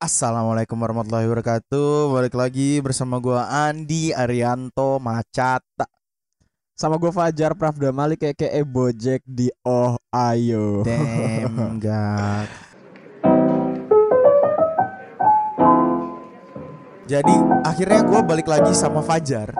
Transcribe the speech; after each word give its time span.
Assalamualaikum 0.00 0.80
warahmatullahi 0.80 1.28
wabarakatuh 1.28 2.16
Balik 2.16 2.32
lagi 2.32 2.80
bersama 2.80 3.20
gua 3.20 3.44
Andi 3.68 4.16
Arianto 4.16 4.96
Macata 4.96 5.84
Sama 6.72 6.96
gue 6.96 7.12
Fajar 7.12 7.52
Pravda 7.52 7.92
Malik 7.92 8.24
kayak 8.24 8.40
kayak 8.40 8.64
Bojek 8.64 9.20
di 9.28 9.52
Oh 9.60 10.00
Ayo. 10.08 10.88
Damn 10.88 11.76
God 11.84 12.48
Jadi 17.04 17.36
akhirnya 17.60 18.00
gua 18.00 18.24
balik 18.24 18.48
lagi 18.48 18.72
sama 18.72 19.04
Fajar 19.04 19.52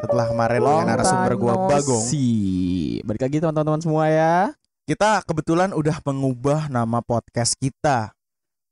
Setelah 0.00 0.24
kemarin 0.24 0.60
dengan 0.64 0.88
narasumber 0.88 1.36
gua 1.36 1.68
Bagong 1.68 2.00
Si. 2.00 2.96
Balik 3.04 3.28
lagi 3.28 3.44
teman-teman 3.44 3.84
semua 3.84 4.08
ya. 4.08 4.56
Kita 4.88 5.20
kebetulan 5.28 5.76
udah 5.76 6.00
mengubah 6.00 6.72
nama 6.72 7.04
podcast 7.04 7.60
kita 7.60 8.16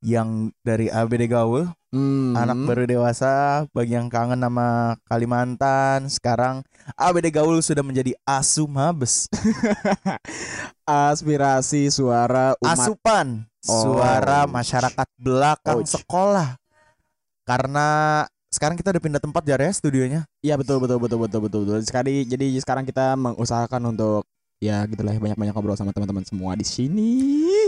Yang 0.01 0.57
dari 0.64 0.89
ABD 0.89 1.29
Gaul 1.29 1.69
Hmm. 1.91 2.39
Anak 2.39 2.71
baru 2.71 2.87
dewasa 2.87 3.67
Bagi 3.75 3.99
yang 3.99 4.07
kangen 4.07 4.39
sama 4.39 4.95
Kalimantan 5.11 6.07
Sekarang 6.07 6.63
ABD 6.95 7.35
Gaul 7.35 7.59
sudah 7.67 7.82
menjadi 7.82 8.14
Asu 8.23 8.71
Mabes 8.71 9.26
aspirasi 10.86 11.90
suara 11.90 12.54
umat. 12.63 12.79
Asupan 12.79 13.26
Oh. 13.68 13.93
Suara 13.93 14.49
masyarakat 14.49 15.04
belakang 15.21 15.85
Ouch. 15.85 15.93
sekolah 15.93 16.57
Karena 17.45 18.23
sekarang 18.48 18.79
kita 18.81 18.89
udah 18.96 19.03
pindah 19.04 19.21
tempat 19.21 19.43
ya 19.45 19.68
studionya 19.68 20.25
Iya 20.40 20.57
betul 20.57 20.81
betul 20.81 20.96
betul 20.96 21.18
betul 21.21 21.40
betul 21.45 21.61
betul. 21.68 21.81
Sekali 21.85 22.25
jadi 22.25 22.57
sekarang 22.57 22.89
kita 22.89 23.21
mengusahakan 23.21 23.93
untuk 23.93 24.25
ya 24.61 24.85
gitulah 24.85 25.17
banyak-banyak 25.17 25.57
ngobrol 25.57 25.73
sama 25.73 25.91
teman-teman 25.96 26.21
semua 26.23 26.53
di 26.53 26.68
sini. 26.68 27.11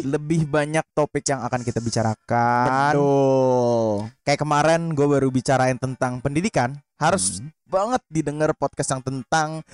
Lebih 0.05 0.45
banyak 0.45 0.85
topik 0.93 1.25
yang 1.25 1.41
akan 1.41 1.65
kita 1.65 1.81
bicarakan 1.81 2.93
Betul. 2.93 4.13
Kayak 4.23 4.41
kemarin 4.45 4.81
gue 4.93 5.07
baru 5.09 5.29
bicarain 5.33 5.81
tentang 5.81 6.21
pendidikan 6.21 6.77
Harus 7.01 7.41
Hmm. 7.41 7.51
banget 7.67 8.03
didengar 8.13 8.53
podcast 8.53 8.93
yang 8.93 9.03
tentang 9.03 9.65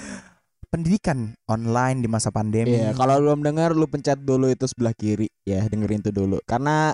Pendidikan 0.69 1.33
online 1.48 2.05
di 2.05 2.09
masa 2.12 2.29
pandemi 2.29 2.77
Iya, 2.77 2.92
kalau 2.92 3.17
lu 3.17 3.33
belum 3.33 3.41
dengar 3.41 3.73
lu 3.73 3.89
pencet 3.89 4.20
dulu 4.20 4.53
itu 4.53 4.69
sebelah 4.69 4.92
kiri 4.92 5.33
ya, 5.48 5.64
dengerin 5.64 6.05
itu 6.05 6.12
dulu. 6.12 6.37
Karena 6.45 6.92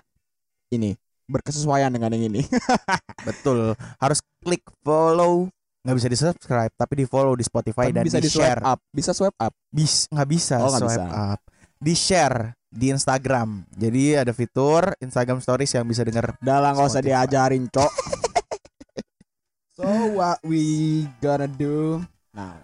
ini 0.71 0.95
berkesesuaian 1.27 1.91
dengan 1.91 2.15
yang 2.15 2.31
ini. 2.31 2.47
Betul 3.27 3.75
Harus 3.99 4.23
klik 4.47 4.63
follow 4.87 5.51
nggak 5.85 5.97
bisa 5.97 6.09
di 6.09 6.17
subscribe 6.17 6.73
tapi 6.73 6.95
di 6.97 7.07
follow 7.07 7.33
di 7.33 7.45
Spotify 7.45 7.89
Tapi 7.89 7.95
dan 7.95 8.05
bisa 8.05 8.17
di 8.17 8.27
share 8.27 8.61
up, 8.61 8.81
bisa 8.89 9.13
swipe 9.13 9.37
up. 9.37 9.53
bis 9.69 10.09
nggak 10.09 10.29
bisa 10.29 10.57
Oh, 10.59 10.73
swipe 10.73 10.97
bisa. 10.97 11.37
up 11.37 11.41
di 11.77 11.93
share 11.93 12.39
di 12.67 12.89
Instagram 12.89 13.69
jadi 13.71 14.25
ada 14.25 14.33
fitur 14.33 14.97
Instagram 14.99 15.39
Stories 15.39 15.71
yang 15.71 15.85
bisa 15.85 16.01
denger 16.01 16.41
Udah 16.41 16.59
lah 16.59 16.73
nggak 16.73 16.89
usah 16.89 17.05
diajarin, 17.05 17.69
Cok. 17.69 17.93
so 19.77 19.85
what 20.13 20.41
we 20.43 20.65
gonna 21.19 21.47
do 21.47 22.01
now? 22.31 22.57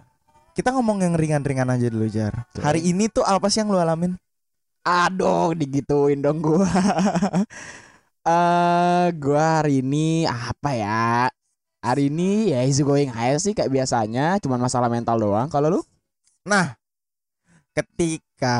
kita 0.51 0.73
ngomong 0.73 0.99
yang 0.99 1.13
ringan-ringan 1.13 1.69
aja 1.69 1.87
dulu 1.87 2.07
Jar 2.07 2.49
Oke. 2.51 2.59
hari 2.59 2.81
ini 2.83 3.07
tuh 3.07 3.21
apa 3.21 3.47
sih 3.47 3.61
yang 3.61 3.69
lu 3.69 3.77
alamin 3.77 4.17
Aduh, 4.81 5.53
digituin 5.53 6.19
dong 6.19 6.41
gua. 6.41 6.65
Eh, 8.21 9.07
gua 9.17 9.61
hari 9.61 9.81
ini 9.81 10.25
apa 10.25 10.69
ya? 10.73 11.25
Hari 11.81 12.13
ini 12.13 12.53
ya 12.53 12.61
easy 12.61 12.85
going 12.85 13.09
aja 13.09 13.41
sih 13.41 13.57
kayak 13.57 13.73
biasanya, 13.73 14.37
cuman 14.37 14.61
masalah 14.61 14.85
mental 14.87 15.17
doang. 15.17 15.49
Kalau 15.49 15.79
lu? 15.79 15.81
nah 16.41 16.73
ketika 17.71 18.57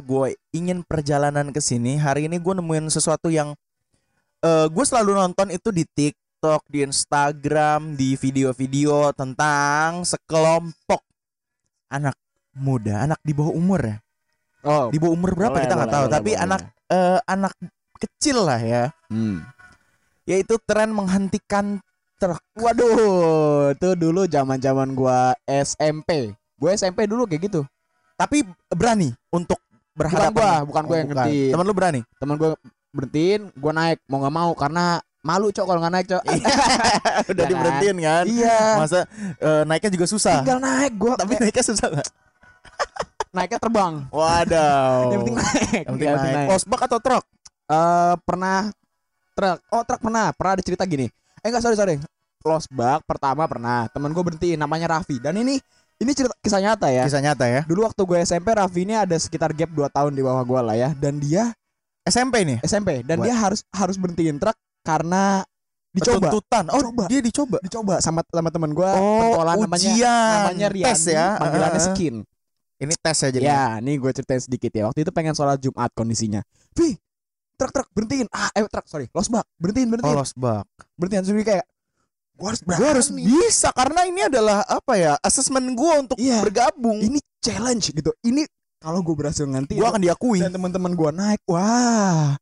gue 0.00 0.38
ingin 0.54 0.86
perjalanan 0.86 1.50
ke 1.50 1.58
sini 1.58 1.98
hari 1.98 2.30
ini 2.30 2.38
gue 2.38 2.54
nemuin 2.54 2.86
sesuatu 2.86 3.28
yang 3.28 3.50
eh 4.40 4.66
gue 4.70 4.84
selalu 4.86 5.18
nonton 5.18 5.50
itu 5.50 5.74
di 5.74 5.82
TikTok 5.84 6.62
di 6.70 6.86
Instagram 6.86 7.98
di 7.98 8.14
video-video 8.14 9.10
tentang 9.10 10.06
sekelompok 10.06 11.02
anak 11.90 12.14
muda 12.54 13.10
anak 13.10 13.18
di 13.26 13.34
bawah 13.34 13.52
umur 13.52 13.82
ya 13.82 13.98
Oh, 14.62 14.90
di 14.90 14.98
bawah 14.98 15.14
umur 15.14 15.30
berapa 15.34 15.50
boleh, 15.54 15.62
kita 15.62 15.74
nggak 15.78 15.92
tahu 15.94 16.04
boleh, 16.06 16.14
tapi 16.14 16.30
boleh. 16.34 16.44
anak 16.46 16.60
eh, 16.90 17.18
anak 17.26 17.54
kecil 17.98 18.38
lah 18.46 18.58
ya 18.58 18.84
Hmm. 19.10 19.42
yaitu 20.26 20.58
tren 20.62 20.90
menghentikan 20.90 21.82
truk 22.16 22.40
Waduh, 22.56 23.72
itu 23.72 23.88
dulu 23.94 24.24
zaman-zaman 24.24 24.88
gua 24.92 25.36
SMP. 25.44 26.32
Gue 26.56 26.70
SMP 26.72 27.04
dulu 27.04 27.24
kayak 27.24 27.46
gitu. 27.46 27.60
tapi 28.14 28.40
berani 28.72 29.12
untuk 29.28 29.60
Bukan 29.92 30.08
berhadapan 30.08 30.32
gua, 30.32 30.52
bukan 30.64 30.82
gua 30.84 30.96
yang 30.96 31.08
bukan. 31.08 31.24
ngerti. 31.24 31.38
teman 31.52 31.64
lu 31.64 31.74
berani 31.74 32.00
Temen 32.16 32.34
gue 32.34 32.50
berhentiin, 32.90 33.40
gua 33.54 33.72
naik 33.72 33.98
mau 34.06 34.18
nggak 34.18 34.34
mau 34.34 34.50
karena 34.52 34.84
malu 35.20 35.48
cok 35.50 35.64
kalau 35.64 35.80
nggak 35.80 35.92
naik 35.92 36.06
cok. 36.08 36.22
udah 37.32 37.44
kan? 37.44 37.48
diberhentiin 37.50 37.96
kan 37.98 38.24
iya. 38.24 38.60
masa 38.76 39.04
eh, 39.36 39.62
naiknya 39.64 39.90
juga 39.92 40.06
susah 40.06 40.40
Tinggal 40.40 40.60
naik 40.60 40.92
gua, 40.96 41.14
tapi 41.16 41.36
naiknya 41.36 41.64
susah 41.64 41.88
nggak 41.92 42.08
naiknya 43.30 43.58
terbang. 43.60 43.94
wadaw 44.08 45.12
Yang 45.12 45.20
penting 45.20 45.36
naik. 45.36 45.82
yang 45.84 45.92
penting 45.92 46.08
Yang 46.08 46.20
naik 46.24 46.48
osbak 46.50 46.80
atau 46.88 46.98
truk 46.98 47.24
Eh, 47.66 48.14
pernah 48.22 48.70
truk. 49.34 49.58
Oh, 49.68 49.82
truk 49.82 49.98
pernah. 49.98 50.30
Pernah 50.30 50.52
ada 50.54 50.62
cerita 50.62 50.86
gini. 50.86 51.10
Eh 51.46 51.48
enggak, 51.48 51.62
sorry, 51.62 51.78
sorry. 51.78 51.94
Lost 52.42 52.66
bug 52.68 53.00
pertama 53.04 53.46
pernah. 53.46 53.86
Temen 53.88 54.10
gue 54.10 54.22
berhentiin 54.24 54.54
namanya 54.56 54.90
Raffi. 54.92 55.16
Dan 55.16 55.34
ini 55.36 55.62
ini 55.96 56.10
cerita 56.10 56.34
kisah 56.36 56.58
nyata 56.60 56.90
ya. 56.90 57.06
kisah 57.06 57.22
nyata 57.22 57.46
ya 57.46 57.60
Dulu 57.62 57.86
waktu 57.86 58.02
gue 58.02 58.18
SMP 58.20 58.50
Raffi 58.50 58.82
ini 58.82 58.92
ada 58.92 59.14
sekitar 59.14 59.50
gap 59.50 59.70
2 59.70 59.86
tahun 59.88 60.10
di 60.10 60.20
bawah 60.20 60.42
gue 60.42 60.60
lah 60.60 60.74
ya. 60.76 60.88
Dan 60.92 61.16
dia 61.16 61.54
SMP 62.02 62.42
nih 62.42 62.58
SMP 62.60 63.02
dan 63.02 63.18
Buat- 63.18 63.26
dia 63.26 63.34
harus 63.34 63.60
harus 63.68 63.94
berhentiin 63.94 64.36
truk 64.36 64.54
karena 64.82 65.42
dicoba. 65.90 66.28
tuntutan 66.28 66.64
oh 66.68 66.82
Coba. 66.84 67.04
dia 67.08 67.18
dicoba 67.18 67.58
Dicoba 67.58 67.94
sama 67.98 68.20
sama 68.22 68.46
temen 68.46 68.70
gue 68.70 68.84
oh 68.86 69.18
pentolan 69.24 69.56
namanya 69.58 69.80
ujian 69.88 70.34
namanya 70.44 70.66
Riani, 70.68 70.86
tes 70.86 71.02
ya 71.08 71.26
panggilannya 71.34 71.80
Heeh. 71.80 71.88
Skin. 71.90 72.14
ini 72.76 72.92
tes 72.94 73.16
ya 73.16 73.28
jadi 73.32 73.42
Ya, 73.42 73.64
nih 73.80 73.96
gue 73.96 74.10
ceritain 74.12 74.38
sedikit 74.38 74.68
ya. 74.68 74.86
Waktu 74.86 75.02
itu 75.02 75.10
pengen 75.10 75.32
sholat 75.32 75.56
Jumat 75.56 75.88
kondisinya. 75.96 76.44
Vi, 76.76 76.94
truk 77.56 77.70
truk 77.70 77.88
berhentiin. 77.90 78.28
Ah, 78.28 78.52
eh 78.52 78.62
truk 78.64 78.84
sorry, 78.84 79.08
lost 79.10 79.28
bug. 79.28 79.44
Berhentiin, 79.56 79.88
oh 79.88 79.92
berhentiin. 79.92 80.16
osbak 80.18 80.64
berhentiin 80.94 81.22
terus 81.22 81.34
gue 81.34 81.46
kayak 81.46 81.66
gue 82.32 82.46
harus 82.46 82.60
berani. 82.60 82.78
gue 82.78 82.88
harus 82.90 83.08
bisa 83.10 83.68
karena 83.70 84.00
ini 84.04 84.20
adalah 84.22 84.60
apa 84.62 84.92
ya 84.94 85.12
asesmen 85.18 85.72
gue 85.72 85.92
untuk 85.98 86.16
Iya. 86.16 86.40
bergabung 86.40 87.00
ini 87.00 87.16
challenge 87.38 87.90
gitu. 87.90 88.12
Ini 88.20 88.44
kalau 88.76 89.00
gue 89.00 89.14
berhasil 89.14 89.42
nganti 89.42 89.74
gue 89.74 89.82
akan 89.82 89.98
diakui 89.98 90.38
dan 90.38 90.52
teman-teman 90.52 90.92
gue 90.92 91.10
naik, 91.10 91.40
wah, 91.46 92.36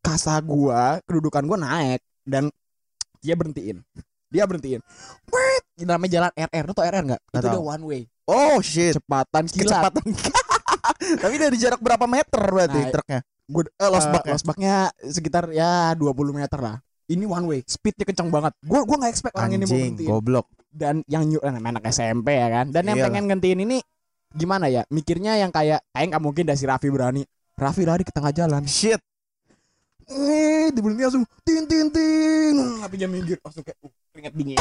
kasa 0.00 0.34
gue, 0.36 0.82
kedudukan 1.04 1.42
gue 1.44 1.58
naik 1.58 2.00
dan 2.22 2.50
dia 3.18 3.32
berhentiin. 3.32 3.80
Dia 4.28 4.44
berhentiin. 4.44 4.82
Wait, 5.24 5.62
ini 5.76 5.86
namanya 5.86 6.10
jalan 6.12 6.32
RR. 6.34 6.64
Tau 6.68 6.82
RR 6.82 7.04
nggak? 7.06 7.20
Itu 7.30 7.46
udah 7.46 7.62
one 7.62 7.84
way. 7.84 8.02
oh 8.24 8.58
shit 8.58 8.92
Kecepatan 8.92 9.46
kilat. 9.46 9.92
kecepatan 9.92 10.04
tapi 11.22 11.34
dari 11.36 11.54
jarak 11.54 11.76
berapa 11.78 12.04
meter 12.04 12.40
berarti 12.42 12.76
Nah, 12.78 12.90
truknya 12.90 13.20
Gue 13.44 13.68
eh, 13.68 13.90
lost 13.92 14.08
bug 14.08 14.24
ya? 14.24 14.32
lost 14.32 14.46
bug-nya 14.48 14.76
sekitar 15.04 15.52
ya 15.52 15.92
20 15.96 16.16
meter 16.32 16.60
lah. 16.60 16.76
Ini 17.04 17.28
one 17.28 17.44
way, 17.44 17.60
speednya 17.68 18.08
kencang 18.08 18.32
banget. 18.32 18.56
Gue 18.64 18.80
gua 18.88 18.96
nggak 18.96 19.12
expect 19.12 19.36
orang 19.36 19.60
ini 19.60 19.64
mau 19.68 20.16
goblok. 20.16 20.48
Dan 20.72 21.04
yang 21.04 21.28
nyu 21.28 21.36
eh, 21.44 21.52
anak 21.52 21.84
SMP 21.92 22.40
ya 22.40 22.48
kan? 22.48 22.72
Dan 22.72 22.88
yang 22.88 22.96
Iyalah. 22.96 23.12
pengen 23.12 23.24
gantiin 23.28 23.60
ini 23.60 23.78
gimana 24.32 24.72
ya? 24.72 24.88
Mikirnya 24.88 25.36
yang 25.36 25.52
kayak 25.52 25.84
kayak 25.92 26.06
nggak 26.08 26.22
mungkin 26.24 26.48
dah 26.48 26.56
si 26.56 26.64
Raffi 26.64 26.88
berani. 26.88 27.22
Raffi 27.60 27.84
lari 27.84 28.02
ke 28.02 28.10
tengah 28.10 28.32
jalan. 28.32 28.64
Shit. 28.64 28.98
Eh 30.08 30.72
diberhenti 30.72 31.04
langsung 31.04 31.24
tin 31.44 31.68
tin 31.68 31.92
tin. 31.92 32.56
Tapi 32.80 32.94
dia 32.96 33.08
minggir 33.08 33.36
langsung 33.44 33.60
kayak 33.60 33.76
uh, 33.84 33.92
keringet 34.12 34.32
dingin. 34.36 34.58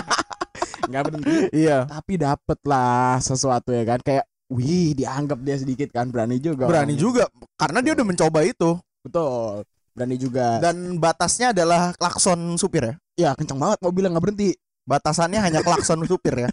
Nggak 0.90 1.02
berhenti. 1.06 1.36
Iya. 1.52 1.84
Tapi 1.86 2.12
dapet 2.16 2.58
lah 2.64 3.20
sesuatu 3.20 3.70
ya 3.70 3.84
kan? 3.84 4.00
Kayak 4.00 4.24
wih 4.50 4.92
dianggap 4.92 5.38
dia 5.40 5.56
sedikit 5.56 5.88
kan 5.90 6.10
berani 6.10 6.36
juga 6.36 6.66
berani 6.66 6.92
orangnya. 6.92 6.98
juga 6.98 7.24
karena 7.54 7.78
dia 7.80 7.92
udah 7.94 8.06
mencoba 8.06 8.38
itu 8.42 8.70
betul 9.00 9.62
berani 9.94 10.16
juga 10.18 10.58
dan 10.58 10.76
batasnya 10.98 11.54
adalah 11.54 11.94
klakson 11.94 12.58
supir 12.58 12.82
ya 12.82 12.94
ya 13.14 13.30
kencang 13.32 13.56
banget 13.56 13.78
mobilnya 13.80 14.10
nggak 14.10 14.24
berhenti 14.26 14.50
batasannya 14.84 15.38
hanya 15.38 15.60
klakson 15.62 16.02
supir 16.10 16.34
ya 16.36 16.50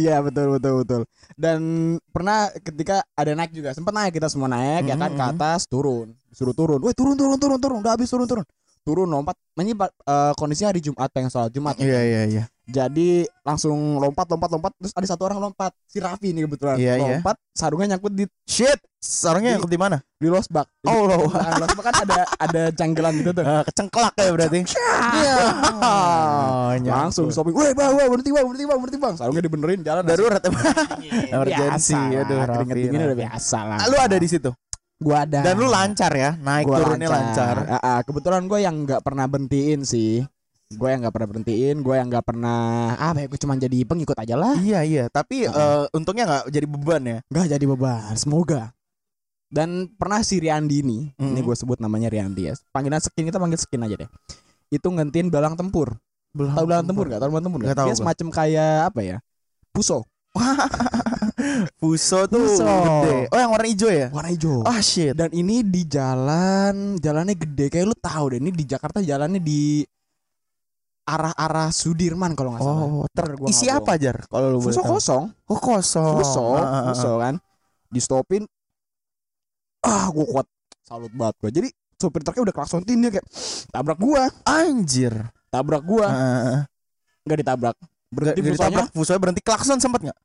Iya 0.00 0.24
betul 0.24 0.56
betul 0.56 0.80
betul. 0.80 1.02
Dan 1.36 1.60
pernah 2.08 2.48
ketika 2.56 3.04
ada 3.12 3.36
naik 3.36 3.52
juga, 3.52 3.76
sempat 3.76 3.92
naik 3.92 4.16
kita 4.16 4.32
semua 4.32 4.48
naik 4.48 4.88
ya 4.88 4.96
kan 4.96 5.12
ke 5.12 5.20
Mhm. 5.20 5.32
atas 5.36 5.68
turun, 5.68 6.16
suruh 6.32 6.56
turun. 6.56 6.80
Weh 6.80 6.96
turun 6.96 7.12
turun 7.20 7.36
turun 7.36 7.60
turun, 7.60 7.78
udah 7.84 7.92
habis 7.92 8.08
turun 8.08 8.24
turun. 8.24 8.44
Turun 8.80 9.04
lompat. 9.06 9.36
Ini 9.60 9.76
eh, 9.76 10.32
kondisinya 10.40 10.72
hari 10.72 10.80
Jumat 10.80 11.12
pengen 11.12 11.28
sholat 11.28 11.52
Jumat. 11.52 11.76
iya 11.76 12.00
iya 12.00 12.22
iya 12.24 12.44
Jadi 12.72 13.08
langsung 13.42 13.76
lompat 13.96 14.24
lompat 14.26 14.48
lompat 14.48 14.72
terus 14.74 14.92
ada 14.92 15.04
satu 15.04 15.22
orang 15.22 15.38
lompat. 15.38 15.76
Si 15.84 16.00
Raffi 16.00 16.32
nih 16.32 16.48
kebetulan 16.48 16.80
Iya, 16.80 16.94
iya. 16.96 17.20
lompat, 17.20 17.36
sarungnya 17.52 17.94
nyangkut 17.94 18.12
di 18.12 18.24
shit 18.42 18.80
sarungnya 18.96 19.52
Di- 19.52 19.56
yang 19.58 19.68
di 19.68 19.76
mana 19.76 19.96
di 20.16 20.26
losbak. 20.26 20.64
Oh, 20.82 21.04
loh. 21.04 21.28
belakang 21.28 21.60
losbak 21.60 21.84
kan 21.84 21.94
ada 22.00 22.20
ada 22.38 22.62
canggilan 22.72 23.12
gitu 23.14 23.30
tuh. 23.30 23.44
Eh, 23.44 23.62
kecengklak 23.66 24.14
ya 24.16 24.30
berarti 24.30 24.58
iya 25.12 25.36
Oh, 25.82 26.70
Langsung 26.80 27.28
nyangkut. 27.28 27.34
shopping. 27.34 27.54
Weh, 27.54 27.70
bang, 27.72 27.92
bang, 27.92 28.08
berhenti 28.08 28.30
bang, 28.30 28.44
berhenti 28.46 28.64
bang, 28.64 28.78
berhenti 28.80 28.98
bang. 28.98 29.14
Sarungnya 29.14 29.42
dibenerin 29.42 29.80
jalan. 29.82 30.02
darurat 30.02 30.40
ya 30.40 30.50
Biasa 30.50 31.28
emergency 31.28 31.94
aduh 32.14 32.38
keringet 32.48 32.76
dingin 32.78 32.96
udah 32.96 33.08
Raffi. 33.10 33.22
biasa 33.26 33.58
lah. 33.62 33.78
Ah, 33.78 33.86
lu 33.86 33.96
ada 33.98 34.16
di 34.16 34.28
situ 34.28 34.50
Gua 34.96 35.26
ada. 35.26 35.42
Dan 35.42 35.58
lu 35.58 35.66
lancar 35.66 36.14
ya, 36.14 36.30
naik 36.38 36.62
Gua 36.62 36.78
turunnya 36.78 37.08
lancar. 37.10 37.56
Ah, 37.66 37.74
ah, 37.82 37.98
kebetulan 38.00 38.46
gue 38.46 38.58
yang 38.60 38.86
nggak 38.86 39.02
pernah 39.02 39.26
berhentiin 39.26 39.82
sih. 39.82 40.22
Gue 40.74 40.88
yang 40.88 41.00
nggak 41.00 41.12
pernah 41.12 41.28
berhentiin, 41.28 41.76
gue 41.78 41.94
yang 41.94 42.08
nggak 42.08 42.24
pernah 42.24 42.60
apa 42.94 43.18
ya, 43.18 43.26
gue 43.26 43.38
cuma 43.38 43.54
jadi 43.54 43.78
pengikut 43.82 44.16
aja 44.16 44.34
lah. 44.34 44.54
Iya 44.56 44.80
iya, 44.82 45.04
tapi 45.06 45.44
Heeh. 45.44 45.52
eh, 45.52 45.84
untungnya 45.92 46.24
nggak 46.24 46.42
jadi 46.48 46.66
beban 46.66 47.02
ya. 47.02 47.18
Nggak 47.26 47.46
jadi 47.50 47.64
beban, 47.66 48.12
semoga. 48.14 48.62
Dan 49.46 49.84
pernah 49.92 50.20
si 50.20 50.40
Riandi 50.40 50.80
ini 50.80 50.98
Mm. 51.14 51.36
gue 51.38 51.52
sebut 51.52 51.76
namanya 51.76 52.08
Riandi 52.08 52.48
ya. 52.48 52.56
Panggilan 52.70 52.98
skin 52.98 53.28
kita 53.28 53.36
panggil 53.36 53.60
skin 53.60 53.82
aja 53.82 53.96
deh. 54.00 54.10
Itu 54.68 54.88
ngentin 54.88 55.28
belang 55.28 55.52
tempur. 55.52 56.00
Belum. 56.32 56.56
Tahu 56.56 56.64
belang 56.64 56.88
tempur 56.88 57.04
gak? 57.06 57.20
Tahu 57.20 57.28
belang 57.28 57.44
tempur 57.44 57.58
Nggak 57.60 57.68
nggak? 57.68 57.80
tahu 57.84 57.88
Dia 57.92 57.96
semacam 58.00 58.26
kayak 58.32 58.76
apa 58.88 59.00
ya? 59.02 59.16
Puso, 59.68 60.08
Fuso 61.76 62.24
tuh 62.24 62.40
Fuso. 62.40 62.64
gede. 62.64 63.28
Oh 63.28 63.38
yang 63.38 63.50
warna 63.52 63.68
hijau 63.68 63.90
ya? 63.90 64.08
warna 64.08 64.30
hijau. 64.30 64.62
Ah 64.64 64.80
shit. 64.80 65.12
Dan 65.12 65.28
ini 65.32 65.60
di 65.60 65.84
jalan, 65.84 66.96
jalannya 66.96 67.34
gede 67.34 67.66
kayak 67.68 67.86
lu 67.86 67.96
tahu 67.96 68.24
deh. 68.32 68.38
Ini 68.40 68.50
di 68.50 68.64
Jakarta 68.64 68.98
jalannya 69.00 69.36
di 69.36 69.84
arah-arah 71.02 71.68
Sudirman 71.68 72.32
kalau 72.32 72.54
nggak 72.54 72.62
salah. 72.62 72.82
Oh, 72.84 73.04
ter 73.10 73.26
gua 73.34 73.48
isi 73.50 73.66
apa 73.66 73.98
jar? 73.98 74.22
Kalau 74.24 74.46
lu 74.48 74.58
boleh 74.60 74.74
tahu? 74.74 74.86
kosong, 74.96 75.24
Oh 75.46 75.58
kosong. 75.58 76.14
Fuso, 76.18 76.46
Ah, 76.52 76.62
ah, 76.62 76.62
ah. 76.62 76.82
Fuso 76.90 77.10
kan. 77.18 77.34
Di 77.88 77.98
stopin. 77.98 78.42
Ah, 79.82 80.06
gua 80.08 80.24
kuat. 80.24 80.46
Salut 80.82 81.10
banget 81.10 81.34
gua. 81.38 81.50
Jadi 81.50 81.68
sopir 81.96 82.22
truknya 82.22 82.42
udah 82.50 82.54
klaksontin 82.54 82.98
dia 82.98 83.10
kayak 83.12 83.26
tabrak 83.70 83.98
gua, 83.98 84.26
Anjir. 84.42 85.14
tabrak 85.48 85.82
gua, 85.82 86.06
Ah, 86.06 86.38
ah, 86.42 86.60
nggak 87.22 87.38
ditabrak. 87.42 87.76
Berhenti 88.12 88.44
Berhenti 88.44 88.50
fusonya 88.52 88.68
ditabrak 88.68 88.88
Fuso 88.92 89.12
berhenti 89.16 89.40
klakson 89.40 89.78
sempat 89.80 90.00
nggak? 90.02 90.18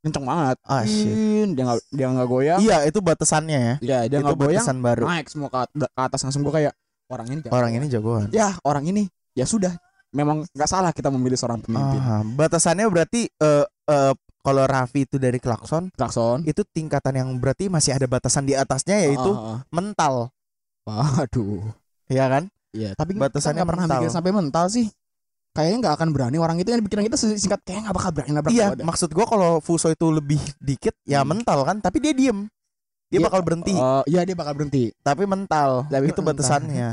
kenceng 0.00 0.24
banget. 0.24 0.56
Ah 0.64 0.82
shit. 0.82 1.12
Dia 1.52 1.62
nggak 1.62 1.78
dia 1.90 2.06
nggak 2.08 2.28
goyang. 2.28 2.58
Iya 2.58 2.76
itu 2.88 2.98
batasannya 2.98 3.58
ya. 3.58 3.74
Ya, 3.82 3.98
dia 4.08 4.18
itu 4.18 4.24
nggak 4.24 4.38
goyang. 4.38 4.64
batasan 4.64 4.78
baru. 4.80 5.04
Naik 5.04 5.26
semua 5.28 5.48
ke, 5.48 5.58
ke 5.76 5.86
atas 5.92 6.20
langsung 6.24 6.40
gua 6.40 6.54
kayak 6.56 6.72
orang 7.06 7.26
ini 7.28 7.38
jago. 7.42 7.52
Orang 7.52 7.72
ini 7.72 7.86
jagoan. 7.86 8.28
Ya, 8.32 8.48
orang 8.64 8.84
ini 8.88 9.02
ya 9.36 9.44
sudah. 9.44 9.76
Memang 10.14 10.46
nggak 10.48 10.70
salah 10.70 10.90
kita 10.90 11.10
memilih 11.10 11.34
seorang 11.34 11.58
pemimpin. 11.58 11.98
Ah, 11.98 12.22
batasannya 12.22 12.86
berarti 12.86 13.26
eh 13.28 13.64
eh, 13.66 14.12
kalau 14.38 14.62
Raffi 14.62 15.02
itu 15.02 15.16
dari 15.16 15.36
klakson 15.36 15.88
Klakson. 15.90 16.44
itu 16.44 16.62
tingkatan 16.64 17.16
yang 17.16 17.28
berarti 17.34 17.66
masih 17.66 17.92
ada 17.92 18.06
batasan 18.06 18.44
di 18.44 18.54
atasnya 18.54 19.02
yaitu 19.02 19.30
Ah, 19.30 19.66
mental. 19.68 20.30
Waduh. 20.84 21.64
ya 22.06 22.28
kan? 22.28 22.46
Iya, 22.70 22.92
tapi 22.92 23.14
Batasannya 23.14 23.62
pernah 23.62 23.86
mental. 23.86 24.00
mikir 24.02 24.10
sampai 24.10 24.30
mental 24.30 24.66
sih. 24.68 24.86
Kayaknya 25.50 25.76
nggak 25.80 25.94
akan 25.94 26.08
berani 26.10 26.36
orang 26.36 26.58
itu 26.58 26.68
yang 26.68 26.82
pikiran 26.82 27.06
kita 27.06 27.14
singkat 27.16 27.62
kayak 27.62 27.86
nggak 27.86 27.94
bakal 27.94 28.10
berani 28.10 28.30
nabrak 28.34 28.50
Iya, 28.50 28.66
dah. 28.74 28.82
maksud 28.84 29.08
gua 29.10 29.22
kalau 29.24 29.62
Fuso 29.62 29.86
itu 29.88 30.10
lebih 30.10 30.42
dikit 30.58 30.98
ya 31.04 31.22
Hmm. 31.22 31.30
mental 31.30 31.62
kan, 31.62 31.78
tapi 31.78 32.02
dia 32.02 32.10
diem. 32.10 32.50
Dia 33.06 33.22
Iya, 33.22 33.26
bakal 33.30 33.40
berhenti, 33.40 33.70
Oh, 33.72 34.02
iya 34.04 34.26
dia 34.26 34.34
bakal 34.34 34.58
berhenti. 34.58 34.90
tapi 35.00 35.22
mental. 35.24 35.86
Tapi 35.86 36.04
itu 36.04 36.18
mental. 36.18 36.34
batasannya. 36.34 36.88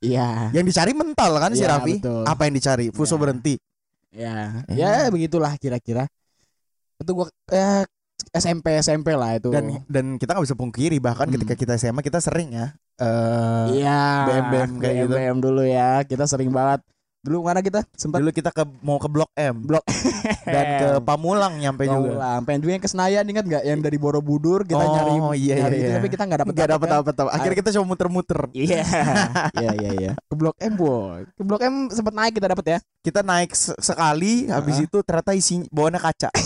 Iya. 0.00 0.50
yang 0.52 0.66
dicari 0.66 0.92
mental 0.92 1.32
kan 1.38 1.50
si 1.52 1.62
Iya, 1.62 1.70
Raffi. 1.74 1.94
betul. 1.98 2.22
Apa 2.26 2.42
yang 2.46 2.54
dicari? 2.54 2.86
Fuso 2.90 3.14
Iya. 3.14 3.20
berhenti. 3.20 3.54
Ya, 4.12 4.36
Iya. 4.68 4.88
ya 5.06 5.10
begitulah 5.10 5.52
kira-kira. 5.56 6.04
Itu 7.00 7.10
gua 7.14 7.26
ya 7.48 7.82
SMP 8.30 8.76
SMP 8.78 9.14
lah 9.16 9.34
itu. 9.34 9.50
Dan 9.50 9.82
dan 9.88 10.16
kita 10.16 10.36
nggak 10.36 10.46
bisa 10.46 10.58
pungkiri 10.58 10.96
bahkan 10.98 11.26
Hmm. 11.26 11.34
ketika 11.36 11.54
kita 11.54 11.72
SMA 11.76 12.00
kita 12.00 12.18
sering 12.18 12.52
ya 12.52 12.66
eh 12.98 13.82
Iya. 13.82 14.00
BM-BM 14.28 14.70
kayak 14.78 14.94
gitu. 15.06 15.14
BM 15.16 15.38
dulu 15.40 15.62
ya. 15.64 16.04
Kita 16.04 16.24
sering 16.26 16.52
banget. 16.52 16.84
Dulu 17.22 17.46
mana 17.46 17.62
kita? 17.62 17.86
Sempat 17.94 18.18
dulu 18.18 18.34
kita 18.34 18.50
ke 18.50 18.66
mau 18.82 18.98
ke 18.98 19.06
Blok 19.06 19.30
M 19.38 19.62
Blok 19.62 19.86
dan 20.42 20.64
ke 20.74 20.88
Pamulang 21.00 21.54
nyampe 21.54 21.86
juga. 21.86 22.18
Lah, 22.18 22.42
pengen 22.42 22.60
juga 22.60 22.72
yang 22.74 22.82
ke 22.82 22.90
Senayan 22.90 23.22
ingat 23.24 23.44
nggak 23.46 23.62
yang 23.62 23.78
dari 23.78 23.94
Borobudur 23.94 24.66
kita 24.66 24.74
Oh, 24.76 24.90
nyari 24.90 25.38
iya, 25.38 25.54
nyari 25.62 25.70
iya, 25.70 25.78
itu, 25.78 25.86
iya. 25.86 25.94
tapi 25.96 26.08
kita 26.10 26.22
nggak 26.26 26.40
dapet 26.42 26.52
Gak 26.52 26.68
dapat 26.68 26.86
kan? 26.86 26.94
dapat 26.98 27.14
dapat. 27.14 27.30
Akhirnya 27.32 27.56
kita 27.56 27.70
cuma 27.72 27.84
muter-muter. 27.86 28.40
Iya. 28.50 28.82
Iya 29.54 29.70
iya 29.78 29.90
iya. 29.94 30.12
Ke 30.18 30.34
Blok 30.34 30.58
M 30.58 30.74
boy. 30.74 31.22
Ke 31.30 31.42
Blok 31.46 31.62
M 31.62 31.74
sempat 31.88 32.10
naik 32.10 32.34
kita 32.34 32.50
dapat 32.50 32.66
ya. 32.66 32.78
Kita 33.00 33.22
naik 33.22 33.54
se- 33.54 33.78
sekali, 33.78 34.50
habis 34.50 34.82
Heeh. 34.82 34.90
itu 34.90 34.98
ternyata 35.06 35.30
isi 35.32 35.62
bawaannya 35.70 36.00
kaca. 36.02 36.28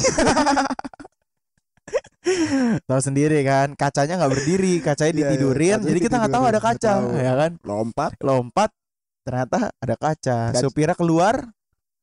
Tahu 2.85 3.01
sendiri 3.01 3.41
kan, 3.43 3.73
kacanya 3.73 4.19
nggak 4.19 4.33
berdiri, 4.35 4.83
kacanya 4.83 5.09
Iya, 5.09 5.17
iya, 5.17 5.27
ditidurin, 5.31 5.79
kacanya 5.79 5.89
jadi 5.89 5.99
kita 6.03 6.15
nggak 6.19 6.35
tahu 6.35 6.45
ada 6.45 6.61
kaca, 6.61 6.93
nggak 6.93 7.07
tahu. 7.07 7.23
ya 7.23 7.33
kan? 7.33 7.51
Lompat. 7.63 8.11
Lompat, 8.19 8.71
ternyata 9.27 9.75
ada 9.83 9.95
kaca. 9.99 10.55
Kaca. 10.55 10.63
Supirnya 10.63 10.95
keluar, 10.95 11.51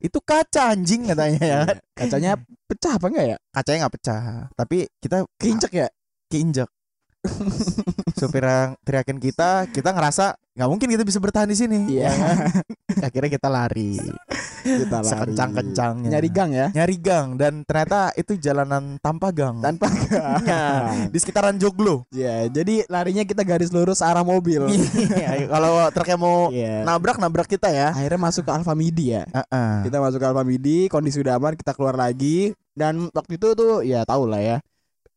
itu 0.04 0.20
kaca 0.20 0.75
anjing 0.75 1.08
katanya 1.08 1.40
ya? 1.40 1.62
Iya. 1.64 1.80
Kacanya 1.96 2.31
pecah 2.68 3.00
apa 3.00 3.06
enggak 3.08 3.25
ya? 3.31 3.38
Kacanya 3.56 3.78
nggak 3.88 3.94
pecah, 3.96 4.22
tapi 4.60 4.78
kita 5.00 5.24
Keinjek 5.40 5.72
ya? 5.72 5.88
keinjek. 6.28 6.68
Supir 8.14 8.44
yang 8.44 8.75
teriakin 8.84 9.18
kita, 9.18 9.68
kita 9.68 9.90
ngerasa 9.90 10.36
nggak 10.54 10.70
mungkin 10.70 10.88
kita 10.88 11.04
bisa 11.04 11.18
bertahan 11.18 11.50
di 11.50 11.58
sini. 11.58 11.80
Iya. 11.90 12.08
ya 12.08 12.12
kan? 12.14 12.36
Akhirnya 13.10 13.31
kita 13.31 13.50
lari, 13.50 13.98
Kita 14.62 14.98
lari. 15.02 15.10
sekencang-kencangnya. 15.10 16.10
Nyari 16.14 16.30
gang 16.30 16.52
ya? 16.54 16.68
nyari 16.72 16.96
gang 16.96 17.28
dan 17.36 17.66
ternyata 17.66 18.14
itu 18.14 18.38
jalanan 18.38 18.96
tanpa 19.00 19.34
gang. 19.34 19.60
Tanpa 19.60 19.90
gang. 19.90 20.44
Ya, 20.46 20.64
di 21.10 21.18
sekitaran 21.18 21.58
Joglo. 21.58 22.06
Iya, 22.14 22.48
jadi 22.48 22.86
larinya 22.88 23.26
kita 23.26 23.42
garis 23.42 23.74
lurus 23.74 24.00
arah 24.00 24.22
mobil. 24.22 24.69
Iya, 24.69 25.50
Kalau 25.50 25.90
truknya 25.90 26.18
mau 26.19 26.38
Iya. 26.48 26.86
nabrak 26.86 27.18
nabrak 27.18 27.48
kita 27.50 27.74
ya. 27.74 27.92
Akhirnya 27.92 28.22
masuk 28.22 28.46
ke 28.46 28.52
Alfa 28.54 28.78
Midi 28.78 29.12
ya. 29.12 29.26
Heeh. 29.26 29.90
Kita 29.90 29.98
masuk 30.00 30.22
ke 30.22 30.28
Alfa 30.28 30.44
Midi, 30.46 30.86
kondisi 30.88 31.18
udah 31.19 31.40
aman, 31.42 31.58
kita 31.58 31.74
keluar 31.74 31.98
lagi. 31.98 32.54
Dan 32.74 33.10
waktu 33.10 33.38
itu 33.38 33.54
tuh 33.54 33.81
ya 33.81 34.02
tau 34.06 34.26
lah 34.26 34.42
ya. 34.42 34.58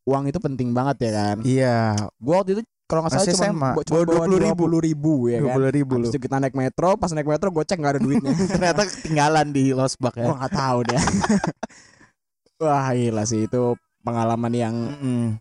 Uang 0.07 0.23
itu 0.25 0.39
penting 0.39 0.71
banget 0.71 1.03
ya 1.03 1.11
kan. 1.11 1.37
Iya, 1.43 1.77
Gua 2.15 2.39
waktu 2.39 2.55
itu 2.55 2.63
kalau 2.87 3.03
nggak 3.03 3.11
salah 3.13 3.27
cuma 3.27 3.75
Bawa 3.75 4.03
bawa 4.07 4.25
20.000. 4.31 4.55
20 4.55 4.87
ribu 4.87 5.13
ya 5.27 5.37
dua 5.43 5.49
kan. 5.51 5.55
puluh 5.59 5.71
ribu 5.75 5.93
Habis 5.99 6.09
itu 6.09 6.19
kita 6.23 6.35
naik 6.39 6.55
metro, 6.55 6.95
pas 6.95 7.11
naik 7.11 7.27
metro 7.27 7.47
gue 7.51 7.59
cek 7.61 7.75
nggak 7.75 7.93
ada 7.93 8.01
duitnya. 8.01 8.31
Ternyata 8.55 8.81
ketinggalan 8.87 9.47
di 9.51 9.75
losbak 9.75 10.15
ya. 10.15 10.25
Gua 10.25 10.35
nggak 10.39 10.53
tahu 10.55 10.77
deh. 10.87 11.01
Wah 12.63 12.89
gila 12.89 13.23
sih 13.23 13.45
itu 13.45 13.61
pengalaman 14.01 14.49
yang 14.49 14.73
Mm-mm. 14.73 15.37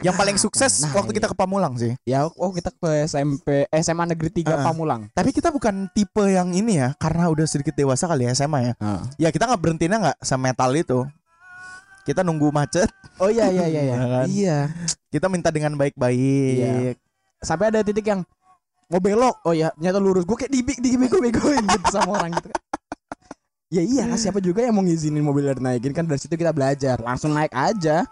Yang 0.00 0.16
paling 0.16 0.36
sukses 0.36 0.80
Nah, 0.80 0.96
waktu 0.96 1.12
iya. 1.12 1.16
kita 1.20 1.28
ke 1.28 1.36
Pamulang 1.36 1.76
sih. 1.76 1.92
ya 2.04 2.24
oh 2.24 2.52
kita 2.52 2.72
ke 2.72 3.04
SMP 3.04 3.68
SMA 3.74 4.04
Negeri 4.06 4.32
3 4.32 4.48
Heeh. 4.48 4.60
Pamulang. 4.62 5.00
Tapi 5.12 5.28
kita 5.28 5.48
bukan 5.48 5.92
tipe 5.92 6.24
yang 6.24 6.52
ini 6.52 6.76
ya, 6.78 6.96
karena 6.96 7.28
udah 7.28 7.44
sedikit 7.44 7.72
dewasa 7.74 8.04
kali 8.04 8.24
ya 8.24 8.32
SMA 8.32 8.60
ya. 8.62 8.72
Heeh. 8.76 9.00
Ya 9.18 9.28
kita 9.28 9.44
nggak 9.44 9.60
berhentinya 9.60 9.96
nggak 10.00 10.18
sama 10.20 10.52
metal 10.52 10.72
itu. 10.72 11.04
Kita 12.10 12.26
nunggu 12.26 12.50
macet, 12.50 12.90
Oh 13.16 13.30
iya 13.30 13.46
iya 13.46 13.64
iya 13.64 13.80
iya. 13.80 13.94
Iya 13.94 14.06
kan? 14.16 14.26
Iya. 14.26 14.58
kita 15.08 15.26
minta 15.30 15.48
dengan 15.48 15.78
baik-baik. 15.78 16.98
Sampai 17.38 17.70
ada 17.70 17.80
titik 17.80 18.02
yang 18.04 18.26
mau 18.86 18.98
belok. 18.98 19.38
Oh 19.46 19.54
ya, 19.54 19.70
ternyata 19.72 20.02
lurus. 20.02 20.26
Gue 20.26 20.34
kayak 20.36 20.50
dibik 20.50 20.82
dibego-begoin 20.82 21.62
gitu 21.62 21.86
sama 21.88 22.18
orang 22.18 22.34
gitu. 22.34 22.50
Ya 23.70 23.86
iya 23.86 24.02
siapa 24.18 24.42
juga 24.42 24.66
yang 24.66 24.74
mau 24.74 24.82
ngizinin 24.82 25.22
mobil 25.22 25.46
dari 25.46 25.62
naikin 25.62 25.94
kan 25.94 26.02
dari 26.02 26.18
situ 26.18 26.34
kita 26.34 26.50
belajar 26.50 26.98
langsung 26.98 27.30
naik 27.30 27.54
aja 27.54 28.02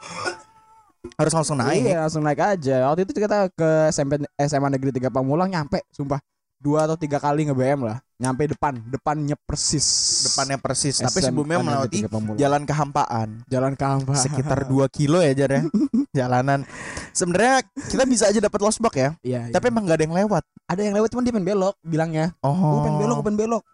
Harus 1.18 1.34
langsung 1.34 1.58
naik. 1.58 1.82
iya 1.82 1.98
langsung 1.98 2.22
naik 2.22 2.38
aja 2.38 2.86
waktu 2.86 3.02
itu 3.02 3.18
kita 3.18 3.50
ke 3.50 3.90
SMP 3.90 4.22
SMA 4.38 4.70
Negeri 4.70 4.94
3 4.94 5.10
Pamulang 5.10 5.50
nyampe 5.50 5.82
sumpah 5.90 6.22
dua 6.62 6.86
atau 6.86 6.94
tiga 6.94 7.18
kali 7.18 7.42
nge 7.42 7.58
BM 7.58 7.90
lah 7.90 7.98
nyampe 8.18 8.50
depan 8.50 8.82
depannya 8.90 9.38
persis. 9.38 9.86
Depannya 10.26 10.58
persis, 10.58 10.98
tapi 10.98 11.22
SMA 11.22 11.30
sebelumnya 11.30 11.62
Negeri 11.62 11.70
melewati 11.70 11.98
3 12.34 12.42
jalan 12.42 12.62
kehampaan. 12.66 13.28
jalan 13.46 13.72
kampa 13.78 14.18
sekitar 14.18 14.66
2 14.66 14.90
kilo 14.90 15.22
ya 15.22 15.32
Jar 15.38 15.50
ya? 15.54 15.62
Jalanan. 16.18 16.66
Sebenarnya 17.14 17.62
kita 17.86 18.02
bisa 18.10 18.26
aja 18.26 18.42
dapat 18.42 18.58
losbak 18.58 18.94
ya 18.98 19.10
iya, 19.22 19.46
iya. 19.46 19.54
tapi 19.54 19.70
emang 19.70 19.86
gak 19.86 20.02
ada 20.02 20.04
yang 20.04 20.16
lewat. 20.18 20.42
Ada 20.66 20.80
yang 20.82 20.94
lewat 20.98 21.14
cuman 21.14 21.22
dia 21.22 21.32
pengen 21.32 21.46
belok 21.46 21.74
bilangnya 21.86 22.34
oh. 22.42 22.52
Gue 22.52 22.80
pengen 22.90 22.98
belok 23.06 23.16
gue 23.22 23.26
pengen 23.30 23.40
belok. 23.46 23.64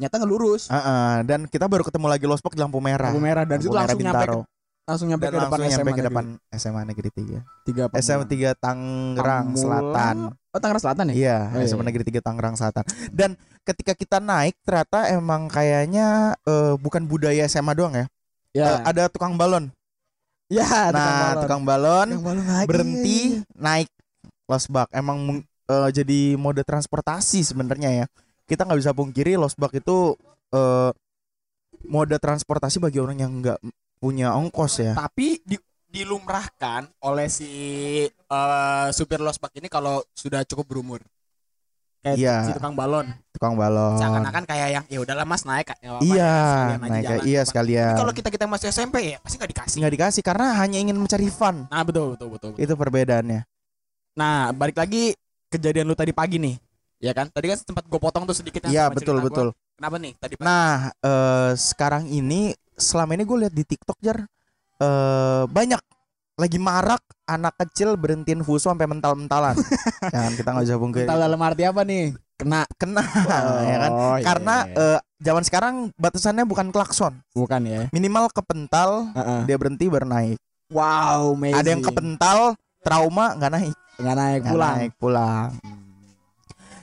Nyata 0.00 0.14
nggak 0.16 0.30
lurus. 0.32 0.62
Ah, 0.72 0.80
ah. 0.80 1.14
dan 1.20 1.44
kita 1.44 1.68
baru 1.68 1.84
ketemu 1.84 2.06
lagi 2.08 2.24
losbak 2.24 2.56
di 2.56 2.60
lampu 2.64 2.80
merah. 2.80 3.12
Lampu 3.12 3.20
merah 3.20 3.44
dan 3.44 3.60
Lampu 3.60 3.68
itu 3.68 3.76
merah 3.76 3.84
langsung 3.84 4.00
nyampe 4.00 4.16
ke, 4.16 4.24
Bintaro. 4.24 4.40
langsung 4.88 5.08
nyampe 5.12 5.24
dan 5.28 5.30
ke 5.30 5.36
depan 5.36 5.58
langsung 5.60 5.68
SMA 5.68 5.76
nyampe 5.76 5.92
ke 5.92 6.00
Negeri. 6.00 6.08
Depan 6.08 6.24
SMA 6.56 6.82
Negeri 6.88 7.10
3 7.12 7.68
tiga 7.68 7.82
SMA 8.00 8.24
3 8.24 8.64
Tangerang. 8.64 9.46
Selatan. 9.60 10.16
Oh 10.32 10.58
Tangerang 10.58 10.82
Selatan 10.82 11.04
ya? 11.12 11.14
Iya 11.14 11.38
Oh, 11.52 11.60
iya, 11.60 11.68
SMA 11.68 11.84
iya. 11.84 11.88
Negeri 11.92 12.04
3 12.08 12.24
Tangerang 12.24 12.54
Selatan. 12.56 12.84
Dan 13.12 13.30
ketika 13.64 13.92
kita 13.92 14.18
naik 14.18 14.56
ternyata 14.64 15.08
emang 15.12 15.46
kayaknya 15.46 16.36
eh, 16.44 16.74
bukan 16.80 17.04
budaya 17.04 17.44
SMA 17.46 17.72
doang 17.76 17.94
ya? 17.94 18.06
Ya. 18.50 18.66
Eh, 18.66 18.78
ada 18.94 19.06
tukang 19.06 19.38
balon. 19.38 19.70
Ya 20.50 20.90
nah 20.90 21.38
tukang 21.38 21.62
balon. 21.62 22.08
Tukang 22.10 22.26
balon 22.26 22.46
lagi. 22.46 22.66
berhenti 22.66 23.18
naik 23.54 23.90
losbak 24.50 24.90
emang 24.90 25.46
eh, 25.70 25.88
jadi 25.94 26.34
mode 26.34 26.66
transportasi 26.66 27.46
sebenarnya 27.46 28.04
ya. 28.04 28.06
Kita 28.48 28.66
nggak 28.66 28.80
bisa 28.82 28.92
pungkiri 28.96 29.38
losbak 29.38 29.78
itu 29.78 30.18
eh, 30.50 30.90
mode 31.86 32.16
transportasi 32.18 32.82
bagi 32.82 32.98
orang 32.98 33.22
yang 33.22 33.32
nggak 33.38 33.60
punya 34.02 34.34
ongkos 34.34 34.82
ya. 34.82 34.92
Tapi 34.98 35.38
di, 35.46 35.54
dilumrahkan 35.86 36.90
oleh 37.06 37.30
si 37.30 37.50
eh, 38.10 38.88
supir 38.90 39.22
losbak 39.22 39.54
ini 39.54 39.70
kalau 39.70 40.02
sudah 40.18 40.42
cukup 40.42 40.66
berumur 40.66 41.00
kayak 42.00 42.16
Iya. 42.16 42.36
si 42.48 42.50
tukang 42.56 42.74
balon 42.74 43.06
tukang 43.36 43.54
balon 43.56 44.00
seakan-akan 44.00 44.44
kayak 44.48 44.68
yang 44.72 44.84
ya 44.88 44.98
udahlah 45.04 45.26
mas 45.28 45.44
naik 45.44 45.68
ya 45.80 46.00
iya 46.00 46.32
aja 46.72 46.76
naik 46.80 47.02
jalan." 47.04 47.22
iya 47.28 47.40
Tapi 47.44 47.48
sekalian 47.52 47.94
kalau 47.96 48.12
kita 48.16 48.28
kita 48.32 48.44
masih 48.48 48.66
SMP 48.72 48.96
ya 49.12 49.18
pasti 49.20 49.36
nggak 49.36 49.50
dikasih 49.52 49.76
nggak 49.84 49.94
dikasih 49.96 50.22
karena 50.24 50.46
hanya 50.56 50.78
ingin 50.80 50.96
mencari 50.96 51.28
fun 51.28 51.68
nah 51.68 51.84
betul 51.84 52.16
betul 52.16 52.28
betul, 52.32 52.48
betul. 52.56 52.62
itu 52.64 52.72
perbedaannya 52.74 53.42
Nah, 54.10 54.50
balik 54.52 54.76
lagi 54.76 55.14
kejadian 55.48 55.86
lu 55.86 55.94
tadi 55.94 56.10
pagi 56.10 56.36
nih. 56.36 56.58
Ya 57.00 57.14
kan? 57.16 57.30
Tadi 57.30 57.46
kan 57.48 57.56
sempat 57.56 57.86
gue 57.86 57.96
potong 57.96 58.26
tuh 58.28 58.36
sedikit 58.36 58.66
Iya 58.68 58.90
betul 58.92 59.22
betul. 59.22 59.54
gua. 59.54 59.78
Kenapa 59.78 59.96
nih 59.96 60.12
tadi 60.18 60.34
pagi? 60.36 60.44
Nah 60.44 60.92
eh, 60.92 61.50
sekarang 61.56 62.04
ini 62.04 62.52
selama 62.76 63.16
ini 63.16 63.24
gue 63.24 63.38
lihat 63.46 63.54
di 63.54 63.64
TikTok 63.64 63.96
jar 64.02 64.18
eh 64.80 65.44
banyak 65.46 65.80
lagi 66.40 66.56
marak 66.56 67.04
anak 67.28 67.52
kecil 67.60 68.00
berhentiin 68.00 68.40
fuso 68.40 68.72
sampai 68.72 68.88
mental-mentalan. 68.88 69.60
Jangan 70.14 70.32
kita 70.32 70.48
nggak 70.56 70.64
usah 70.64 70.80
bungkir. 70.80 71.04
Tahu 71.04 71.20
dalam 71.20 71.40
arti 71.44 71.62
apa 71.68 71.84
nih? 71.84 72.16
Kena 72.40 72.64
Kena 72.80 73.04
ya 73.68 73.76
kan? 73.76 73.90
Oh, 73.92 74.16
iya. 74.16 74.24
Karena 74.24 74.54
eh, 74.72 74.98
zaman 75.20 75.44
sekarang 75.44 75.74
batasannya 76.00 76.48
bukan 76.48 76.72
klakson, 76.72 77.20
bukan 77.36 77.60
ya. 77.68 77.82
minimal 77.92 78.32
kepental 78.32 79.12
Heeh. 79.12 79.40
dia 79.44 79.56
berhenti 79.60 79.92
baru 79.92 80.08
naik. 80.08 80.40
Wow, 80.72 81.36
amazing. 81.36 81.60
Ada 81.60 81.68
yang 81.76 81.82
kepental 81.84 82.38
trauma 82.80 83.36
nggak 83.36 83.52
naik, 83.52 83.76
nggak 84.00 84.16
naik 84.16 84.40
nggak 84.40 84.54
pulang. 84.56 84.76
naik 84.80 84.92
pulang. 84.96 85.48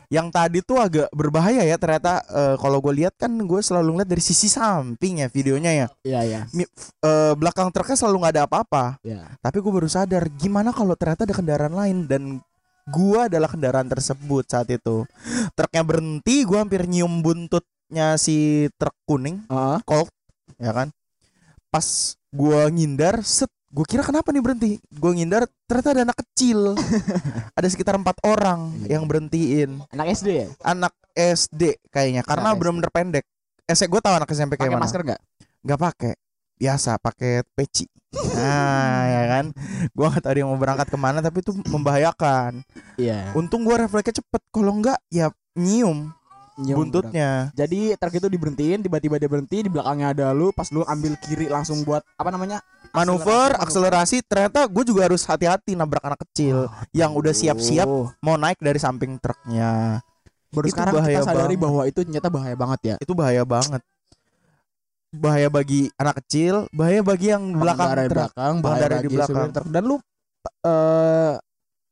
Yang 0.08 0.28
tadi 0.32 0.60
tuh 0.64 0.80
agak 0.80 1.12
berbahaya 1.12 1.68
ya 1.68 1.76
ternyata 1.76 2.24
eh, 2.32 2.56
kalau 2.56 2.80
gue 2.80 2.94
lihat 3.04 3.20
kan 3.20 3.32
gue 3.32 3.60
selalu 3.60 4.00
ngeliat 4.00 4.10
dari 4.10 4.24
sisi 4.24 4.48
samping 4.48 5.20
ya 5.20 5.28
videonya 5.28 5.72
ya. 5.76 5.88
Iya, 6.08 6.22
iya. 6.24 6.42
Eh, 7.04 7.34
belakang 7.36 7.72
truknya 7.76 8.00
selalu 8.00 8.24
nggak 8.24 8.34
ada 8.40 8.44
apa-apa. 8.48 8.84
Iya. 9.04 9.36
Tapi 9.44 9.58
gue 9.60 9.72
baru 9.72 9.90
sadar 9.92 10.32
gimana 10.40 10.72
kalau 10.72 10.96
ternyata 10.96 11.28
ada 11.28 11.36
kendaraan 11.36 11.76
lain 11.76 12.08
dan 12.08 12.40
gua 12.88 13.28
adalah 13.28 13.52
kendaraan 13.52 13.92
tersebut 13.92 14.48
saat 14.48 14.72
itu. 14.72 15.04
Truknya 15.54 15.84
berhenti, 15.84 16.48
gua 16.48 16.64
hampir 16.64 16.88
nyium 16.88 17.20
buntutnya 17.20 18.16
si 18.16 18.68
truk 18.80 18.96
kuning, 19.04 19.44
Heeh. 19.52 19.78
Colt, 19.84 20.10
ya 20.58 20.72
kan? 20.72 20.90
Pas 21.68 22.16
gua 22.32 22.72
ngindar, 22.72 23.22
set, 23.28 23.52
gua 23.68 23.86
kira 23.86 24.04
kenapa 24.04 24.32
nih 24.32 24.44
berhenti? 24.44 24.72
Gua 24.92 25.12
ngindar, 25.14 25.46
ternyata 25.68 25.90
ada 25.94 26.02
anak 26.12 26.18
kecil. 26.24 26.74
ada 27.58 27.68
sekitar 27.68 28.00
empat 28.00 28.18
orang 28.24 28.72
yang 28.88 29.04
berhentiin. 29.06 29.84
Anak 29.92 30.08
SD 30.16 30.28
ya? 30.34 30.48
Anak 30.64 30.94
SD 31.14 31.78
kayaknya, 31.92 32.22
karena 32.24 32.54
SD. 32.54 32.58
bener-bener 32.62 32.92
pendek. 32.94 33.26
Eh, 33.68 33.76
gue 33.76 34.00
tahu 34.00 34.16
anak 34.16 34.32
SMP 34.32 34.56
kayak 34.56 34.72
Pakai 34.72 34.80
mana. 34.80 34.86
masker 34.88 35.02
nggak? 35.04 35.22
Nggak 35.68 35.80
pakai, 35.84 36.14
biasa 36.56 36.92
pakai 37.04 37.34
peci. 37.52 37.86
Nah, 38.40 39.02
ya 39.12 39.24
kan? 39.28 39.46
Gua 39.92 40.08
nggak 40.16 40.24
tahu 40.24 40.34
dia 40.40 40.46
mau 40.48 40.56
berangkat 40.56 40.88
ke 40.88 40.98
mana, 40.98 41.20
tapi 41.20 41.44
itu 41.44 41.52
membahayakan. 41.68 42.64
Iya. 42.96 43.36
Untung 43.36 43.68
gua 43.68 43.84
refleksnya 43.84 44.24
cepet. 44.24 44.42
Kalau 44.56 44.72
enggak, 44.72 44.98
ya 45.12 45.28
nyium 45.60 46.16
Nyium 46.58 46.90
buntutnya. 46.90 47.54
Jadi 47.54 47.94
truk 48.02 48.18
itu 48.18 48.28
diberhentiin, 48.34 48.82
tiba-tiba 48.82 49.22
dia 49.22 49.30
berhenti, 49.30 49.62
di 49.62 49.70
belakangnya 49.70 50.10
ada 50.10 50.28
lu, 50.34 50.50
pas 50.50 50.66
lu 50.74 50.82
ambil 50.90 51.14
kiri 51.22 51.46
langsung 51.54 51.86
buat 51.86 52.02
apa 52.18 52.34
namanya? 52.34 52.66
Manuver, 52.98 53.50
akselerasi. 53.56 54.26
Ternyata 54.26 54.66
gue 54.66 54.84
juga 54.84 55.06
harus 55.06 55.22
hati-hati 55.22 55.74
nabrak 55.74 56.02
anak 56.02 56.20
kecil 56.26 56.66
yang 56.92 57.14
udah 57.14 57.30
siap-siap 57.32 57.86
Oh, 57.86 58.10
mau 58.20 58.36
naik 58.36 58.58
dari 58.58 58.78
samping 58.78 59.16
truknya. 59.18 60.02
baru 60.48 60.66
Itu 60.66 60.74
sekarang 60.74 60.94
bahaya 60.96 61.14
kita 61.14 61.28
sadari 61.28 61.44
banget. 61.54 61.60
bahwa 61.62 61.82
itu 61.86 62.00
ternyata 62.02 62.30
bahaya 62.32 62.56
banget 62.56 62.80
ya. 62.82 62.96
Itu 62.98 63.14
bahaya 63.14 63.44
banget. 63.44 63.82
Bahaya 65.08 65.48
bagi 65.48 65.88
anak 65.96 66.20
kecil, 66.24 66.68
bahaya 66.70 67.00
bagi 67.00 67.28
yang 67.30 67.44
belakang 67.54 67.90
truk. 68.08 68.12
belakang, 68.12 68.54
bahaya 68.60 68.88
Pengendara 68.88 68.98
di 69.00 69.10
belakang. 69.10 69.50
truk. 69.54 69.68
Dan 69.72 69.84
lu 69.86 69.96
eh 70.64 71.34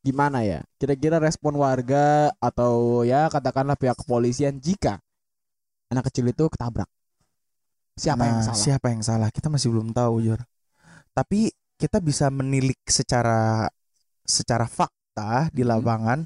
gimana 0.00 0.38
ya? 0.42 0.60
Kira-kira 0.76 1.16
respon 1.18 1.56
warga 1.56 2.32
atau 2.38 3.02
ya 3.02 3.28
katakanlah 3.28 3.74
pihak 3.74 3.96
kepolisian 3.96 4.56
jika 4.58 5.00
anak 5.88 6.08
kecil 6.10 6.26
itu 6.26 6.44
ketabrak? 6.48 6.88
Siapa 7.96 8.28
yang 8.28 8.38
Nah, 8.40 8.44
salah? 8.44 8.60
Siapa 8.60 8.86
yang 8.92 9.02
salah? 9.02 9.28
Kita 9.32 9.48
masih 9.48 9.72
belum 9.72 9.92
tahu, 9.92 10.20
Jor. 10.20 10.40
Tapi 11.16 11.48
kita 11.80 11.96
bisa 11.98 12.28
menilik 12.28 12.76
secara 12.84 13.64
secara 14.20 14.68
fakta 14.68 15.48
di 15.48 15.64
Hmm. 15.64 15.72
lapangan. 15.72 16.18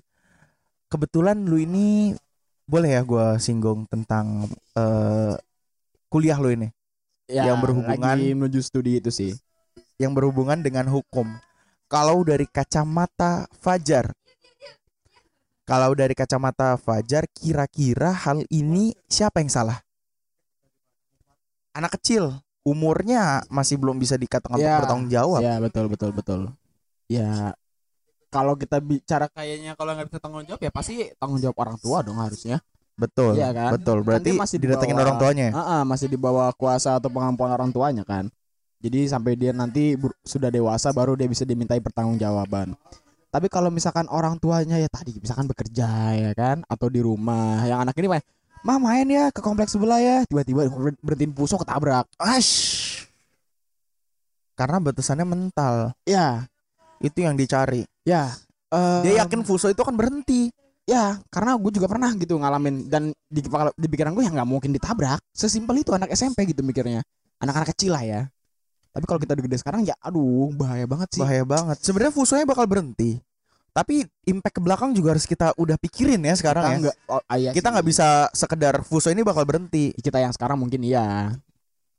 Kebetulan 0.90 1.46
lu 1.46 1.62
ini 1.62 2.10
boleh 2.66 2.98
ya 2.98 3.02
gua 3.06 3.38
singgung 3.38 3.86
tentang 3.86 4.50
eh, 4.74 5.34
kuliah 6.10 6.38
lu 6.38 6.50
ini 6.50 6.68
Ya, 7.30 7.46
yang 7.46 7.62
berhubungan- 7.62 8.18
lagi 8.18 8.34
menuju 8.34 8.58
studi 8.58 8.98
itu 8.98 9.14
sih. 9.14 9.32
yang 10.02 10.10
berhubungan 10.10 10.58
dengan 10.58 10.90
hukum. 10.90 11.28
Kalau 11.86 12.24
dari 12.26 12.48
kacamata 12.48 13.46
Fajar, 13.54 14.10
kalau 15.62 15.94
dari 15.94 16.16
kacamata 16.16 16.74
Fajar, 16.74 17.28
kira-kira 17.30 18.10
hal 18.10 18.42
ini 18.48 18.96
siapa 19.06 19.38
yang 19.38 19.52
salah? 19.52 19.78
Anak 21.76 22.00
kecil, 22.00 22.34
umurnya 22.62 23.40
masih 23.48 23.80
belum 23.80 23.96
bisa 23.96 24.14
dikatakan 24.14 24.60
Ya, 24.60 24.78
bertanggung 24.78 25.10
jawab. 25.10 25.40
Ya 25.40 25.56
betul 25.58 25.88
betul 25.88 26.10
betul. 26.12 26.40
Ya 27.08 27.56
kalau 28.30 28.54
kita 28.54 28.78
bicara 28.78 29.26
kayaknya 29.26 29.74
kalau 29.74 29.90
nggak 29.96 30.06
bisa 30.06 30.18
tanggung 30.22 30.44
jawab 30.46 30.60
ya 30.62 30.70
pasti 30.70 31.10
tanggung 31.18 31.40
jawab 31.40 31.56
orang 31.58 31.76
tua 31.80 32.04
dong 32.04 32.20
harusnya. 32.20 32.62
Betul, 32.94 33.40
Iya 33.40 33.48
kan? 33.56 33.80
betul. 33.80 34.04
Berarti 34.04 34.28
Nanti 34.28 34.40
masih 34.44 34.56
didatengin 34.60 34.92
dibawa- 34.92 35.08
orang 35.08 35.16
tuanya. 35.16 35.44
ya? 35.48 35.52
Ah, 35.56 35.64
ah, 35.80 35.82
masih 35.88 36.06
di 36.06 36.20
bawah 36.20 36.52
kuasa 36.52 37.00
atau 37.00 37.08
pengampuan 37.08 37.48
orang 37.48 37.72
tuanya 37.72 38.04
kan. 38.04 38.28
Jadi 38.76 39.08
sampai 39.08 39.40
dia 39.40 39.56
nanti 39.56 39.96
sudah 40.20 40.52
dewasa 40.52 40.92
baru 40.92 41.16
dia 41.16 41.24
bisa 41.24 41.48
dimintai 41.48 41.80
pertanggungjawaban. 41.80 42.76
Tapi 43.30 43.46
kalau 43.48 43.72
misalkan 43.72 44.04
orang 44.12 44.36
tuanya 44.36 44.76
ya 44.76 44.88
tadi 44.92 45.16
misalkan 45.16 45.48
bekerja 45.48 45.88
ya 46.12 46.32
kan 46.36 46.60
atau 46.68 46.92
di 46.92 47.00
rumah 47.00 47.64
yang 47.64 47.80
anak 47.80 47.96
ini 47.96 48.08
main, 48.10 48.24
"Mah 48.60 48.76
main 48.76 49.06
ya 49.06 49.28
ke 49.28 49.38
kompleks 49.38 49.72
sebelah 49.72 49.98
ya." 49.98 50.16
Tiba-tiba 50.24 50.66
ber- 50.66 51.00
berhentiin 51.00 51.32
puso 51.32 51.56
ketabrak. 51.56 52.04
Ash. 52.16 53.04
Karena 54.54 54.76
batasannya 54.76 55.24
mental. 55.24 55.96
Ya, 56.04 56.44
Itu 57.00 57.24
yang 57.24 57.32
dicari. 57.32 57.88
ya. 58.04 58.28
eh, 58.68 59.00
Dia 59.02 59.24
yakin 59.24 59.40
Fuso 59.40 59.66
itu 59.66 59.80
akan 59.80 59.96
berhenti. 59.96 60.52
Ya, 60.84 61.16
karena 61.30 61.54
gue 61.56 61.70
juga 61.70 61.86
pernah 61.86 62.12
gitu 62.12 62.36
ngalamin 62.36 62.84
dan 62.86 63.14
di 63.26 63.40
di 63.74 63.86
pikiran 63.88 64.12
gue 64.12 64.20
ya 64.20 64.30
nggak 64.30 64.44
mungkin 64.44 64.70
ditabrak. 64.70 65.16
Sesimpel 65.32 65.80
itu 65.80 65.94
anak 65.94 66.12
SMP 66.12 66.44
gitu 66.44 66.60
mikirnya. 66.60 67.00
Anak-anak 67.40 67.72
kecil 67.72 67.94
lah 67.94 68.04
ya. 68.04 68.20
Tapi 68.90 69.04
kalau 69.06 69.16
kita 69.16 69.32
udah 69.32 69.44
gede 69.46 69.56
sekarang 69.56 69.80
ya 69.86 69.94
aduh 69.96 70.50
bahaya 70.52 70.84
banget 70.84 71.08
sih. 71.14 71.22
Bahaya 71.22 71.46
banget. 71.46 71.78
Sebenarnya 71.80 72.12
Fusonya 72.12 72.42
bakal 72.44 72.66
berhenti. 72.66 73.22
Tapi 73.70 74.02
impact 74.26 74.58
ke 74.58 74.62
belakang 74.62 74.90
juga 74.92 75.14
harus 75.14 75.24
kita 75.24 75.54
udah 75.54 75.78
pikirin 75.78 76.20
ya 76.20 76.34
sekarang 76.34 76.62
kita 76.66 76.74
ya. 76.74 76.80
nggak 76.82 76.96
oh, 77.06 77.22
ah, 77.22 77.36
iya 77.38 77.50
kita 77.54 77.68
nggak 77.70 77.86
bisa 77.86 78.26
sekedar 78.34 78.74
Fuso 78.82 79.08
ini 79.08 79.22
bakal 79.22 79.46
berhenti. 79.46 79.94
kita 79.96 80.18
yang 80.18 80.34
sekarang 80.34 80.58
mungkin 80.58 80.82
iya. 80.82 81.34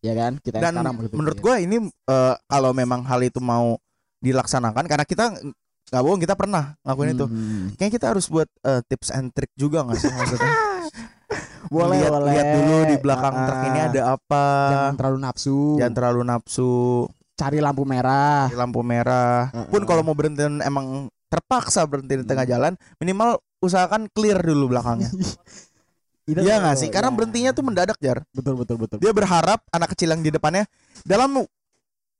Ya 0.01 0.13
kan? 0.17 0.41
Kita 0.41 0.57
yang 0.57 0.63
Dan 0.67 0.73
sekarang 0.77 0.95
berpikir. 0.97 1.17
menurut 1.17 1.37
gue 1.39 1.55
ini 1.61 1.77
eh, 1.87 2.35
kalau 2.45 2.71
memang 2.73 3.05
hal 3.05 3.21
itu 3.21 3.39
mau 3.39 3.77
dilaksanakan 4.21 4.85
karena 4.85 5.05
kita 5.05 5.33
nggak 5.91 6.03
bohong 6.07 6.21
kita 6.21 6.35
pernah 6.39 6.75
ngelakuin 6.83 7.11
itu. 7.15 7.25
Hmm. 7.27 7.65
Kayaknya 7.75 7.93
kita 7.95 8.05
harus 8.15 8.25
buat 8.27 8.49
eh, 8.63 8.81
tips 8.87 9.09
and 9.11 9.29
trick 9.31 9.51
juga 9.55 9.83
nggak 9.85 9.97
sih 9.97 10.11
maksudnya? 10.11 10.53
Boleh, 11.71 12.03
lihat, 12.03 12.11
boleh. 12.11 12.31
lihat 12.35 12.47
dulu 12.51 12.77
di 12.83 12.95
belakang 12.99 13.31
Ah, 13.31 13.45
truk 13.47 13.61
ini 13.63 13.79
ada 13.79 14.01
apa. 14.19 14.43
Jangan 14.67 14.95
terlalu 14.99 15.17
nafsu. 15.23 15.59
Jangan 15.79 15.93
terlalu 15.95 16.21
nafsu. 16.27 16.73
Cari 17.39 17.57
lampu 17.63 17.83
merah. 17.87 18.51
Di 18.51 18.57
lampu 18.59 18.81
merah. 18.83 19.47
Heeh. 19.55 19.71
Pun 19.71 19.87
kalau 19.87 20.03
mau 20.03 20.11
berhenti 20.11 20.43
emang 20.43 21.07
terpaksa 21.31 21.87
berhenti 21.87 22.19
di 22.19 22.25
tengah 22.27 22.43
jalan, 22.43 22.75
minimal 22.99 23.39
usahakan 23.63 24.11
clear 24.11 24.43
dulu 24.43 24.75
belakangnya. 24.75 25.07
Iya 26.29 26.37
tuh, 26.37 26.61
nggak 26.63 26.77
sih? 26.77 26.89
Karena 26.93 27.09
ya. 27.09 27.15
berhentinya 27.17 27.51
tuh 27.51 27.65
mendadak 27.65 27.97
jar. 27.97 28.21
betul 28.31 28.55
betul 28.55 28.77
betul. 28.77 28.97
Dia 29.01 29.09
berharap 29.11 29.65
anak 29.73 29.97
kecil 29.97 30.13
yang 30.13 30.21
di 30.21 30.29
depannya 30.29 30.69
dalam 31.01 31.43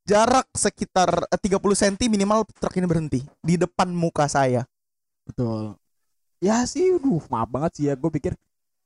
jarak 0.09 0.49
sekitar 0.51 1.29
eh, 1.29 1.39
30 1.39 1.61
cm 1.61 2.09
minimal 2.09 2.43
truk 2.57 2.75
ini 2.81 2.89
berhenti 2.89 3.19
di 3.39 3.55
depan 3.61 3.93
muka 3.93 4.25
saya. 4.25 4.65
Betul. 5.23 5.77
Ya 6.41 6.65
sih, 6.65 6.97
duh, 6.97 7.21
maaf 7.29 7.47
banget 7.47 7.71
sih 7.77 7.85
ya. 7.87 7.93
Gue 7.93 8.09
pikir 8.09 8.33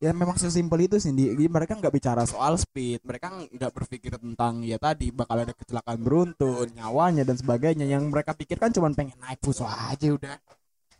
ya 0.05 0.13
memang 0.13 0.37
sesimpel 0.37 0.85
itu 0.85 1.01
sih. 1.01 1.09
Di, 1.17 1.33
di- 1.33 1.49
mereka 1.49 1.73
nggak 1.73 1.89
bicara 1.89 2.21
soal 2.29 2.53
speed, 2.61 3.01
mereka 3.01 3.33
nggak 3.33 3.71
berpikir 3.73 4.13
tentang 4.21 4.61
ya 4.61 4.77
tadi 4.77 5.09
bakal 5.09 5.41
ada 5.41 5.53
kecelakaan 5.57 5.99
beruntun, 6.05 6.69
nyawanya 6.77 7.25
dan 7.25 7.35
sebagainya. 7.41 7.89
Yang 7.89 8.13
mereka 8.13 8.37
pikirkan 8.37 8.69
cuma 8.69 8.93
pengen 8.93 9.17
naik 9.17 9.41
fuso 9.41 9.65
aja 9.65 10.07
udah. 10.13 10.37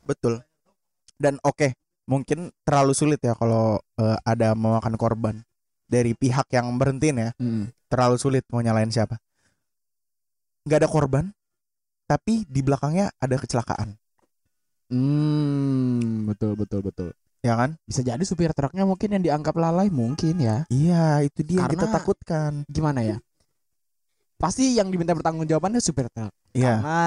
Betul. 0.10 0.42
Dan 1.22 1.38
oke, 1.46 1.78
mungkin 2.10 2.50
terlalu 2.66 2.98
sulit 2.98 3.22
ya 3.22 3.38
kalau 3.38 3.78
eh, 4.02 4.18
ada 4.26 4.58
memakan 4.58 4.98
korban 4.98 5.36
dari 5.86 6.18
pihak 6.18 6.50
yang 6.50 6.74
berhentiin 6.82 7.18
ya. 7.22 7.30
Terlalu 7.88 8.18
sulit 8.18 8.44
mau 8.50 8.66
nyalain 8.66 8.90
siapa. 8.90 9.22
Nggak 10.66 10.80
ada 10.82 10.90
korban, 10.90 11.26
tapi 12.10 12.42
di 12.50 12.66
belakangnya 12.66 13.14
ada 13.22 13.38
kecelakaan, 13.38 13.98
Hmm, 14.86 16.30
betul 16.30 16.54
betul 16.54 16.82
betul. 16.86 17.10
Ya 17.46 17.54
kan? 17.54 17.78
Bisa 17.86 18.02
jadi 18.02 18.24
supir 18.26 18.50
truknya 18.52 18.90
mungkin 18.90 19.14
yang 19.14 19.22
dianggap 19.22 19.54
lalai 19.54 19.94
mungkin 19.94 20.42
ya. 20.42 20.66
Iya, 20.74 21.22
itu 21.22 21.46
dia 21.46 21.62
yang 21.62 21.70
kita 21.70 21.86
Karena- 21.86 21.96
takutkan. 22.02 22.52
Gimana 22.66 23.06
ya? 23.06 23.18
Pasti 24.36 24.76
yang 24.76 24.90
diminta 24.90 25.16
pertanggungjawabannya 25.16 25.80
supir 25.80 26.10
truk. 26.12 26.34
Iya. 26.52 26.82
Karena 26.82 27.00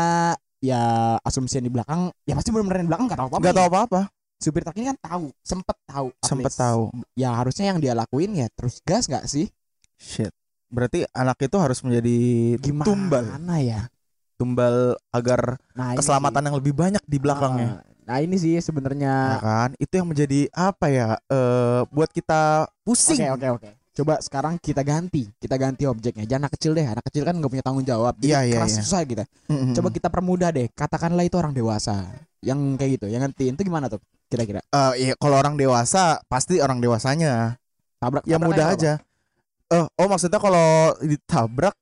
ya 0.59 0.83
asumsi 1.23 1.59
yang 1.61 1.66
di 1.71 1.75
belakang 1.75 2.00
ya 2.26 2.35
pasti 2.35 2.50
benar-benar 2.50 2.83
yang 2.83 2.87
di 2.87 2.90
belakang 2.95 3.07
nggak 3.11 3.18
tahu 3.18 3.28
apa-apa. 3.28 3.42
Nggak 3.45 3.57
tahu 3.59 3.68
apa-apa, 3.68 4.00
supir 4.38 4.62
truk 4.64 4.76
ini 4.80 4.87
kan 4.95 4.99
tahu, 5.02 5.26
sempet 5.45 5.76
tahu, 5.85 6.09
sempet 6.25 6.52
least. 6.54 6.59
tahu. 6.59 6.83
Ya 7.14 7.30
harusnya 7.35 7.64
yang 7.75 7.78
dia 7.78 7.92
lakuin 7.92 8.33
ya 8.33 8.47
terus 8.54 8.80
gas 8.83 9.11
nggak 9.11 9.26
sih? 9.28 9.50
Shit. 9.99 10.33
Berarti 10.68 11.04
anak 11.16 11.40
itu 11.40 11.57
harus 11.57 11.80
menjadi 11.80 12.16
Gimana 12.61 12.87
tumbal, 12.87 13.25
ya? 13.61 13.88
tumbal 14.37 14.95
agar 15.11 15.57
Nah, 15.75 15.97
ini 15.97 15.99
keselamatan 15.99 16.42
yang 16.45 16.57
lebih 16.61 16.76
banyak 16.76 17.02
di 17.09 17.18
belakangnya. 17.18 17.80
Ah, 17.80 17.83
Nah 18.09 18.25
ini 18.25 18.41
sih 18.41 18.57
ya 18.57 18.62
sebenarnya. 18.65 19.37
kan 19.38 19.71
itu 19.77 19.93
yang 19.93 20.09
menjadi 20.09 20.49
apa 20.57 20.88
ya 20.88 21.21
eh 21.29 21.81
buat 21.93 22.09
kita 22.09 22.65
pusing 22.81 23.21
Oke 23.21 23.29
oke 23.37 23.49
oke. 23.61 23.71
Coba 23.99 24.23
sekarang 24.23 24.62
kita 24.62 24.87
ganti, 24.87 25.27
kita 25.43 25.59
ganti 25.59 25.83
objeknya. 25.83 26.23
Jangan 26.23 26.47
anak 26.47 26.53
kecil 26.55 26.71
deh, 26.73 26.87
anak 26.87 27.03
kecil 27.11 27.27
kan 27.27 27.35
nggak 27.35 27.50
punya 27.50 27.65
tanggung 27.67 27.83
jawab. 27.83 28.15
Iya, 28.23 28.47
iya, 28.47 28.62
keras 28.62 28.79
iya. 28.79 28.81
susah 28.87 29.03
kita. 29.03 29.25
Mm-mm. 29.50 29.75
Coba 29.75 29.88
kita 29.91 30.09
permudah 30.09 30.55
deh. 30.55 30.71
Katakanlah 30.71 31.27
itu 31.27 31.35
orang 31.35 31.50
dewasa 31.50 32.07
yang 32.38 32.79
kayak 32.79 33.03
gitu, 33.03 33.11
yang 33.11 33.27
ngertiin 33.27 33.59
itu 33.59 33.67
gimana 33.67 33.91
tuh? 33.91 33.99
Kira-kira 34.31 34.62
Eh, 34.62 34.93
iya, 35.03 35.12
kalau 35.19 35.35
orang 35.35 35.59
dewasa 35.59 36.23
pasti 36.31 36.62
orang 36.62 36.79
dewasanya 36.79 37.59
tabrak 37.99 38.25
yang 38.25 38.41
tabrak 38.41 38.55
mudah 38.55 38.67
aja 38.73 38.93
eh 39.69 39.85
oh 39.85 40.07
maksudnya 40.09 40.41
kalau 40.41 40.95
ditabrak 41.03 41.75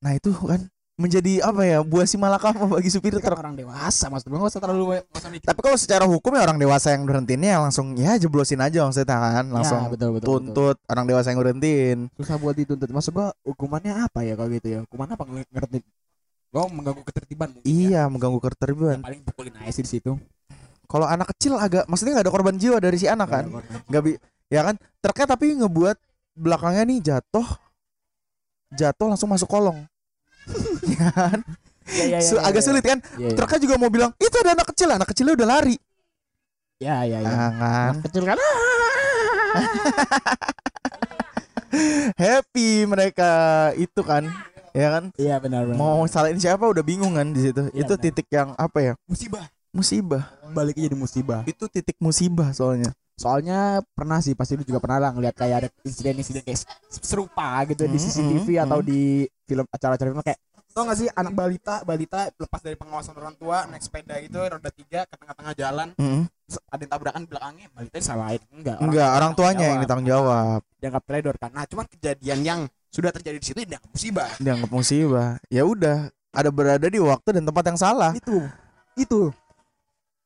nah 0.00 0.12
itu 0.16 0.32
kan 0.32 0.66
menjadi 1.00 1.40
apa 1.40 1.64
ya 1.64 1.78
buah 1.80 2.04
si 2.04 2.20
malakama 2.20 2.68
bagi 2.68 2.92
supir 2.92 3.16
kan 3.16 3.32
truk. 3.32 3.40
orang 3.40 3.56
dewasa 3.56 4.12
maksud 4.12 4.28
gue 4.28 4.36
nggak 4.36 4.52
usah 4.52 4.60
terlalu 4.60 4.84
mikir. 5.00 5.46
tapi 5.48 5.60
kalau 5.64 5.76
secara 5.80 6.04
hukum 6.04 6.36
ya 6.36 6.44
orang 6.44 6.60
dewasa 6.60 6.92
yang 6.92 7.08
berhentinnya 7.08 7.56
langsung 7.56 7.96
ya 7.96 8.20
jeblosin 8.20 8.60
aja 8.60 8.84
maksudnya 8.84 9.16
kan? 9.16 9.46
Langsung 9.48 9.80
ya, 9.80 9.88
betul, 9.88 10.08
betul, 10.12 10.28
betul. 10.28 10.52
tuntut 10.52 10.76
orang 10.92 11.04
dewasa 11.08 11.26
yang 11.32 11.40
berhentiin 11.40 11.98
susah 12.20 12.36
buat 12.36 12.52
dituntut. 12.52 12.92
Maksud 12.92 13.12
gua 13.16 13.32
hukumannya 13.48 13.96
apa 13.96 14.20
ya 14.28 14.36
kalau 14.36 14.52
gitu 14.52 14.68
ya? 14.68 14.78
Hukuman 14.84 15.08
apa 15.08 15.24
nge- 15.24 15.48
ngerti? 15.48 15.78
Gua 16.52 16.68
mengganggu 16.68 17.02
ketertiban 17.08 17.48
ya. 17.56 17.60
iya 17.64 18.02
mengganggu 18.12 18.38
ketertiban. 18.44 19.00
Ya, 19.00 19.06
paling 19.08 19.22
pukulin 19.24 19.54
aja 19.56 19.72
sih 19.72 19.84
di 19.86 19.90
situ. 19.96 20.12
Kalau 20.90 21.06
anak 21.08 21.32
kecil 21.32 21.56
agak 21.56 21.88
maksudnya 21.88 22.20
nggak 22.20 22.26
ada 22.28 22.34
korban 22.34 22.56
jiwa 22.60 22.76
dari 22.76 23.00
si 23.00 23.08
anak 23.08 23.28
kan? 23.32 23.44
nggak 23.88 24.02
bi 24.04 24.20
ya 24.52 24.68
kan? 24.68 24.76
Truknya 25.00 25.26
tapi 25.32 25.56
ngebuat 25.56 25.96
belakangnya 26.36 26.82
nih 26.84 26.98
jatuh 27.00 27.46
jatuh 28.74 29.06
langsung 29.10 29.30
masuk 29.30 29.50
kolong. 29.50 29.78
ya 29.82 29.88
kan? 31.00 31.38
Ya, 31.90 32.04
ya, 32.06 32.18
ya, 32.22 32.22
ya, 32.22 32.40
agak 32.46 32.62
ya. 32.62 32.66
sulit 32.70 32.84
kan? 32.86 32.98
Ya, 33.18 33.28
ya. 33.30 33.34
truknya 33.34 33.58
juga 33.66 33.74
mau 33.80 33.90
bilang 33.90 34.14
itu 34.22 34.36
ada 34.38 34.54
anak 34.54 34.66
kecil 34.70 34.88
anak 34.94 35.08
kecilnya 35.10 35.34
udah 35.34 35.48
lari. 35.48 35.76
Ya 36.80 37.04
ya 37.04 37.18
ya. 37.20 37.28
Nah, 37.28 37.50
kan? 37.58 37.92
Anak 37.98 38.04
kecil 38.08 38.22
kan 38.24 38.38
happy 42.22 42.86
mereka 42.86 43.30
itu 43.74 44.00
kan? 44.06 44.30
Ya 44.70 44.88
kan? 44.94 45.10
Iya 45.18 45.42
benar 45.42 45.66
benar. 45.66 45.78
Mau 45.78 46.06
salahin 46.06 46.38
siapa 46.38 46.62
udah 46.62 46.82
bingung 46.86 47.18
kan 47.18 47.34
di 47.34 47.50
situ. 47.50 47.66
Iya, 47.74 47.82
itu 47.82 47.94
benar. 47.98 48.04
titik 48.06 48.26
yang 48.30 48.54
apa 48.54 48.78
ya? 48.78 48.92
Musibah. 49.10 49.44
Musibah. 49.74 50.22
Balik 50.54 50.78
jadi 50.78 50.94
musibah. 50.94 51.42
Itu 51.46 51.66
titik 51.66 51.98
musibah 51.98 52.54
soalnya 52.54 52.94
soalnya 53.20 53.84
pernah 53.92 54.24
sih 54.24 54.32
pasti 54.32 54.56
lu 54.56 54.64
juga 54.64 54.80
pernah 54.80 54.96
lah 54.96 55.10
ngeliat 55.12 55.36
kayak 55.36 55.56
ada 55.60 55.68
insiden-insiden 55.84 56.40
kayak 56.40 56.64
serupa 56.88 57.60
gitu 57.68 57.84
di 57.84 58.00
Hmm, 58.00 58.08
CCTV 58.08 58.48
hmm, 58.56 58.64
atau 58.64 58.78
hmm. 58.80 58.88
di 58.88 59.02
film 59.44 59.66
acara-acara 59.68 60.08
film 60.08 60.24
kayak 60.24 60.40
tau 60.70 60.86
gak 60.86 60.98
sih 61.02 61.08
anak 61.12 61.34
balita 61.34 61.82
balita 61.82 62.30
lepas 62.30 62.62
dari 62.62 62.78
pengawasan 62.78 63.12
orang 63.18 63.34
tua 63.36 63.66
naik 63.68 63.82
sepeda 63.82 64.16
gitu 64.22 64.38
roda 64.40 64.70
tiga 64.72 65.04
ke 65.04 65.18
tengah-tengah 65.18 65.54
jalan 65.58 65.88
terus 65.98 66.56
ada 66.70 66.80
yang 66.80 66.92
tabrakan 66.96 67.22
belakangnya 67.28 67.66
balita 67.74 67.96
disalahin. 68.00 68.42
Enggak 68.54 68.76
enggak 68.82 69.10
orang 69.18 69.32
tuanya 69.36 69.66
yang 69.68 69.80
ditanggung 69.82 70.08
jawab. 70.08 70.60
Dianggap 70.80 71.02
teledor 71.04 71.34
kan. 71.36 71.50
Nah 71.52 71.64
cuman 71.68 71.86
kejadian 71.90 72.40
yang 72.42 72.60
sudah 72.90 73.10
terjadi 73.14 73.38
di 73.38 73.46
situ 73.46 73.58
dianggap 73.66 73.90
musibah. 73.90 74.30
Dianggap 74.38 74.70
musibah. 74.70 75.30
Ya 75.46 75.62
udah 75.62 76.08
ada 76.30 76.50
berada 76.50 76.86
di 76.86 76.98
waktu 77.02 77.28
dan 77.38 77.44
tempat 77.44 77.64
yang 77.66 77.78
salah. 77.78 78.10
Itu 78.14 78.46
itu 78.98 79.30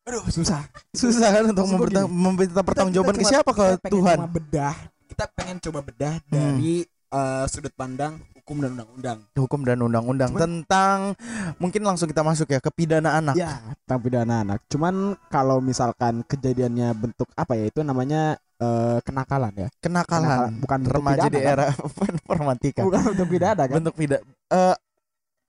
aduh 0.05 0.25
susah. 0.29 0.61
susah 0.93 1.29
kan 1.33 1.45
untuk 1.49 1.65
meminta 2.13 2.61
pertanggungjawaban 2.61 3.17
ke 3.17 3.25
siapa? 3.25 3.51
Ke 3.57 3.81
Tuhan. 3.89 4.21
cuma 4.21 4.29
bedah. 4.29 4.77
Kita 5.09 5.25
pengen 5.33 5.57
coba 5.61 5.81
bedah 5.81 6.15
dari 6.29 6.85
eh, 6.89 7.45
sudut 7.49 7.73
pandang 7.73 8.21
hukum 8.45 8.61
dan 8.61 8.71
undang-undang. 8.77 9.19
Hukum 9.41 9.61
dan 9.65 9.79
undang-undang. 9.81 10.31
Tentang 10.37 11.17
mungkin 11.57 11.81
langsung 11.81 12.13
kita 12.13 12.21
masuk 12.21 12.53
ya 12.53 12.61
ke 12.61 12.69
pidana 12.69 13.17
anak. 13.17 13.41
Ya 13.41 13.65
tentang 13.85 14.01
pidana 14.05 14.45
anak. 14.45 14.61
Cuman 14.69 15.17
kalau 15.33 15.65
misalkan 15.65 16.21
kejadiannya 16.29 16.93
bentuk 16.93 17.33
apa 17.33 17.57
ya 17.57 17.73
itu 17.73 17.81
namanya 17.81 18.37
eh, 18.61 19.01
kenakalan 19.01 19.57
ya? 19.57 19.69
Kenakalan. 19.81 20.61
Bukan 20.61 20.81
remaja 20.85 21.33
di 21.33 21.41
kan? 21.41 21.53
era 21.57 21.65
informatika. 22.13 22.85
Bukan 22.85 23.01
bentuk 23.17 23.29
pidana 23.33 23.63
kan? 23.65 23.77
Bentuk 23.81 23.95
pidana 23.97 24.21
eh 24.53 24.77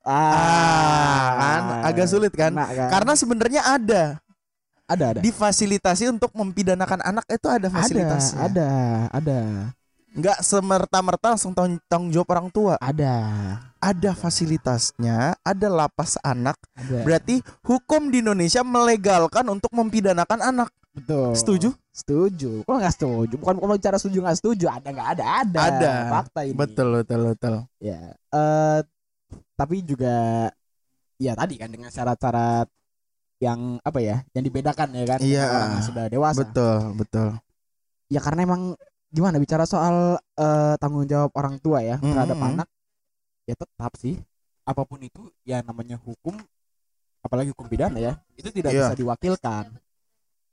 ah, 0.08 1.28
kan? 1.36 1.62
Agak 1.91 2.08
sulit 2.08 2.32
kan? 2.32 2.56
Kan? 2.56 2.88
karena 2.88 3.13
sebenarnya 3.20 3.62
ada 3.68 4.24
ada 4.86 5.17
ada. 5.17 5.19
Difasilitasi 5.21 6.13
untuk 6.13 6.30
mempidanakan 6.38 7.02
anak 7.02 7.26
itu 7.30 7.48
ada 7.50 7.67
fasilitasnya. 7.69 8.38
ada 8.38 8.69
ada. 9.10 9.39
Nggak 10.15 10.39
semerta-merta 10.48 11.36
langsung 11.36 11.52
tanggung, 11.52 11.82
tanggung 11.91 12.12
jawab 12.13 12.30
orang 12.38 12.48
tua. 12.48 12.74
Ada. 12.80 13.15
Ada 13.84 14.15
fasilitasnya 14.15 15.36
ada 15.43 15.67
lapas 15.67 16.15
anak. 16.24 16.56
Ada. 16.78 17.04
Berarti 17.04 17.43
hukum 17.65 18.13
di 18.13 18.24
Indonesia 18.24 18.63
melegalkan 18.63 19.43
untuk 19.52 19.74
mempidanakan 19.76 20.39
anak. 20.39 20.69
Betul. 20.95 21.36
Setuju? 21.36 21.69
Setuju. 21.91 22.63
Kok 22.63 22.76
nggak 22.80 22.95
setuju 22.95 23.36
bukan 23.36 23.56
kalau 23.60 23.76
bicara 23.76 24.00
setuju 24.00 24.24
nggak 24.24 24.39
setuju 24.39 24.65
ada 24.71 24.88
nggak 24.88 25.10
ada 25.19 25.26
ada. 25.43 25.60
Ada. 25.60 25.93
fakta 26.08 26.39
ini. 26.48 26.56
Betul 26.56 26.88
betul 27.04 27.21
betul. 27.36 27.56
Ya 27.84 28.15
eh 28.32 28.80
tapi 29.56 29.84
juga 29.84 30.48
ya 31.19 31.36
tadi 31.36 31.56
kan 31.60 31.71
dengan 31.71 31.91
syarat-syarat 31.91 32.67
yang 33.38 33.78
apa 33.82 34.00
ya 34.00 34.24
yang 34.32 34.43
dibedakan 34.43 34.89
ya 34.91 35.06
kan 35.06 35.19
Iya. 35.19 35.45
orang 35.45 35.84
sudah 35.84 36.06
dewasa. 36.08 36.39
Betul 36.41 36.80
betul. 36.95 37.30
Ya 38.08 38.19
karena 38.19 38.45
emang 38.45 38.62
gimana 39.10 39.38
bicara 39.38 39.63
soal 39.63 40.15
eh, 40.36 40.76
tanggung 40.78 41.04
jawab 41.06 41.32
orang 41.34 41.56
tua 41.60 41.80
ya 41.80 41.95
Mm, 41.98 42.12
terhadap 42.12 42.38
anak 42.38 42.67
ya 43.45 43.56
tetap 43.56 43.91
sih 43.95 44.15
apa 44.63 44.82
pun 44.82 44.98
itu 45.00 45.21
ya 45.43 45.62
namanya 45.62 45.95
hukum 45.98 46.34
apalagi 47.21 47.54
hukum 47.54 47.65
pidana 47.65 47.98
ya 47.98 48.13
itu 48.34 48.50
tidak 48.50 48.71
Iya. 48.71 48.89
bisa 48.89 48.95
diwakilkan. 48.95 49.65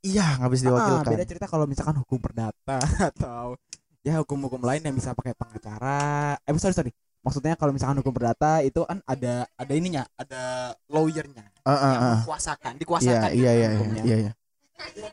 Iya 0.03 0.27
nggak 0.37 0.51
bisa 0.51 0.63
Ah, 0.63 0.69
diwakilkan. 0.69 1.11
beda 1.15 1.25
cerita 1.25 1.47
kalau 1.47 1.65
misalkan 1.65 1.97
hukum 2.03 2.19
perdata 2.19 2.79
atau 3.15 3.55
ya 4.03 4.19
hukum-hukum 4.19 4.59
lain 4.61 4.83
yang 4.83 4.93
bisa 4.93 5.15
pakai 5.15 5.31
pengacara 5.33 6.35
eh 6.43 6.51
sorry 6.59 6.75
sorry 6.75 6.91
maksudnya 7.23 7.55
kalau 7.55 7.71
misalkan 7.71 7.99
hukum 7.99 8.11
perdata 8.11 8.61
itu 8.61 8.83
kan 8.83 8.99
ada 9.03 9.47
ada 9.55 9.73
ininya 9.73 10.03
ada 10.15 10.43
lawyernya 10.87 11.47
Ah, 11.63 11.71
ah, 11.73 11.79
yang 11.89 12.03
ah. 12.03 12.19
dikuasakan 12.21 12.73
iya 12.75 12.81
dikuasakan 12.83 13.31
iya 13.31 13.51
gitu 13.51 13.59
iya 13.59 13.69
hukumnya. 13.73 14.03
iya 14.03 14.17
iya 14.29 14.33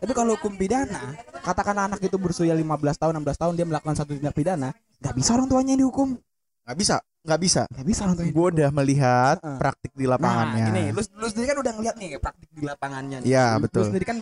tapi 0.01 0.11
kalau 0.11 0.33
hukum 0.33 0.57
pidana 0.57 1.13
katakan 1.39 1.77
anak 1.77 2.01
itu 2.01 2.17
berusia 2.17 2.51
15 2.51 2.65
tahun 2.97 3.13
16 3.21 3.37
tahun 3.37 3.53
dia 3.53 3.65
melakukan 3.65 3.95
satu 3.95 4.17
tindak 4.17 4.33
pidana 4.33 4.73
nggak 4.97 5.13
bisa 5.13 5.29
orang 5.37 5.45
tuanya 5.45 5.71
yang 5.77 5.81
dihukum 5.85 6.17
nggak 6.65 6.77
bisa 6.77 6.95
nggak 7.21 7.39
bisa 7.39 7.61
nggak 7.69 7.85
bisa 7.85 7.99
orang 8.01 8.15
tuanya 8.17 8.33
gue 8.33 8.47
udah 8.57 8.69
melihat 8.73 9.35
Heeh. 9.37 9.57
praktik 9.61 9.91
di 9.93 10.05
lapangannya 10.05 10.57
Nah, 10.57 10.67
gini, 10.73 10.83
lu, 10.89 11.01
lu 11.05 11.27
sendiri 11.29 11.47
kan 11.53 11.57
udah 11.61 11.73
ngeliat 11.77 11.95
nih 12.01 12.09
praktik 12.17 12.49
di 12.49 12.61
lapangannya. 12.65 13.17
Iya, 13.21 13.45
betul. 13.61 13.85
Lu 13.85 13.89
sendiri 13.93 14.05
kan 14.07 14.17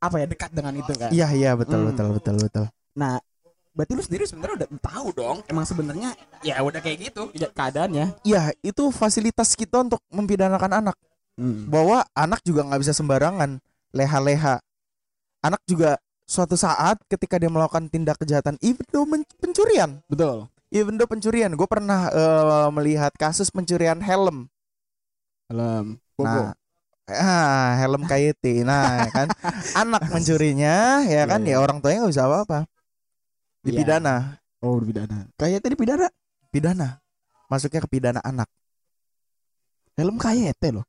apa 0.00 0.16
ya 0.16 0.26
dekat 0.26 0.50
dengan 0.50 0.74
itu 0.74 0.92
kan. 0.96 1.10
iya 1.12 1.28
iya 1.30 1.50
betul 1.54 1.84
Hmm. 1.84 1.88
betul 1.92 2.06
betul 2.16 2.36
betul 2.40 2.66
Nah, 2.96 3.22
berarti 3.80 3.96
lu 3.96 4.04
sendiri 4.04 4.28
sebenarnya 4.28 4.54
udah 4.60 4.68
tahu 4.78 5.08
dong. 5.10 5.36
Emang 5.48 5.64
sebenarnya 5.64 6.12
ya 6.44 6.60
udah 6.60 6.78
kayak 6.78 7.08
gitu 7.08 7.32
ya, 7.32 7.48
keadaannya. 7.48 8.20
iya 8.22 8.52
itu 8.60 8.92
fasilitas 8.92 9.56
kita 9.56 9.80
untuk 9.80 10.04
mempidanakan 10.12 10.84
anak 10.84 10.96
Hmm. 11.40 11.72
bahwa 11.72 12.04
anak 12.12 12.44
juga 12.44 12.68
nggak 12.68 12.80
bisa 12.84 12.92
sembarangan 12.92 13.64
leha-leha 13.96 14.60
anak 15.40 15.62
juga 15.64 15.96
suatu 16.28 16.52
saat 16.52 17.00
ketika 17.08 17.40
dia 17.40 17.48
melakukan 17.48 17.88
tindak 17.88 18.20
kejahatan 18.20 18.60
even 18.60 18.84
though 18.92 19.08
pencurian 19.40 20.04
Betul. 20.04 20.52
even 20.68 21.00
though 21.00 21.08
pencurian 21.08 21.56
gue 21.56 21.64
pernah 21.64 22.12
eh, 22.12 22.68
melihat 22.76 23.08
kasus 23.16 23.48
pencurian 23.48 24.04
helm 24.04 24.52
Helm. 25.48 25.96
nah 26.20 26.52
ah, 27.08 27.70
helm 27.80 28.04
KYT 28.04 28.62
nah 28.62 29.08
kan 29.08 29.32
anak 29.80 30.12
mencurinya 30.12 31.02
ya 31.08 31.24
kan 31.24 31.40
Iya, 31.42 31.56
ya 31.56 31.58
orang 31.58 31.82
tuanya 31.82 32.04
nggak 32.04 32.12
bisa 32.14 32.28
apa-apa 32.28 32.69
dipidana 33.64 34.40
Oh, 34.60 34.76
pidana. 34.76 35.24
Kayak 35.40 35.64
tadi 35.64 35.72
pidana. 35.72 36.06
pidana 36.52 37.00
masuknya 37.48 37.80
ke 37.80 37.88
pidana 37.88 38.20
anak 38.20 38.44
Helm 39.96 40.16
KYT 40.20 40.62
loh. 40.76 40.84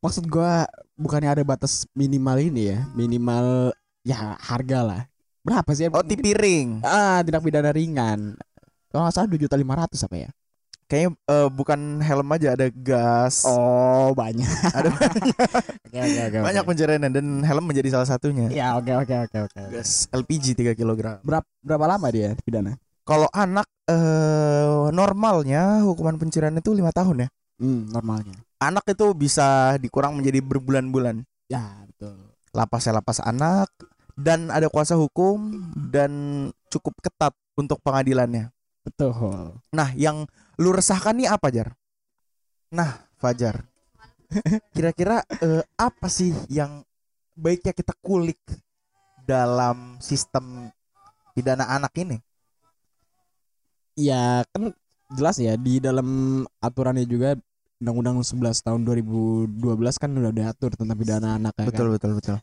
Maksud 0.00 0.28
gua 0.28 0.64
bukannya 0.96 1.32
ada 1.32 1.44
batas 1.44 1.84
minimal 1.96 2.36
ini 2.40 2.72
ya, 2.72 2.78
minimal 2.92 3.72
ya 4.04 4.36
harga 4.38 4.80
lah. 4.84 5.02
Berapa 5.44 5.70
sih? 5.72 5.88
oh 5.88 6.04
tipiring 6.04 6.80
Ah, 6.84 7.20
tindak 7.24 7.42
pidana 7.44 7.70
ringan. 7.72 8.36
Kalau 8.92 9.06
nggak 9.06 9.14
salah 9.14 9.28
dua 9.28 9.40
juta 9.40 9.56
lima 9.56 9.74
ratus 9.76 10.04
apa 10.04 10.16
ya? 10.16 10.30
Kayaknya 10.86 11.10
eh, 11.26 11.48
bukan 11.50 11.98
helm 11.98 12.28
aja 12.30 12.54
ada 12.54 12.66
gas 12.70 13.42
Oh, 13.42 14.14
banyak. 14.14 14.46
ada 14.70 14.88
Oke, 15.86 15.98
oke, 15.98 16.20
oke. 16.28 16.38
banyak 16.42 16.62
pencurian 16.62 17.02
dan 17.06 17.26
helm 17.42 17.64
menjadi 17.64 17.88
salah 17.92 18.08
satunya 18.08 18.46
Ya, 18.50 18.74
oke, 18.74 18.90
oke, 18.96 19.14
oke, 19.26 19.38
oke. 19.50 19.60
gas 19.70 20.06
LPG 20.10 20.54
3 20.54 20.72
kg 20.72 21.22
Berapa 21.22 21.46
berapa 21.62 21.86
lama 21.86 22.06
dia 22.10 22.34
pidana? 22.40 22.74
kalau 23.02 23.30
anak 23.30 23.66
eh 23.86 24.90
normalnya 24.90 25.82
hukuman 25.82 26.18
pencurian 26.18 26.54
itu 26.54 26.70
lima 26.70 26.90
tahun 26.90 27.26
ya 27.26 27.28
Hmm, 27.56 27.88
normalnya. 27.88 28.36
anak 28.60 28.84
itu 28.84 29.16
bisa 29.16 29.78
dikurang 29.78 30.12
menjadi 30.12 30.44
berbulan-bulan 30.44 31.24
Ya, 31.46 31.86
betul. 31.86 32.34
lapasnya 32.52 32.98
lapas 32.98 33.16
anak 33.18 33.70
dan 34.12 34.50
ada 34.52 34.66
kuasa 34.68 34.92
hukum 34.92 35.64
dan 35.88 36.10
cukup 36.68 36.92
ketat 37.00 37.32
untuk 37.54 37.80
pengadilannya. 37.80 38.50
Betul. 38.82 39.56
Nah, 39.72 39.88
yang 39.96 40.28
lu 40.56 40.72
resahkan 40.72 41.16
nih 41.16 41.28
apa, 41.28 41.48
Jar? 41.52 41.68
Nah, 42.72 43.06
Fajar. 43.16 43.64
Kira-kira 44.74 45.22
eh, 45.40 45.62
apa 45.78 46.10
sih 46.10 46.34
yang 46.50 46.82
baiknya 47.36 47.72
kita 47.72 47.94
kulik 48.02 48.40
dalam 49.24 49.96
sistem 50.02 50.68
pidana 51.32 51.64
anak 51.68 51.94
ini? 51.96 52.18
Ya 53.96 54.44
kan 54.52 54.76
jelas 55.14 55.40
ya 55.40 55.56
di 55.56 55.80
dalam 55.80 56.42
aturannya 56.60 57.08
juga 57.08 57.38
Undang-Undang 57.76 58.24
11 58.24 58.64
tahun 58.64 58.80
2012 58.88 60.00
kan 60.00 60.10
udah 60.12 60.32
diatur 60.32 60.72
tentang 60.76 60.96
pidana 60.96 61.36
anak 61.36 61.52
ya 61.56 61.64
kan? 61.64 61.68
Betul 61.68 61.86
betul 61.92 62.12
betul. 62.16 62.36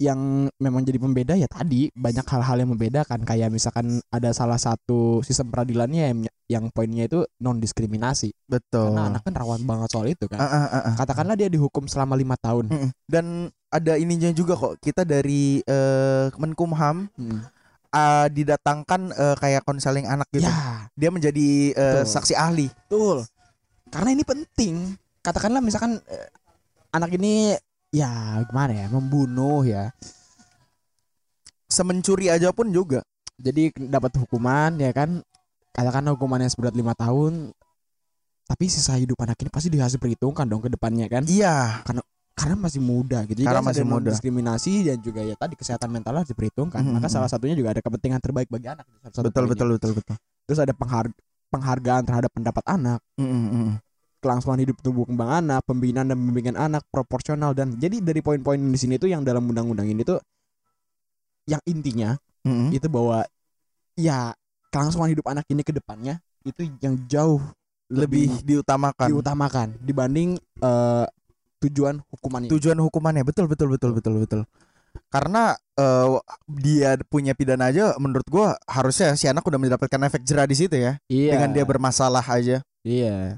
Yang 0.00 0.48
memang 0.56 0.80
jadi 0.80 0.96
pembeda 0.96 1.36
ya 1.36 1.44
tadi 1.44 1.92
banyak 1.92 2.24
hal-hal 2.24 2.56
yang 2.56 2.72
membedakan 2.72 3.20
kayak 3.20 3.52
misalkan 3.52 4.00
ada 4.08 4.32
salah 4.32 4.56
satu 4.56 5.20
sistem 5.20 5.52
peradilannya 5.52 6.02
yang, 6.08 6.18
yang 6.48 6.64
poinnya 6.72 7.04
itu 7.04 7.20
non 7.36 7.60
diskriminasi 7.60 8.32
Betul. 8.48 8.96
karena 8.96 9.12
anak 9.12 9.28
kan 9.28 9.36
rawan 9.36 9.60
banget 9.62 9.88
soal 9.92 10.08
itu 10.08 10.24
kan 10.24 10.40
Ah, 10.40 10.48
ah, 10.48 10.56
ah, 10.64 10.76
ah. 10.88 10.94
katakanlah 10.96 11.36
dia 11.36 11.52
dihukum 11.52 11.84
selama 11.84 12.16
lima 12.16 12.40
tahun 12.40 12.72
Mm-mm. 12.72 12.90
Dan 13.04 13.52
ada 13.70 13.94
ininya 13.94 14.32
juga 14.32 14.58
kok. 14.58 14.82
Kita 14.82 15.04
dari 15.04 15.60
eh, 15.62 16.26
Menkumham 16.40 17.06
Hmm. 17.14 17.44
ah, 17.92 18.26
didatangkan 18.26 19.12
eh, 19.12 19.36
kayak 19.36 19.62
konseling 19.62 20.08
anak 20.08 20.26
gitu. 20.32 20.48
ya 20.48 20.88
Dia 20.96 21.12
menjadi 21.12 21.76
Betul. 21.76 22.08
saksi 22.08 22.34
ahli. 22.34 22.66
betul 22.88 23.28
karena 23.90 24.14
ini 24.14 24.22
penting 24.24 24.74
katakanlah 25.20 25.60
misalkan 25.60 25.98
eh, 26.06 26.28
anak 26.90 27.10
ini 27.12 27.52
ya 27.90 28.10
gimana 28.44 28.72
ya 28.72 28.86
membunuh 28.88 29.62
ya 29.62 29.90
Semencuri 31.66 32.26
aja 32.26 32.50
pun 32.50 32.66
juga. 32.68 32.98
jadi 33.38 33.70
dapat 33.72 34.18
hukuman 34.18 34.74
ya 34.76 34.90
kan 34.90 35.22
katakanlah 35.70 36.12
hukumannya 36.12 36.46
seberat 36.46 36.74
lima 36.74 36.92
tahun 36.92 37.54
tapi 38.44 38.66
sisa 38.66 38.98
hidup 38.98 39.16
anak 39.16 39.38
ini 39.38 39.48
pasti 39.48 39.70
harus 39.72 39.94
diperhitungkan 39.94 40.44
dong 40.44 40.60
ke 40.60 40.68
depannya 40.68 41.06
kan 41.06 41.22
Iya. 41.24 41.80
karena 42.34 42.56
masih 42.58 42.80
muda 42.80 43.22
gitu 43.24 43.40
Karena 43.40 43.60
Jadi 43.60 43.68
masih 43.70 43.84
muda. 43.86 44.10
diskriminasi 44.10 44.72
dan 44.82 44.98
juga 44.98 45.20
ya 45.20 45.32
tadi 45.34 45.54
kesehatan 45.54 45.88
mental 45.88 46.16
harus 46.16 46.28
diperhitungkan 46.28 46.80
Mhm, 46.80 46.92
maka 46.92 47.06
mhm. 47.06 47.14
salah 47.14 47.28
satunya 47.28 47.54
juga 47.54 47.70
ada 47.70 47.80
kepentingan 47.80 48.18
terbaik 48.18 48.48
bagi 48.48 48.66
anak 48.66 48.84
satu 49.06 49.24
Betul 49.24 49.44
poinnya. 49.44 49.52
betul 49.54 49.68
betul 49.72 49.92
betul. 49.94 50.16
terus 50.44 50.58
ada 50.58 50.72
penghar- 50.72 51.16
penghargaan 51.48 52.02
terhadap 52.02 52.30
pendapat 52.30 52.64
anak 52.66 53.00
mm-mm. 53.16 53.78
Kelangsungan 54.20 54.60
hidup 54.60 54.76
tumbuh 54.80 55.08
kembang 55.08 55.32
anak 55.42 55.64
pembinaan 55.64 56.12
dan 56.12 56.16
bimbingan 56.20 56.54
anak 56.54 56.84
proporsional 56.92 57.56
dan 57.56 57.74
jadi 57.76 57.98
dari 57.98 58.20
poin-poin 58.20 58.60
di 58.60 58.78
sini 58.78 59.00
tuh 59.00 59.08
yang 59.08 59.24
dalam 59.24 59.48
undang-undang 59.48 59.88
ini 59.88 60.04
tuh 60.04 60.20
yang 61.48 61.60
intinya 61.64 62.14
Mm-mm. 62.44 62.70
itu 62.70 62.86
bahwa 62.86 63.24
ya 63.96 64.32
kelangsungan 64.70 65.10
hidup 65.10 65.26
anak 65.28 65.44
ini 65.50 65.64
ke 65.64 65.72
depannya 65.74 66.20
itu 66.46 66.68
yang 66.80 66.96
jauh 67.08 67.40
Lebih 67.90 68.46
diutamakan. 68.46 69.10
diutamakan 69.10 69.68
dibanding 69.82 70.38
eh, 70.62 71.06
tujuan 71.60 71.98
hukumannya 72.08 72.48
Tujuan 72.48 72.78
hukumannya 72.78 73.26
betul 73.26 73.50
betul 73.50 73.68
betul 73.74 73.92
betul 73.92 74.14
betul. 74.22 74.40
Karena 75.10 75.54
eh, 75.74 76.08
dia 76.46 76.94
punya 77.10 77.34
pidana 77.34 77.68
aja 77.74 77.98
menurut 77.98 78.24
gua 78.30 78.54
harusnya 78.70 79.18
si 79.18 79.26
anak 79.26 79.42
udah 79.42 79.58
mendapatkan 79.58 80.00
efek 80.06 80.22
jerah 80.22 80.46
di 80.46 80.54
situ 80.54 80.78
ya 80.78 81.02
iya 81.10 81.34
dengan 81.34 81.50
dia 81.50 81.66
bermasalah 81.66 82.22
aja. 82.22 82.62
iya 82.80 83.36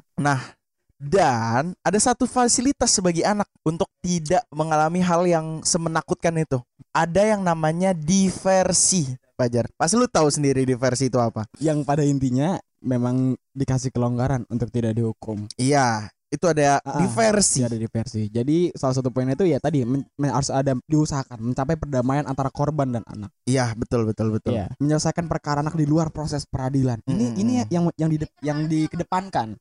Dan 1.02 1.74
ada 1.82 1.98
satu 1.98 2.30
fasilitas 2.30 2.94
sebagai 2.94 3.26
anak 3.26 3.50
untuk 3.66 3.90
tidak 3.98 4.46
mengalami 4.54 5.02
hal 5.02 5.26
yang 5.26 5.58
semenakutkan 5.66 6.30
itu. 6.38 6.62
Ada 6.94 7.34
yang 7.34 7.42
namanya 7.42 7.90
diversi, 7.90 9.10
Fajar. 9.34 9.66
Pasti 9.74 9.98
lu 9.98 10.06
tahu 10.06 10.30
sendiri 10.30 10.62
diversi 10.62 11.10
itu 11.10 11.18
apa? 11.18 11.42
yang 11.58 11.82
pada 11.82 12.06
intinya 12.06 12.54
memang 12.78 13.34
dikasih 13.50 13.90
kelonggaran 13.90 14.46
untuk 14.46 14.70
tidak 14.70 14.94
dihukum. 14.94 15.50
Iya, 15.58 16.06
itu 16.30 16.46
ada 16.46 16.78
Ah, 16.86 17.02
diversi. 17.02 17.58
Tidak 17.66 17.70
ada 17.74 17.80
diversi. 17.80 18.30
Jadi 18.30 18.70
salah 18.78 18.94
satu 18.94 19.10
poinnya 19.10 19.34
itu 19.34 19.50
ya 19.50 19.58
tadi 19.58 19.82
men- 19.82 20.06
men- 20.14 20.30
harus 20.30 20.54
ada 20.54 20.78
diusahakan 20.86 21.50
mencapai 21.50 21.74
perdamaian 21.74 22.30
antara 22.30 22.54
korban 22.54 22.94
dan 22.94 23.02
anak. 23.10 23.34
Iya, 23.44 23.74
betul 23.74 24.06
betul 24.06 24.30
betul. 24.30 24.54
Iya. 24.54 24.70
Menyelesaikan 24.78 25.26
perkara 25.26 25.66
anak 25.66 25.74
di 25.74 25.84
luar 25.84 26.14
proses 26.14 26.46
peradilan. 26.46 27.02
Ini 27.10 27.26
ini 27.34 27.52
yang 27.66 27.90
yang 27.98 28.10
di 28.10 28.16
yang 28.44 28.58
dikedepankan 28.70 29.58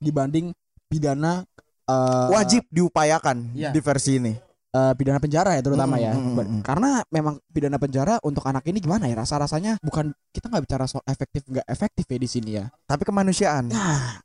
dibanding 0.00 0.50
pidana 0.88 1.44
eh, 1.84 2.26
Wajib 2.30 2.64
diupayakan 2.66 3.52
Iya. 3.52 3.70
diversi 3.70 4.16
ini. 4.16 4.32
eh, 4.70 4.92
pidana 4.94 5.18
penjara 5.18 5.54
ya 5.54 5.60
terutama 5.60 5.98
ya. 5.98 6.14
Mm-mm, 6.14 6.34
mm-mm. 6.36 6.60
Karena 6.62 7.02
memang 7.08 7.42
pidana 7.46 7.74
penjara 7.74 8.22
untuk 8.22 8.42
anak 8.44 8.62
ini 8.64 8.78
gimana 8.78 9.04
ya 9.04 9.18
rasa-rasanya 9.18 9.76
bukan 9.78 10.10
kita 10.30 10.46
nggak 10.46 10.62
bicara 10.62 10.86
soal 10.86 11.02
efektif 11.04 11.42
nggak 11.44 11.66
efektif 11.66 12.06
ya 12.06 12.16
di 12.16 12.28
sini 12.28 12.50
ya. 12.54 12.70
Tapi 12.84 13.02
kemanusiaan. 13.02 13.66
Nah, 13.66 14.22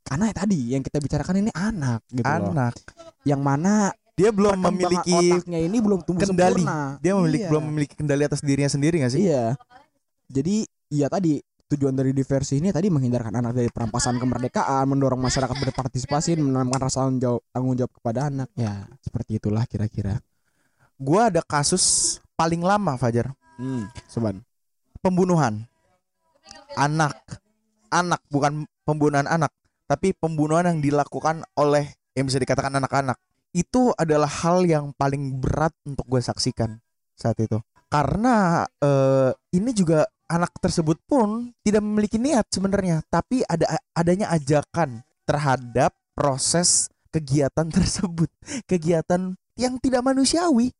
karena 0.00 0.30
ya 0.30 0.34
tadi 0.36 0.58
yang 0.70 0.80
kita 0.80 0.96
bicarakan 0.96 1.42
ini 1.42 1.50
anak 1.52 2.00
gitu 2.08 2.22
loh. 2.22 2.48
Anak. 2.48 2.74
Yang 3.22 3.40
mana 3.42 3.74
Dia 4.14 4.30
belum 4.30 4.54
memiliki 4.60 5.14
otaknya 5.14 5.58
ini 5.60 5.78
belum 5.78 6.02
tumbuh 6.02 6.22
kendali. 6.24 6.62
sempurna. 6.62 6.98
dia 6.98 7.12
memiliki 7.14 7.42
Iya. 7.42 7.50
belum 7.50 7.62
memiliki 7.64 7.94
kendali 7.94 8.22
atas 8.24 8.40
dirinya 8.40 8.66
sendiri 8.68 8.98
gak 8.98 9.12
sih? 9.12 9.26
Iya. 9.26 9.54
Jadi 10.26 10.56
ya 10.88 11.06
tadi 11.06 11.38
tujuan 11.68 11.92
dari 11.92 12.16
diversi 12.16 12.58
ini 12.58 12.72
tadi 12.72 12.88
menghindarkan 12.88 13.36
anak 13.36 13.52
dari 13.52 13.68
perampasan 13.68 14.16
kemerdekaan, 14.16 14.88
mendorong 14.88 15.20
masyarakat 15.20 15.52
berpartisipasi, 15.52 16.40
menanamkan 16.40 16.80
rasa 16.88 17.04
tanggung 17.52 17.76
jawab, 17.76 17.92
kepada 17.92 18.32
anak. 18.32 18.48
Ya, 18.56 18.88
seperti 19.04 19.36
itulah 19.36 19.68
kira-kira. 19.68 20.18
Gua 20.96 21.28
ada 21.28 21.44
kasus 21.44 22.16
paling 22.34 22.64
lama 22.64 22.96
Fajar. 22.96 23.30
Hmm, 23.60 23.86
soban. 24.08 24.40
Pembunuhan 25.04 25.68
anak. 26.74 27.20
Anak 27.88 28.20
bukan 28.28 28.68
pembunuhan 28.84 29.24
anak, 29.24 29.48
tapi 29.88 30.12
pembunuhan 30.12 30.68
yang 30.68 30.80
dilakukan 30.84 31.40
oleh 31.56 31.88
yang 32.12 32.28
bisa 32.28 32.36
dikatakan 32.36 32.76
anak-anak. 32.76 33.16
Itu 33.56 33.96
adalah 33.96 34.28
hal 34.28 34.68
yang 34.68 34.92
paling 34.92 35.40
berat 35.40 35.72
untuk 35.88 36.04
gue 36.04 36.20
saksikan 36.20 36.76
saat 37.16 37.40
itu. 37.40 37.56
Karena 37.88 38.68
eh, 38.84 39.32
ini 39.56 39.72
juga 39.72 40.04
anak 40.28 40.52
tersebut 40.60 41.00
pun 41.08 41.50
tidak 41.64 41.80
memiliki 41.80 42.20
niat 42.20 42.46
sebenarnya, 42.52 43.00
tapi 43.08 43.42
ada 43.48 43.80
adanya 43.96 44.28
ajakan 44.32 45.00
terhadap 45.24 45.96
proses 46.12 46.92
kegiatan 47.08 47.66
tersebut, 47.76 48.28
kegiatan 48.68 49.34
yang 49.58 49.74
tidak 49.80 50.04
manusiawi 50.04 50.70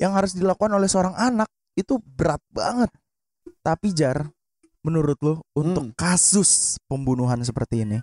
yang 0.00 0.14
harus 0.16 0.32
dilakukan 0.32 0.72
oleh 0.72 0.88
seorang 0.88 1.12
anak 1.14 1.50
itu 1.74 1.98
berat 2.00 2.40
banget. 2.50 2.88
Tapi 3.62 3.94
Jar, 3.94 4.26
menurut 4.82 5.18
lo 5.22 5.34
untuk 5.54 5.92
Hmm. 5.92 5.94
kasus 5.94 6.78
pembunuhan 6.90 7.38
seperti 7.42 7.86
ini, 7.86 7.98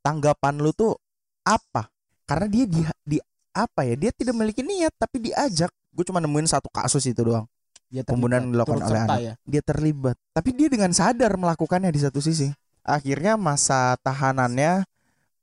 tanggapan 0.00 0.60
lu 0.60 0.72
tuh 0.72 0.96
apa? 1.44 1.88
Karena 2.24 2.46
dia 2.48 2.64
di, 2.64 2.80
di 3.04 3.18
apa 3.52 3.84
ya? 3.84 3.94
Dia 3.98 4.10
tidak 4.14 4.32
memiliki 4.32 4.64
niat 4.64 4.94
tapi 4.96 5.20
diajak. 5.20 5.68
Gue 5.92 6.04
cuma 6.08 6.24
nemuin 6.24 6.48
satu 6.48 6.72
kasus 6.72 7.04
itu 7.04 7.20
doang. 7.20 7.44
Dia 7.92 8.08
Pembunuhan 8.08 8.48
dilakukan 8.48 8.88
oleh 8.88 9.00
anak. 9.04 9.18
ya. 9.20 9.34
Dia 9.44 9.60
terlibat. 9.60 10.16
Tapi 10.32 10.56
dia 10.56 10.72
dengan 10.72 10.96
sadar 10.96 11.36
melakukannya 11.36 11.92
di 11.92 12.00
satu 12.00 12.24
sisi. 12.24 12.48
Akhirnya 12.80 13.36
masa 13.36 14.00
tahanannya 14.00 14.88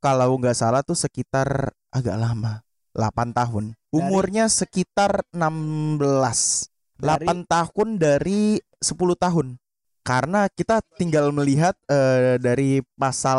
kalau 0.02 0.34
nggak 0.34 0.58
salah 0.58 0.82
tuh 0.82 0.98
sekitar 0.98 1.70
agak 1.94 2.18
lama. 2.18 2.66
8 2.90 3.30
tahun. 3.30 3.78
Umurnya 3.94 4.50
sekitar 4.50 5.22
16. 5.30 6.66
8 6.98 7.46
tahun 7.46 7.88
dari 8.02 8.58
10 8.82 8.98
tahun. 9.14 9.46
Karena 10.02 10.50
kita 10.50 10.82
tinggal 10.98 11.30
melihat 11.30 11.78
eh, 11.86 12.34
dari 12.42 12.82
pasal 12.98 13.38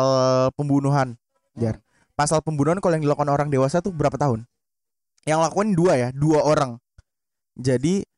pembunuhan. 0.56 1.20
Jar. 1.52 1.84
Pasal 2.16 2.40
pembunuhan 2.40 2.80
kalau 2.80 2.96
yang 2.96 3.04
dilakukan 3.04 3.28
orang 3.28 3.52
dewasa 3.52 3.84
tuh 3.84 3.92
berapa 3.92 4.16
tahun? 4.16 4.48
Yang 5.28 5.38
lakuin 5.44 5.70
dua 5.76 5.92
ya, 6.00 6.08
dua 6.16 6.40
orang. 6.48 6.80
Jadi 7.60 8.08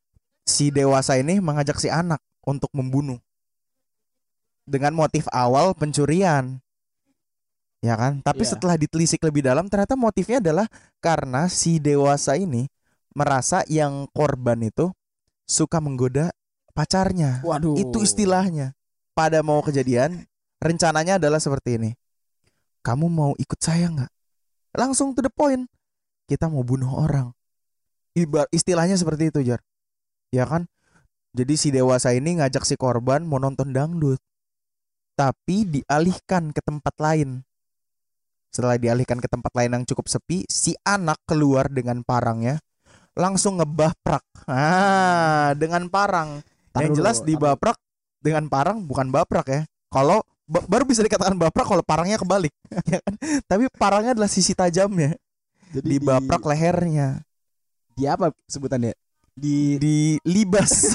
si 0.45 0.69
dewasa 0.69 1.17
ini 1.17 1.41
mengajak 1.41 1.81
si 1.81 1.89
anak 1.89 2.21
untuk 2.45 2.69
membunuh 2.77 3.19
dengan 4.65 4.93
motif 4.97 5.25
awal 5.33 5.73
pencurian. 5.77 6.61
Ya 7.85 8.01
kan? 8.01 8.25
Tapi 8.25 8.45
Iya. 8.49 8.57
setelah 8.57 8.77
ditelisik 8.81 9.21
lebih 9.21 9.45
dalam 9.45 9.69
ternyata 9.69 9.93
motifnya 9.93 10.41
adalah 10.41 10.67
karena 11.05 11.53
si 11.53 11.77
dewasa 11.77 12.37
ini 12.37 12.65
merasa 13.13 13.61
yang 13.69 14.09
korban 14.13 14.57
itu 14.65 14.89
suka 15.45 15.85
menggoda 15.85 16.33
pacarnya. 16.73 17.45
Waduh. 17.45 17.77
Itu 17.77 18.01
istilahnya. 18.01 18.73
Pada 19.15 19.45
mau 19.45 19.61
kejadian, 19.63 20.27
rencananya 20.59 21.21
adalah 21.23 21.39
seperti 21.39 21.77
ini. 21.79 21.91
Kamu 22.83 23.07
mau 23.07 23.33
ikut 23.37 23.61
saya 23.61 23.87
nggak? 23.87 24.11
Langsung 24.75 25.15
to 25.15 25.23
the 25.23 25.31
point. 25.31 25.69
Kita 26.27 26.49
mau 26.49 26.65
bunuh 26.65 26.89
orang. 26.89 27.31
Iba- 28.17 28.49
istilahnya 28.51 28.97
seperti 28.97 29.29
itu, 29.31 29.45
Jar. 29.45 29.61
Ya 30.35 30.51
kan? 30.51 30.67
Jadi 31.35 31.55
si 31.55 31.69
dewasa 31.71 32.11
ini 32.11 32.43
ngajak 32.43 32.67
si 32.67 32.75
korban 32.75 33.23
mau 33.23 33.39
nonton 33.39 33.71
dangdut. 33.71 34.19
Tapi 35.15 35.63
dialihkan 35.63 36.51
ke 36.51 36.59
tempat 36.59 36.95
lain. 36.99 37.47
Setelah 38.51 38.79
dialihkan 38.79 39.19
ke 39.23 39.31
tempat 39.31 39.51
lain 39.55 39.71
yang 39.79 39.85
cukup 39.87 40.11
sepi, 40.11 40.47
si 40.47 40.75
anak 40.87 41.19
keluar 41.27 41.71
dengan 41.71 42.03
parangnya, 42.07 42.63
langsung 43.15 43.59
ngebaprak. 43.59 44.23
Ah, 44.47 45.55
dengan 45.59 45.87
parang. 45.91 46.43
Tar 46.71 46.87
yang 46.87 46.95
dulu, 46.95 46.99
jelas 47.03 47.23
tar 47.23 47.27
di 47.27 47.35
dulu. 47.35 47.47
baprak 47.47 47.79
dengan 48.19 48.47
parang 48.51 48.83
bukan 48.83 49.11
baprak 49.11 49.47
ya. 49.51 49.63
Kalau 49.91 50.23
ba- 50.47 50.67
baru 50.67 50.87
bisa 50.87 51.03
dikatakan 51.03 51.39
baprak 51.39 51.67
kalau 51.67 51.83
parangnya 51.83 52.19
kebalik, 52.19 52.55
ya 52.91 52.99
kan? 53.03 53.15
Tapi 53.47 53.71
parangnya 53.75 54.15
adalah 54.15 54.31
sisi 54.31 54.55
tajamnya. 54.55 55.15
Jadi 55.75 55.87
Di 55.95 55.99
baprak 55.99 56.43
lehernya. 56.47 57.23
Di 57.95 58.07
apa 58.07 58.31
sebutannya? 58.47 58.95
Di 59.35 59.83
di 59.83 59.97
libas. 60.23 60.95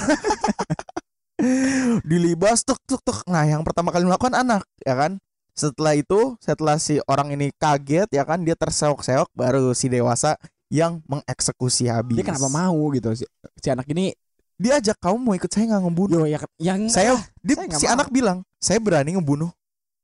Di 2.04 2.16
libas 2.20 2.60
tuk 2.64 2.76
tuk 2.84 3.00
tuk. 3.00 3.24
Nah 3.24 3.48
yang 3.48 3.64
pertama 3.64 3.88
kali 3.88 4.04
melakukan 4.04 4.36
anak 4.36 4.64
ya 4.84 4.92
kan? 4.92 5.16
Setelah 5.56 5.96
itu 5.96 6.36
setelah 6.40 6.76
si 6.76 7.00
orang 7.08 7.32
ini 7.32 7.52
kaget 7.56 8.08
ya 8.12 8.24
kan 8.28 8.44
dia 8.44 8.52
terseok-seok 8.56 9.28
baru 9.32 9.72
si 9.72 9.88
dewasa 9.88 10.36
yang 10.68 11.00
mengeksekusi 11.08 11.88
habis. 11.88 12.20
Dia 12.20 12.28
kenapa 12.28 12.48
mau 12.52 12.92
gitu? 12.92 13.12
Si, 13.16 13.24
si 13.56 13.68
anak 13.72 13.88
ini 13.88 14.12
dia 14.60 14.76
ajak 14.76 15.00
kamu 15.00 15.16
mau 15.16 15.32
ikut 15.32 15.48
saya 15.48 15.64
nggak 15.72 15.82
ngebunuh? 15.88 16.20
Yo 16.20 16.24
ya 16.28 16.38
yang 16.60 16.80
saya 16.92 17.16
dia, 17.40 17.56
saya 17.56 17.76
si 17.80 17.84
mau. 17.88 17.94
anak 17.96 18.08
bilang 18.12 18.38
saya 18.60 18.76
berani 18.76 19.16
ngebunuh. 19.16 19.48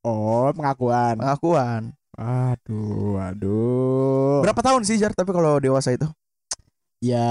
Oh 0.05 0.49
pengakuan. 0.57 1.21
pengakuan. 1.21 1.83
Aduh, 2.17 3.21
aduh. 3.21 4.41
berapa 4.41 4.57
tahun 4.65 4.89
sih 4.89 4.97
jar 4.97 5.13
tapi 5.13 5.37
kalau 5.37 5.61
dewasa 5.61 5.93
itu 5.93 6.09
Ya 6.99 7.29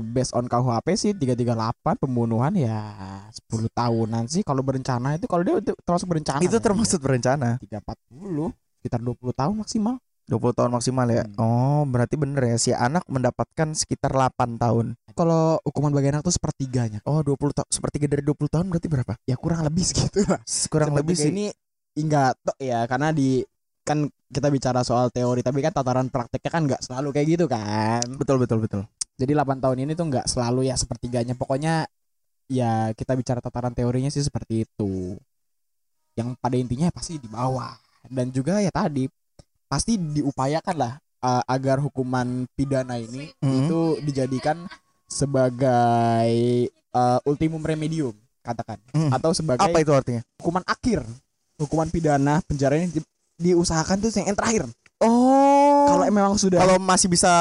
based 0.00 0.32
on 0.32 0.48
KUHP 0.48 0.86
sih 0.94 1.12
338 1.12 2.00
pembunuhan 2.00 2.48
ya 2.54 2.80
10 3.28 3.68
tahunan 3.68 4.24
sih 4.26 4.40
kalau 4.40 4.60
berencana 4.60 5.14
itu 5.14 5.26
kalau 5.26 5.42
dia 5.42 5.60
itu 5.60 5.76
termasuk 5.78 6.08
berencana. 6.08 6.40
itu 6.40 6.48
ya. 6.50 6.62
termasuk 6.62 6.98
berencana 6.98 7.60
340 7.60 8.56
sekitar 8.78 8.98
20 8.98 9.20
tahun 9.32 9.54
maksimal. 9.54 9.96
20 10.24 10.54
tahun 10.54 10.70
maksimal 10.70 11.06
ya 11.06 11.24
Hmm. 11.24 11.36
oh 11.36 11.82
berarti 11.84 12.14
bener 12.14 12.40
ya 12.40 12.56
si 12.56 12.70
anak 12.70 13.04
mendapatkan 13.04 13.74
sekitar 13.74 14.10
8 14.10 14.32
tahun 14.56 14.96
Kalau 15.12 15.60
hukuman 15.60 15.92
bagi 15.92 16.08
anak 16.08 16.22
tuh 16.22 16.32
sepertiganya. 16.32 17.04
oh 17.04 17.20
20 17.20 17.36
tahun 17.52 17.68
sepertiga 17.68 18.06
dari 18.08 18.22
20 18.22 18.48
tahun 18.48 18.66
berarti 18.66 18.88
berapa 18.88 19.12
Ya 19.22 19.36
kurang 19.36 19.60
lebih 19.60 19.82
segitu 19.82 20.24
lah. 20.24 20.40
kurang 20.72 20.94
lebih 20.94 21.12
sih 21.12 21.28
ini 21.28 21.52
enggak 21.94 22.40
tok 22.40 22.56
ya 22.56 22.86
karena 22.86 23.12
di 23.12 23.44
kan 23.82 24.06
kita 24.26 24.48
bicara 24.48 24.80
soal 24.80 25.10
teori 25.10 25.42
tapi 25.42 25.60
kan 25.60 25.68
tataran 25.70 26.08
prakteknya 26.08 26.48
kan 26.48 26.62
nggak 26.64 26.80
selalu 26.80 27.12
kayak 27.12 27.26
gitu 27.28 27.44
kan. 27.44 28.00
betul 28.14 28.38
betul 28.38 28.56
betul 28.58 28.82
Jadi 29.16 29.32
8 29.32 29.58
tahun 29.58 29.78
ini 29.80 29.92
tuh 29.92 30.06
nggak 30.08 30.26
selalu 30.26 30.66
ya 30.66 30.74
sepertiganya. 30.74 31.34
Pokoknya 31.34 31.84
ya 32.46 32.90
kita 32.92 33.12
bicara 33.14 33.38
tataran 33.38 33.72
teorinya 33.72 34.08
sih 34.08 34.20
seperti 34.20 34.64
itu. 34.64 35.16
Yang 36.12 36.36
pada 36.38 36.56
intinya 36.56 36.88
pasti 36.90 37.16
di 37.16 37.28
bawah 37.28 37.72
dan 38.10 38.28
juga 38.28 38.58
ya 38.58 38.68
tadi 38.68 39.06
pasti 39.64 39.96
diupayakan 39.96 40.76
lah 40.76 40.92
uh, 41.22 41.40
agar 41.46 41.80
hukuman 41.80 42.44
pidana 42.52 42.98
ini 42.98 43.30
Mhm. 43.40 43.56
itu 43.64 43.80
dijadikan 44.04 44.66
sebagai 45.06 46.34
uh, 46.92 47.18
ultimum 47.24 47.62
remedium 47.62 48.12
katakan 48.42 48.76
Mhm. 48.92 49.10
atau 49.14 49.30
sebagai 49.32 49.62
apa 49.62 49.78
itu 49.80 49.92
artinya 49.94 50.20
hukuman 50.36 50.64
akhir 50.66 51.00
hukuman 51.56 51.88
pidana 51.88 52.42
penjara 52.44 52.74
ini 52.74 52.90
di- 52.90 53.06
diusahakan 53.38 54.02
tuh 54.02 54.10
yang 54.12 54.34
terakhir 54.34 54.66
oh 55.00 55.51
kalau 55.92 56.04
memang 56.08 56.34
sudah 56.34 56.58
kalau 56.58 56.76
masih 56.80 57.08
bisa 57.08 57.32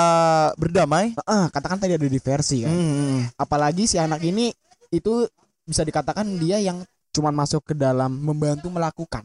berdamai 0.56 1.16
Eh, 1.16 1.46
katakan 1.50 1.80
tadi 1.80 1.96
ada 1.96 2.06
diversi 2.06 2.64
kan. 2.64 2.72
Hmm. 2.72 3.20
apalagi 3.36 3.88
si 3.88 3.96
anak 3.96 4.20
ini 4.22 4.52
itu 4.90 5.26
bisa 5.64 5.82
dikatakan 5.82 6.28
dia 6.38 6.60
yang 6.60 6.84
cuman 7.12 7.32
masuk 7.32 7.64
ke 7.64 7.74
dalam 7.74 8.12
membantu 8.12 8.68
melakukan. 8.68 9.24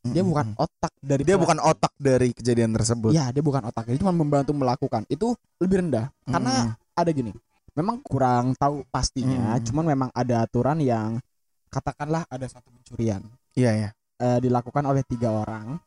Dia 0.00 0.24
bukan 0.24 0.56
otak 0.56 0.92
dari 1.00 1.28
dia 1.28 1.36
pelaku. 1.36 1.44
bukan 1.44 1.58
otak 1.60 1.92
dari 2.00 2.32
kejadian 2.32 2.72
tersebut. 2.72 3.12
Ya 3.12 3.28
dia 3.28 3.44
bukan 3.44 3.60
otak. 3.64 3.84
Dia 3.84 4.00
cuma 4.00 4.16
membantu 4.16 4.56
melakukan. 4.56 5.04
Itu 5.08 5.36
lebih 5.60 5.84
rendah. 5.84 6.08
Karena 6.24 6.72
ada 6.96 7.10
gini 7.12 7.32
memang 7.76 8.02
kurang 8.02 8.58
tahu 8.58 8.82
pastinya 8.90 9.54
Mm. 9.54 9.62
cuman 9.62 9.84
memang 9.86 10.10
ada 10.10 10.42
aturan 10.42 10.82
yang 10.82 11.22
katakanlah 11.70 12.26
ada 12.26 12.42
satu 12.48 12.74
pencurian. 12.74 13.22
Iya 13.54 13.70
ya 13.70 13.90
eh, 14.18 14.38
dilakukan 14.42 14.82
oleh 14.82 15.06
tiga 15.06 15.30
orang 15.30 15.78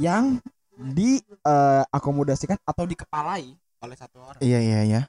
yang 0.00 0.40
diakomodasikan 0.80 2.56
atau 2.64 2.84
dikepalai 2.88 3.52
oleh 3.84 3.96
satu 3.96 4.16
orang. 4.20 4.40
Iya 4.40 4.58
iya 4.60 4.80
iya. 4.84 5.00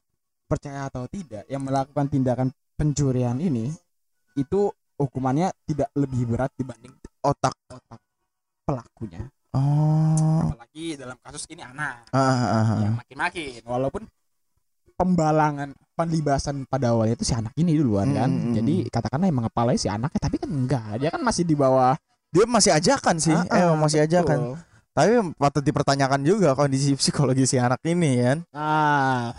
Percaya 0.47 0.91
atau 0.91 1.07
tidak 1.07 1.47
yang 1.47 1.63
melakukan 1.63 2.11
tindakan 2.11 2.51
pencurian 2.75 3.39
ini 3.39 3.71
itu 4.35 4.71
hukumannya 4.99 5.51
tidak 5.67 5.89
lebih 5.95 6.27
berat 6.27 6.51
dibanding 6.59 6.91
otak 7.23 7.55
otak 7.71 7.99
pelakunya. 8.67 9.27
Oh. 9.51 10.47
Apalagi 10.47 10.95
dalam 10.95 11.19
kasus 11.19 11.43
ini 11.51 11.59
anak 11.59 12.07
ah, 12.15 12.19
ah, 12.19 12.39
ah, 12.39 12.69
ah. 12.71 12.79
ya 12.79 12.89
makin-makin. 12.95 13.61
Walaupun 13.67 14.03
pembalangan 14.95 15.75
penlibasan 15.97 16.63
pada 16.69 16.93
awalnya 16.95 17.19
itu 17.19 17.27
si 17.27 17.33
anak 17.35 17.51
ini 17.59 17.75
duluan 17.75 18.15
kan. 18.15 18.31
Mm, 18.31 18.43
mm, 18.43 18.53
jadi 18.59 18.75
katakanlah 18.87 19.27
emang 19.27 19.45
kepalanya 19.51 19.79
si 19.79 19.89
anaknya 19.91 20.19
tapi 20.19 20.35
kan 20.39 20.49
enggak. 20.51 20.91
Dia 21.03 21.09
kan 21.11 21.21
masih 21.23 21.43
di 21.43 21.55
bawah 21.55 21.95
dia 22.31 22.47
masih 22.47 22.71
ajakan 22.71 23.15
sih. 23.19 23.35
Ah, 23.35 23.43
eh 23.51 23.63
ah, 23.67 23.75
masih 23.75 23.99
betul. 24.03 24.07
ajakan 24.07 24.39
tapi 25.01 25.33
patut 25.35 25.63
dipertanyakan 25.65 26.21
juga 26.21 26.53
kondisi 26.53 26.93
psikologi 26.99 27.49
si 27.49 27.57
anak 27.57 27.81
ini 27.89 28.21
kan? 28.21 28.37
Ah. 28.53 29.33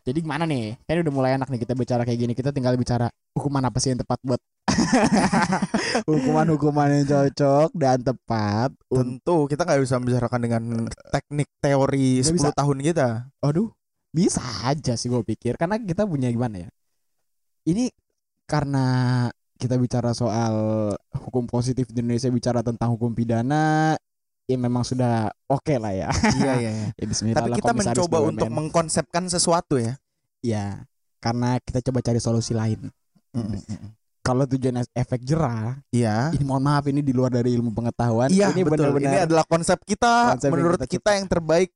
Jadi 0.00 0.24
gimana 0.24 0.48
nih? 0.48 0.80
Kan 0.86 1.02
udah 1.04 1.12
mulai 1.12 1.30
enak 1.36 1.50
nih 1.52 1.60
kita 1.60 1.74
bicara 1.76 2.02
kayak 2.06 2.18
gini. 2.24 2.32
Kita 2.32 2.54
tinggal 2.54 2.78
bicara 2.78 3.10
hukuman 3.36 3.66
apa 3.66 3.76
sih 3.82 3.92
yang 3.92 4.00
tepat 4.00 4.16
buat 4.24 4.40
hukuman-hukuman 6.08 7.02
yang 7.02 7.06
cocok 7.06 7.70
dan 7.74 7.98
tepat 8.00 8.70
tentu 8.86 9.50
kita 9.50 9.66
nggak 9.66 9.82
bisa 9.82 9.98
membicarakan 9.98 10.40
dengan 10.40 10.62
teknik 11.10 11.48
teori 11.58 12.22
Nggak 12.22 12.32
10 12.32 12.36
bisa. 12.38 12.48
tahun 12.56 12.78
kita. 12.80 13.08
Aduh 13.44 13.68
bisa 14.10 14.42
aja 14.66 14.96
sih 14.96 15.12
gue 15.12 15.22
pikir. 15.22 15.60
Karena 15.60 15.76
kita 15.78 16.08
punya 16.08 16.32
gimana 16.32 16.66
ya? 16.66 16.70
Ini 17.68 17.92
karena 18.48 19.28
kita 19.60 19.76
bicara 19.76 20.16
soal 20.16 20.54
hukum 21.12 21.44
positif 21.44 21.92
di 21.92 22.00
Indonesia 22.00 22.32
bicara 22.32 22.64
tentang 22.64 22.96
hukum 22.96 23.12
pidana 23.12 23.94
ya 24.50 24.58
memang 24.58 24.82
sudah 24.82 25.30
oke 25.46 25.74
lah 25.78 25.94
ya 25.94 26.10
iya 26.42 26.52
iya 26.58 26.70
iya. 26.74 26.88
ya 26.98 27.04
bismillah 27.06 27.38
tapi 27.38 27.62
kita 27.62 27.70
mencoba 27.70 28.16
BUMN. 28.18 28.30
untuk 28.34 28.48
mengkonsepkan 28.50 29.24
sesuatu 29.30 29.78
ya 29.78 29.94
ya 30.42 30.82
karena 31.22 31.62
kita 31.62 31.78
coba 31.86 32.02
cari 32.02 32.18
solusi 32.18 32.50
lain 32.50 32.90
kalau 34.26 34.44
tujuan 34.50 34.82
efek 34.90 35.22
jerah 35.22 35.78
iya 35.94 36.34
ini 36.34 36.42
mohon 36.42 36.66
maaf 36.66 36.84
ini 36.90 36.98
di 36.98 37.14
luar 37.14 37.30
dari 37.30 37.54
ilmu 37.54 37.70
pengetahuan 37.70 38.28
Iya 38.28 38.50
ini 38.52 38.66
betul. 38.66 38.90
Ini 38.90 38.90
benar-benar 38.90 39.26
adalah 39.30 39.44
konsep 39.46 39.78
kita 39.86 40.36
Konsep 40.36 40.50
menurut 40.50 40.78
kita 40.82 40.90
kita, 40.90 41.10
yang 41.16 41.26
terbaik 41.30 41.70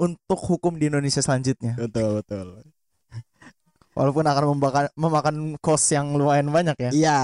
untuk 0.00 0.38
hukum 0.38 0.80
di 0.80 0.88
Indonesia 0.88 1.20
selanjutnya. 1.20 1.76
betul 1.76 2.22
betul 2.24 2.46
Walaupun 4.00 4.24
akan 4.24 4.44
memakan 4.56 4.84
memakan 4.96 5.36
cost 5.60 5.92
yang 5.92 6.16
lumayan 6.16 6.48
banyak 6.48 6.88
ya. 6.88 6.90
Iya, 6.90 7.18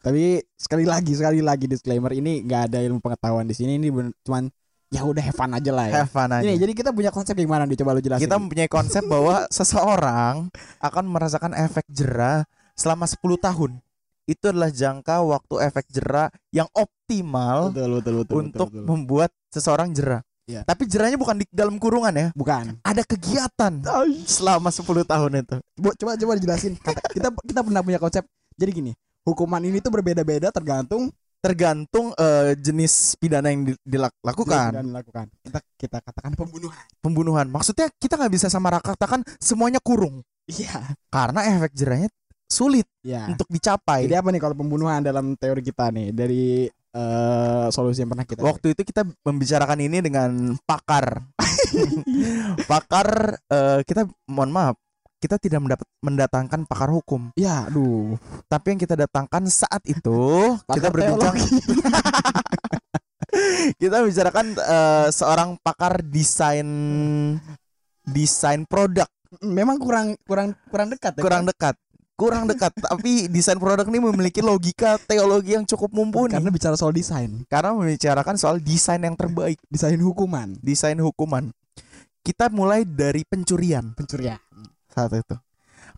tapi 0.00 0.40
sekali 0.56 0.88
lagi 0.88 1.12
sekali 1.12 1.44
lagi 1.44 1.68
disclaimer 1.68 2.08
ini 2.16 2.40
nggak 2.48 2.72
ada 2.72 2.80
ilmu 2.80 3.04
pengetahuan 3.04 3.44
di 3.44 3.52
sini 3.52 3.76
ini 3.76 3.92
cuman 4.24 4.48
ya 4.88 5.04
udah 5.04 5.20
have 5.20 5.36
fun 5.36 5.52
aja 5.52 5.68
lah 5.68 5.92
ya. 5.92 5.94
Have 6.00 6.12
fun 6.12 6.32
aja. 6.32 6.48
Ini 6.48 6.56
jadi 6.56 6.72
kita 6.72 6.90
punya 6.96 7.12
konsep 7.12 7.36
gimana 7.36 7.68
nih 7.68 7.76
coba 7.84 7.92
lu 7.92 8.00
jelasin. 8.00 8.24
kita 8.24 8.40
mempunyai 8.40 8.72
konsep 8.72 9.04
bahwa 9.04 9.44
seseorang 9.60 10.48
akan 10.80 11.04
merasakan 11.12 11.52
efek 11.60 11.84
jerah 11.92 12.48
selama 12.72 13.04
10 13.04 13.20
tahun. 13.36 13.76
Itu 14.24 14.48
adalah 14.48 14.72
jangka 14.72 15.20
waktu 15.28 15.54
efek 15.68 15.92
jerah 15.92 16.32
yang 16.56 16.72
optimal 16.72 17.68
betul 17.68 18.00
betul 18.00 18.14
betul 18.24 18.34
untuk 18.40 18.68
betul, 18.72 18.80
betul. 18.80 18.86
membuat 18.88 19.30
seseorang 19.52 19.92
jerah. 19.92 20.24
Iya. 20.42 20.66
Tapi 20.66 20.90
jerahnya 20.90 21.14
bukan 21.14 21.38
di 21.38 21.46
dalam 21.48 21.78
kurungan 21.78 22.10
ya. 22.10 22.28
bukan. 22.34 22.76
Ada 22.82 23.06
kegiatan 23.06 23.78
selama 24.26 24.68
10 24.68 25.06
tahun 25.06 25.30
itu. 25.38 25.56
Coba 25.96 26.12
coba 26.18 26.32
dijelasin. 26.34 26.74
Kata- 26.76 27.10
kita 27.10 27.28
kita 27.30 27.60
pernah 27.62 27.80
punya 27.80 27.98
konsep. 27.98 28.26
Jadi 28.58 28.70
gini, 28.72 28.92
hukuman 29.22 29.62
ini 29.62 29.78
tuh 29.78 29.90
berbeda-beda 29.90 30.50
tergantung 30.50 31.08
Tergantung 31.42 32.14
eh, 32.14 32.54
jenis 32.54 33.18
pidana 33.18 33.50
yang 33.50 33.66
di- 33.66 33.80
dilakukan. 33.82 34.78
dan 34.78 34.86
dilakukan. 34.86 35.26
Kita 35.42 35.58
kita 35.74 35.98
katakan 35.98 36.38
pembunuhan. 36.38 36.84
pembunuhan. 37.02 37.46
Maksudnya 37.50 37.90
kita 37.98 38.14
nggak 38.14 38.30
bisa 38.30 38.46
sama 38.46 38.70
katakan 38.78 39.26
semuanya 39.42 39.82
kurung 39.82 40.22
Iya. 40.46 40.94
karena 41.10 41.42
efek 41.50 41.74
jerahnya 41.74 42.06
sulit 42.46 42.86
Iya. 43.02 43.26
untuk 43.26 43.50
dicapai. 43.50 44.06
Jadi 44.06 44.14
apa 44.14 44.30
nih 44.30 44.38
kalau 44.38 44.54
pembunuhan 44.54 45.02
dalam 45.02 45.34
teori 45.34 45.66
kita 45.66 45.90
nih 45.90 46.14
dari 46.14 46.70
eh, 46.92 47.66
solusi 47.68 48.04
yang 48.04 48.12
pernah 48.12 48.24
kita 48.24 48.40
Waktu 48.40 48.76
itu 48.76 48.82
kita 48.84 49.04
membicarakan 49.24 49.78
ini 49.80 49.98
dengan 50.00 50.56
pakar. 50.64 51.24
pakar 52.70 53.36
eh, 53.48 53.80
kita 53.84 54.08
mohon 54.28 54.52
maaf 54.52 54.76
kita 55.22 55.38
tidak 55.38 55.62
mendapat 55.62 55.86
mendatangkan 56.02 56.66
pakar 56.66 56.90
hukum, 56.90 57.30
Ya, 57.38 57.70
aduh. 57.70 58.18
tapi 58.50 58.74
yang 58.74 58.80
kita 58.82 58.98
datangkan 58.98 59.46
saat 59.46 59.78
itu 59.86 60.18
kita 60.66 60.90
berbincang 60.90 61.38
kita 63.80 64.02
bicarakan 64.02 64.46
eh, 64.58 65.08
seorang 65.14 65.54
pakar 65.62 66.02
desain 66.02 66.66
desain 68.02 68.66
produk 68.66 69.06
Memang 69.40 69.80
kurang 69.80 70.12
kurang 70.28 70.52
kurang 70.68 70.92
dekat 70.92 71.16
ya. 71.16 71.22
kurang 71.24 71.48
dekat 71.48 71.72
kurang 72.16 72.46
dekat 72.46 72.70
tapi 72.76 73.26
desain 73.26 73.58
produk 73.58 73.88
ini 73.88 73.98
memiliki 73.98 74.44
logika 74.44 75.00
teologi 75.04 75.56
yang 75.56 75.66
cukup 75.66 75.90
mumpuni. 75.90 76.36
Karena 76.36 76.52
bicara 76.52 76.76
soal 76.78 76.94
desain, 76.94 77.42
karena 77.48 77.74
membicarakan 77.74 78.36
soal 78.38 78.62
desain 78.62 79.00
yang 79.02 79.16
terbaik. 79.16 79.58
Desain 79.66 79.98
hukuman, 79.98 80.54
desain 80.60 80.98
hukuman. 81.00 81.50
Kita 82.22 82.46
mulai 82.54 82.86
dari 82.86 83.26
pencurian. 83.26 83.98
Pencurian. 83.98 84.38
saat 84.92 85.10
itu. 85.16 85.36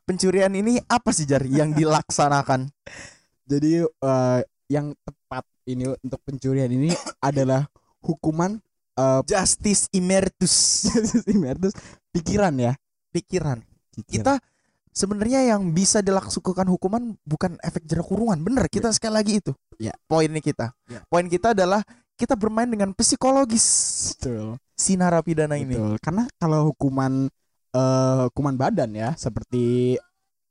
Pencurian 0.07 0.55
ini 0.55 0.79
apa 0.87 1.11
sih 1.11 1.27
jar 1.29 1.45
yang 1.45 1.75
dilaksanakan? 1.79 2.71
Jadi 3.45 3.85
eh, 3.85 4.41
yang 4.73 4.97
tepat 5.05 5.45
ini 5.69 5.93
untuk 5.93 6.21
pencurian 6.25 6.71
ini 6.73 6.95
adalah 7.29 7.69
hukuman 8.01 8.57
eh 8.95 9.21
justice 9.27 9.91
emeritus 9.91 10.87
terus 11.27 11.75
pikiran 12.15 12.55
ya. 12.57 12.73
pikiran. 13.11 13.59
Cicil. 13.95 14.11
kita 14.11 14.43
sebenarnya 14.95 15.43
yang 15.45 15.75
bisa 15.75 16.01
dilakukan 16.01 16.65
hukuman 16.71 17.19
bukan 17.27 17.59
efek 17.61 17.83
jerak 17.85 18.07
kurungan. 18.07 18.39
Bener, 18.41 18.71
kita 18.71 18.95
sekali 18.95 19.15
lagi 19.19 19.33
itu. 19.43 19.53
Ya. 19.77 19.93
Poinnya 20.07 20.39
kita. 20.39 20.71
Ya. 20.87 21.03
Poin 21.11 21.27
kita 21.27 21.53
adalah 21.53 21.83
kita 22.15 22.39
bermain 22.39 22.71
dengan 22.71 22.95
psikologis 22.95 23.67
betul. 24.17 24.55
si 24.79 24.95
narapidana 24.95 25.59
ini. 25.59 25.75
Betul. 25.75 25.99
Karena 25.99 26.25
kalau 26.39 26.71
hukuman 26.71 27.27
eh 27.75 28.19
hukuman 28.31 28.55
badan 28.55 28.95
ya 28.95 29.19
seperti 29.19 29.99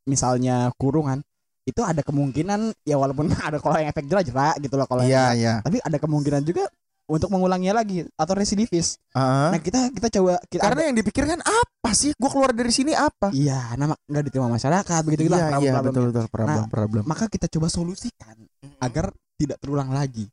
misalnya 0.03 0.67
kurungan 0.75 1.23
itu 1.63 1.79
ada 1.79 2.03
kemungkinan 2.03 2.75
ya 2.83 2.99
walaupun 2.99 3.31
ada 3.47 3.63
kalau 3.63 3.79
yang 3.79 3.87
efek 3.87 4.03
jerak 4.11 4.27
jerak 4.27 4.55
gitu 4.59 4.75
loh 4.75 4.83
kalau 4.83 5.07
Iya, 5.07 5.31
yang- 5.31 5.39
iya. 5.39 5.53
tapi 5.63 5.79
ada 5.79 5.95
kemungkinan 5.95 6.43
juga 6.43 6.67
untuk 7.07 7.29
mengulanginya 7.29 7.83
lagi 7.83 8.07
atau 8.15 8.33
residivis. 8.33 8.97
Heeh. 9.11 9.49
Nah, 9.55 9.59
kita 9.59 9.91
kita 9.91 10.07
coba 10.19 10.39
kita 10.47 10.61
Karena 10.63 10.81
yang 10.87 10.95
dipikirkan 10.95 11.39
apa 11.43 11.91
sih? 11.91 12.15
Gue 12.15 12.29
keluar 12.31 12.55
dari 12.55 12.71
sini 12.71 12.95
apa? 12.95 13.29
iya, 13.35 13.75
nama 13.75 13.93
nggak 14.07 14.23
diterima 14.29 14.47
masyarakat 14.47 14.99
begitu 15.03 15.27
gitu 15.27 15.35
iya, 15.35 15.59
iya, 15.59 15.73
betul 15.83 16.11
betul 16.11 16.25
problem 16.31 16.67
problem. 16.71 17.03
Maka 17.03 17.27
kita 17.27 17.51
coba 17.51 17.67
solusikan 17.67 18.35
agar 18.79 19.11
tidak 19.35 19.59
terulang 19.59 19.91
lagi 19.91 20.29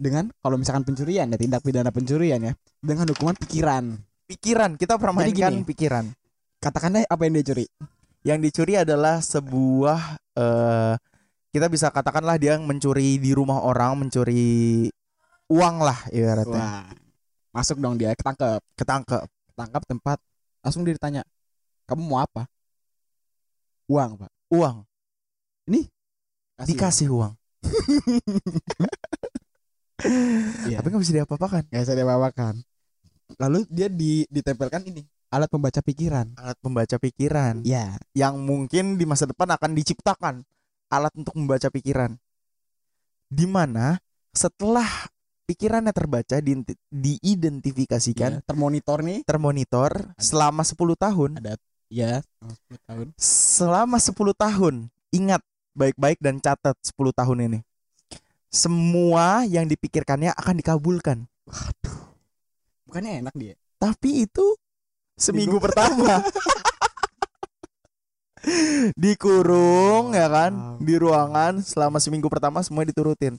dengan 0.00 0.32
kalau 0.40 0.56
misalkan 0.56 0.84
pencurian 0.84 1.28
ya 1.28 1.36
tindak 1.36 1.60
pidana 1.60 1.92
pencurian 1.92 2.40
ya 2.40 2.52
dengan 2.80 3.04
hukuman 3.12 3.36
pikiran. 3.36 3.84
pikiran 4.30 4.78
kita 4.78 4.94
permainkan 4.96 5.52
gini. 5.60 5.66
pikiran. 5.66 6.04
Katakanlah 6.60 7.08
apa 7.08 7.22
yang 7.26 7.40
dia 7.40 7.44
curi. 7.50 7.66
Yang 8.20 8.38
dicuri 8.46 8.74
adalah 8.76 9.24
sebuah 9.24 10.00
eh 10.36 10.94
kita 11.50 11.66
bisa 11.66 11.90
katakanlah 11.90 12.38
dia 12.38 12.54
mencuri 12.62 13.18
di 13.18 13.34
rumah 13.34 13.58
orang, 13.66 14.06
mencuri 14.06 14.86
uang 15.50 15.76
lah 15.82 15.98
ibaratnya. 16.14 16.86
Wah. 16.86 16.86
Masuk 17.50 17.82
dong 17.82 17.98
dia 17.98 18.14
ketangkep. 18.14 18.62
Ketangkep. 18.78 19.26
Tangkap 19.58 19.82
tempat 19.84 20.18
langsung 20.64 20.86
dia 20.86 20.96
ditanya 20.96 21.22
kamu 21.88 22.06
mau 22.06 22.20
apa 22.22 22.46
uang 23.90 24.22
pak 24.22 24.30
Uang, 24.50 24.82
Kasih 25.66 26.74
dikasih 26.74 27.08
uang. 27.10 27.32
Iya. 30.00 30.80
Tapi 30.80 30.96
nggak 30.96 31.04
bisa 31.04 31.12
diapa-apakan. 31.12 31.68
nggak 31.68 31.84
bisa 31.84 31.92
dibawakan 31.92 32.64
lalu 33.36 33.68
dia 33.68 33.92
di 33.92 34.24
ditempelkan 34.32 34.80
ini 34.88 35.04
alat 35.28 35.52
pembaca 35.52 35.84
pikiran 35.84 36.32
Alat 36.40 36.56
pembaca 36.56 36.96
pikiran 36.96 37.60
ya 37.68 38.00
yang 38.16 38.40
mungkin 38.40 38.96
di 38.96 39.04
masa 39.04 39.28
depan 39.28 39.52
akan 39.52 39.76
diciptakan 39.76 40.40
alat 40.90 41.12
untuk 41.14 41.36
membaca 41.38 41.68
pikiran. 41.70 42.18
Di 43.30 43.46
mana 43.46 44.00
setelah 44.34 44.88
pikirannya 45.50 45.90
terbaca 45.90 46.38
di, 46.38 46.62
diidentifikasikan 46.94 48.38
ya 48.38 48.42
termonitor 48.46 49.02
nih. 49.02 49.26
termonitor 49.26 50.14
selama 50.14 50.62
10 50.62 50.78
tahun. 50.94 51.30
Ada. 51.42 51.58
Ya 51.90 52.22
10 52.70 52.86
tahun. 52.86 53.06
Selama 53.18 53.98
10 53.98 54.14
tahun 54.14 54.74
ingat 55.10 55.42
baik-baik 55.74 56.22
dan 56.22 56.38
catat 56.38 56.78
10 56.86 57.10
tahun 57.10 57.38
ini. 57.50 57.58
Semua 58.46 59.42
yang 59.42 59.66
dipikirkannya 59.66 60.30
akan 60.38 60.54
dikabulkan. 60.62 61.26
Bukannya 62.86 63.26
enak 63.26 63.34
dia? 63.34 63.54
Tapi 63.82 64.30
itu 64.30 64.54
seminggu 65.18 65.58
Minggu. 65.58 65.66
pertama. 65.66 66.22
Dikurung 68.96 70.14
ya 70.14 70.30
kan? 70.30 70.52
Wow. 70.54 70.78
di 70.80 70.94
ruangan 70.96 71.52
selama 71.60 71.98
seminggu 71.98 72.30
pertama 72.30 72.62
semua 72.62 72.86
diturutin. 72.86 73.36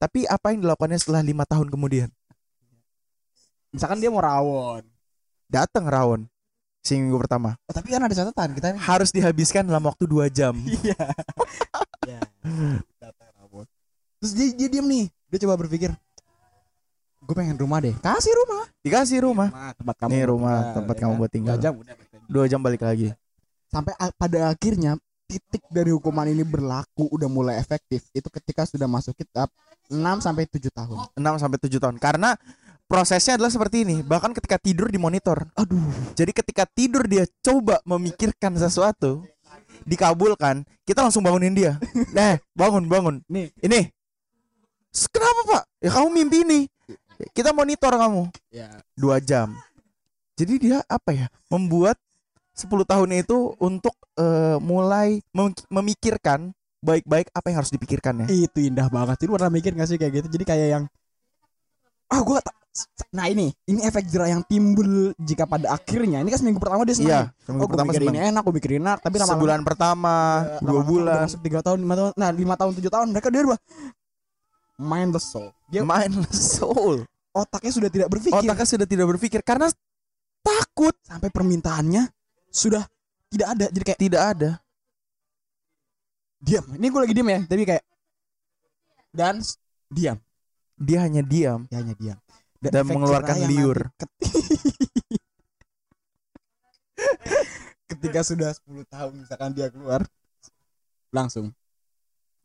Tapi 0.00 0.24
apa 0.24 0.56
yang 0.56 0.64
dilakukannya 0.64 0.96
setelah 0.96 1.20
lima 1.20 1.44
tahun 1.44 1.68
kemudian? 1.68 2.08
Misalkan 3.70 4.00
dia 4.00 4.08
mau 4.08 4.24
rawon. 4.24 4.82
Datang 5.46 5.84
rawon 5.86 6.24
seminggu 6.80 7.20
pertama. 7.20 7.60
Oh, 7.68 7.74
tapi 7.76 7.92
kan 7.92 8.00
ada 8.00 8.14
catatan 8.16 8.56
kita 8.56 8.72
nih 8.72 8.80
harus 8.80 9.12
dihabiskan 9.12 9.68
dalam 9.68 9.84
waktu 9.84 10.08
dua 10.08 10.32
jam. 10.32 10.56
Iya. 10.80 10.96
Ya 12.08 12.20
data 12.96 13.26
rawon. 13.36 13.68
Terus 14.24 14.32
dia 14.32 14.46
dia 14.56 14.68
diam 14.72 14.88
nih. 14.88 15.12
Dia 15.30 15.38
coba 15.46 15.60
berpikir 15.60 15.92
gue 17.20 17.34
pengen 17.36 17.54
rumah 17.60 17.78
deh. 17.84 17.94
Kasih 18.00 18.32
rumah. 18.32 18.64
Dikasih 18.80 19.18
rumah. 19.22 19.48
tempat 19.76 19.94
kamu 20.00 20.10
Nih 20.10 20.24
rumah, 20.26 20.56
tinggal, 20.56 20.74
tempat 20.80 20.94
ya 20.96 21.00
kamu 21.04 21.12
kan? 21.12 21.20
buat 21.20 21.30
tinggal. 21.30 21.54
Dua 21.54 21.62
jam 21.62 21.72
udah 21.76 21.94
dua 22.26 22.44
jam 22.48 22.60
balik 22.64 22.82
lagi. 22.82 23.08
Sampai 23.70 23.92
pada 24.18 24.38
akhirnya 24.50 24.96
titik 25.30 25.62
dari 25.70 25.94
hukuman 25.94 26.26
ini 26.26 26.42
berlaku 26.42 27.06
udah 27.14 27.30
mulai 27.30 27.54
efektif 27.62 28.02
itu 28.10 28.26
ketika 28.26 28.66
sudah 28.66 28.90
masuk 28.90 29.14
kitab 29.14 29.46
6 29.86 29.94
sampai 30.18 30.50
7 30.50 30.66
tahun. 30.74 30.98
6 31.14 31.42
sampai 31.42 31.58
7 31.62 31.78
tahun. 31.78 31.96
Karena 32.02 32.34
prosesnya 32.90 33.38
adalah 33.38 33.54
seperti 33.54 33.86
ini. 33.86 34.02
Bahkan 34.02 34.34
ketika 34.34 34.58
tidur 34.58 34.90
dimonitor 34.90 35.46
Aduh. 35.54 35.78
jadi 36.18 36.34
ketika 36.34 36.66
tidur 36.66 37.06
dia 37.06 37.22
coba 37.46 37.78
memikirkan 37.86 38.58
sesuatu 38.58 39.22
dikabulkan 39.86 40.66
kita 40.82 41.06
langsung 41.06 41.22
bangunin 41.22 41.54
dia. 41.54 41.78
Nah 42.10 42.34
bangun 42.58 42.90
bangun. 42.90 43.14
Nih. 43.30 43.54
ini. 43.62 43.86
"S- 44.90 45.06
kenapa 45.06 45.40
pak? 45.46 45.62
Ya 45.78 45.90
kamu 45.94 46.08
mimpi 46.10 46.42
ini. 46.42 46.60
Kita 47.30 47.54
monitor 47.54 47.94
kamu. 47.94 48.26
Ya. 48.50 48.82
dua 48.98 49.22
jam. 49.22 49.54
Jadi 50.34 50.56
dia 50.58 50.78
apa 50.90 51.12
ya? 51.14 51.26
Membuat 51.52 51.94
10 52.60 52.68
tahun 52.84 53.08
itu 53.16 53.56
untuk 53.56 53.96
eh, 54.14 54.56
mulai 54.60 55.24
mem- 55.32 55.56
memikirkan 55.68 56.52
baik-baik 56.80 57.28
apa 57.32 57.46
yang 57.48 57.58
harus 57.60 57.72
dipikirkannya 57.72 58.28
Itu 58.28 58.60
indah 58.60 58.88
banget. 58.88 59.24
Itu 59.24 59.32
pernah 59.32 59.48
mikir 59.48 59.72
gak 59.72 59.88
sih 59.88 59.96
kayak 59.96 60.12
gitu? 60.20 60.28
Jadi 60.32 60.44
kayak 60.44 60.68
yang 60.70 60.84
ah 62.08 62.20
gua 62.20 62.40
tak 62.40 62.54
Nah 63.10 63.26
ini, 63.26 63.50
ini 63.66 63.82
efek 63.82 64.06
jerah 64.06 64.30
yang 64.30 64.46
timbul 64.46 65.10
jika 65.18 65.42
pada 65.42 65.74
akhirnya 65.74 66.22
ini 66.22 66.30
kan 66.30 66.38
seminggu 66.38 66.62
pertama 66.62 66.86
dia 66.86 66.94
senang. 66.94 67.10
iya 67.10 67.22
seminggu 67.42 67.58
Oh, 67.58 67.66
gue 67.66 67.72
pertama 67.74 67.90
mikirin 67.90 68.06
senang. 68.06 68.22
ini 68.22 68.30
enak, 68.30 68.42
gue 68.46 68.54
mikirin 68.54 68.78
enak, 68.78 68.98
tapi 69.02 69.14
lama-lama 69.18 69.34
sebulan 69.34 69.60
pertama 69.66 70.14
eh, 70.38 70.62
dua 70.62 70.82
bulan 70.86 71.20
masuk 71.26 71.40
tiga 71.42 71.60
tahun, 71.66 71.78
lima 71.82 71.94
tahun, 71.98 72.10
nah 72.14 72.30
lima 72.30 72.54
tahun, 72.54 72.72
tujuh 72.78 72.92
tahun, 72.94 73.06
mereka 73.10 73.26
dia 73.26 73.40
berubah 73.42 73.58
mindless 74.78 75.26
soul. 75.28 75.50
Dia 75.66 75.82
mindless 75.82 76.38
soul 76.56 77.02
otaknya 77.30 77.72
sudah 77.74 77.90
tidak 77.90 78.08
berpikir. 78.10 78.38
otaknya 78.38 78.66
sudah 78.66 78.86
tidak 78.86 79.06
berpikir 79.18 79.40
karena 79.42 79.66
takut 80.42 80.94
sampai 81.02 81.30
permintaannya 81.30 82.06
sudah 82.50 82.82
tidak 83.30 83.48
ada. 83.54 83.66
Jadi 83.70 83.84
kayak 83.86 84.00
tidak 84.00 84.22
ada 84.36 84.50
diam. 86.38 86.64
Ini 86.74 86.86
gue 86.86 87.00
lagi 87.00 87.14
diam 87.14 87.28
ya, 87.28 87.40
tapi 87.46 87.62
kayak 87.64 87.84
dan 89.10 89.42
diam. 89.88 90.18
dia 90.80 90.98
hanya 91.04 91.20
diam 91.20 91.66
Dia 91.66 91.78
hanya 91.82 91.94
diam. 91.94 92.18
Dan 92.56 92.70
efek 92.72 92.92
mengeluarkan 92.92 93.36
liur. 93.48 93.78
ket- 93.96 94.16
Ketika 97.90 98.20
sudah 98.22 98.54
10 98.54 98.86
tahun 98.86 99.12
misalkan 99.18 99.50
dia 99.52 99.66
keluar 99.68 100.06
langsung 101.10 101.50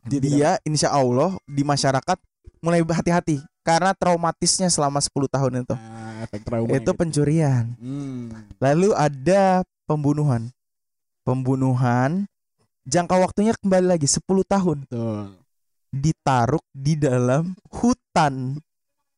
dia, 0.03 0.19
tidak- 0.19 0.61
insya 0.65 0.89
Allah 0.89 1.37
di 1.45 1.61
masyarakat 1.61 2.17
mulai 2.59 2.81
hati-hati 2.81 3.39
karena 3.65 3.91
traumatisnya 3.91 4.69
selama 4.69 5.01
10 5.01 5.09
tahun 5.25 5.65
itu 5.65 5.73
Nah, 5.73 6.23
efek 6.23 6.45
trauma 6.45 6.69
itu 6.69 6.91
pencurian 6.93 7.73
Hmm. 7.75 8.29
lalu 8.61 8.93
ada 8.93 9.65
pembunuhan 9.83 10.53
pembunuhan 11.23 12.29
jangka 12.85 13.17
waktunya 13.17 13.57
kembali 13.57 13.89
lagi 13.89 14.05
10 14.05 14.21
tahun 14.45 14.85
Betul. 14.85 15.41
ditaruh 15.89 16.61
di 16.69 16.93
dalam 16.93 17.57
hutan 17.73 18.61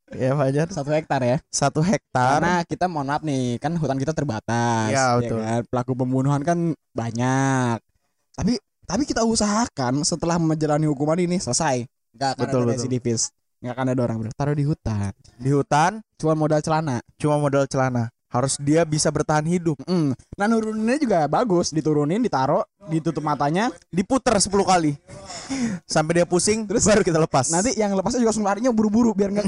ya 0.07 0.31
Fajar 0.31 0.71
Satu 0.71 0.89
hektar 0.89 1.19
ya. 1.19 1.37
satu 1.51 1.83
hektar 1.83 2.39
Karena 2.39 2.63
kita 2.63 2.87
mohon 2.87 3.11
maaf 3.11 3.27
nih, 3.27 3.59
kan 3.59 3.75
hutan 3.75 3.99
kita 3.99 4.15
terbatas. 4.15 4.87
Ya, 4.87 5.19
betul. 5.19 5.43
kan? 5.43 5.67
Pelaku 5.67 5.91
pembunuhan 5.99 6.39
kan 6.47 6.71
banyak. 6.95 7.83
Tapi 8.31 8.55
tapi 8.87 9.03
kita 9.03 9.27
usahakan 9.27 10.07
setelah 10.07 10.39
menjalani 10.39 10.87
hukuman 10.87 11.19
ini 11.19 11.43
selesai. 11.43 11.83
Enggak 12.15 12.39
akan 12.39 12.43
Betul, 12.47 12.55
ada 12.55 12.63
betul. 12.63 12.75
residivis. 12.79 13.21
Enggak 13.57 13.73
akan 13.73 13.87
ada 13.89 14.01
orang 14.03 14.17
taruh 14.31 14.53
di 14.53 14.63
hutan. 14.63 15.11
di 15.35 15.49
hutan 15.49 15.91
Cuma 16.15 16.33
modal 16.33 16.61
celana. 16.61 17.01
cuma 17.15 17.37
modal 17.37 17.65
celana 17.65 18.09
harus 18.27 18.59
dia 18.59 18.83
bisa 18.83 19.07
bertahan 19.07 19.43
hidup 19.43 19.79
Mm. 19.83 20.11
Nah 20.35 20.45
nuruninnya 20.45 20.99
juga 20.99 21.25
bagus, 21.25 21.71
diturunin, 21.71 22.19
ditaruh, 22.19 22.59
ditutup 22.85 23.21
matanya. 23.21 23.71
diputer 23.87 24.35
10 24.35 24.51
kali 24.63 24.93
sampai 25.87 26.11
dia 26.13 26.25
pusing 26.25 26.63
terus 26.63 26.83
baru 26.83 27.01
kita 27.01 27.17
lepas 27.19 27.47
Nanti 27.47 27.73
yang 27.73 27.93
lepasnya 27.93 28.19
juga 28.19 28.29
langsung 28.29 28.43
larinya 28.43 28.69
buru-buru 28.69 29.11
biar 29.11 29.31
nggak 29.31 29.47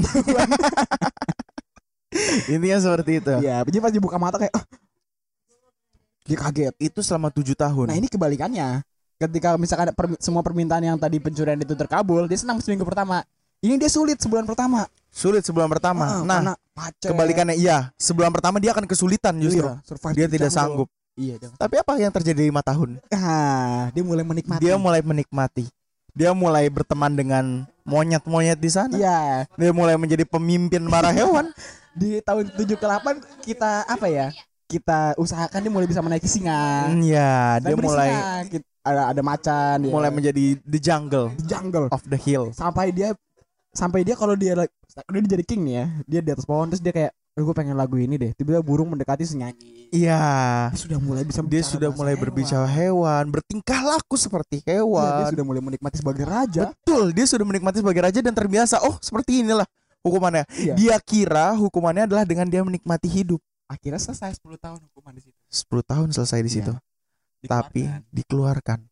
intinya 2.48 2.78
seperti 2.80 3.20
itu 3.20 3.34
Iya, 3.38 3.62
jadi 3.62 3.78
pas 3.78 3.92
dibuka 3.92 4.16
mata 4.16 4.36
kayak 4.36 4.50
"Ah." 4.52 4.64
dia 6.22 6.38
kaget. 6.38 6.74
itu 6.78 7.00
selama 7.00 7.28
tujuh 7.28 7.54
tahun 7.54 7.86
Nah 7.86 7.96
ini 7.96 8.06
kebalikannya. 8.06 8.82
Ketika 9.18 9.54
misalkan 9.54 9.84
ada 9.84 9.94
permi- 9.94 10.16
semua 10.16 10.40
permintaan 10.40 10.80
yang 10.80 10.96
tadi 10.96 11.18
pencurian 11.18 11.58
itu 11.58 11.74
terkabul, 11.74 12.24
dia 12.24 12.38
senang 12.38 12.56
seminggu 12.56 12.82
pertama. 12.82 13.20
Ini 13.60 13.76
dia 13.76 13.86
sulit 13.86 14.16
sebulan 14.16 14.44
pertama. 14.44 14.88
sulit 15.10 15.42
sebulan 15.42 15.66
pertama 15.68 16.06
Ah, 16.06 16.22
nah 16.22 16.54
kebalikannya 16.96 17.58
iya 17.58 17.90
sebulan 17.96 18.30
pertama 18.30 18.56
dia 18.56 18.70
akan 18.70 18.86
kesulitan 18.86 19.34
justru 19.36 19.66
Iya, 19.66 19.82
dia 20.14 20.24
di 20.24 20.38
tidak 20.38 20.48
jungle. 20.48 20.86
sanggup 20.86 20.88
Iya, 21.12 21.34
tapi 21.58 21.74
apa 21.76 21.92
yang 21.98 22.08
terjadi 22.08 22.46
lima 22.46 22.62
tahun 22.62 23.02
ah, 23.10 23.90
dia 23.90 24.00
mulai 24.00 24.22
menikmati. 24.22 24.62
dia 24.62 24.78
mulai 24.78 25.02
menikmati 25.02 25.66
dia 26.10 26.30
mulai 26.30 26.70
berteman 26.70 27.10
dengan 27.10 27.44
monyet-monyet 27.82 28.54
di 28.54 28.70
sana 28.70 28.94
Iya, 28.94 29.50
dia 29.50 29.70
mulai 29.72 29.98
menjadi 29.98 30.22
pemimpin 30.22 30.86
para 30.86 31.10
hewan 31.10 31.50
di 32.00 32.22
tahun 32.22 32.54
7 32.54 32.62
ke 32.70 32.86
8 32.86 33.18
kita 33.42 33.70
apa 33.84 34.06
ya? 34.06 34.30
kita 34.64 35.18
usahakan 35.18 35.58
dia 35.58 35.72
mulai 35.74 35.84
bisa 35.84 35.98
menaiki 35.98 36.30
singa. 36.30 36.86
Ya, 37.02 37.58
Dan 37.58 37.66
dia 37.66 37.76
mulai 37.76 38.10
ada 38.80 39.10
ada 39.10 39.20
macan 39.20 39.82
ya. 39.82 39.90
mulai 39.90 40.08
menjadi 40.08 40.54
the 40.62 40.78
jungle 40.78 41.34
di 41.34 41.42
jungle 41.44 41.90
of 41.90 41.98
the 42.06 42.14
hill. 42.14 42.54
sampai 42.54 42.88
dia 42.88 43.10
sampai 43.70 44.02
dia 44.02 44.14
kalau 44.14 44.34
dia 44.34 44.54
dia 44.56 45.20
jadi 45.30 45.44
king 45.44 45.62
nih 45.62 45.74
ya 45.74 45.86
dia 46.04 46.20
di 46.20 46.30
atas 46.30 46.42
pohon 46.42 46.66
terus 46.66 46.78
dia 46.78 46.90
kayak 46.90 47.12
gue 47.32 47.54
pengen 47.54 47.72
lagu 47.72 47.94
ini 47.94 48.14
deh 48.14 48.34
tiba-tiba 48.34 48.60
burung 48.60 48.90
mendekati 48.90 49.22
terus 49.22 49.32
nyanyi 49.32 49.88
Iya. 49.90 50.20
dia 50.70 50.78
sudah 50.78 50.98
mulai 50.98 51.22
bisa 51.24 51.40
Dia 51.40 51.62
sudah 51.62 51.88
mulai 51.88 52.12
hewan. 52.12 52.22
berbicara 52.22 52.66
hewan, 52.68 53.24
bertingkah 53.30 53.80
laku 53.80 54.14
seperti 54.14 54.60
Iya, 54.60 54.66
dia 54.66 54.76
hewan. 54.82 55.30
sudah 55.32 55.44
mulai 55.46 55.62
menikmati 55.64 55.96
sebagai 55.98 56.24
raja 56.24 56.74
Betul, 56.76 57.10
dia 57.10 57.24
sudah 57.24 57.42
menikmati 57.42 57.80
sebagai 57.80 58.02
raja 58.02 58.20
dan 58.20 58.30
terbiasa. 58.30 58.82
Oh, 58.82 58.98
seperti 58.98 59.40
inilah 59.40 59.64
hukumannya. 60.02 60.44
Iya. 60.52 60.74
Dia 60.74 60.96
kira 60.98 61.54
hukumannya 61.54 62.04
adalah 62.04 62.22
dengan 62.22 62.46
dia 62.46 62.60
menikmati 62.60 63.06
hidup. 63.08 63.40
akhirnya 63.66 64.02
selesai 64.02 64.34
10 64.36 64.58
tahun 64.58 64.82
hukuman 64.82 65.14
di 65.14 65.22
situ 65.22 65.38
10 65.46 65.86
tahun 65.86 66.08
selesai 66.10 66.42
di 66.42 66.50
Iya. 66.50 66.56
situ. 66.58 66.72
Tapi 67.40 67.82
Dikeluarkan. 68.10 68.89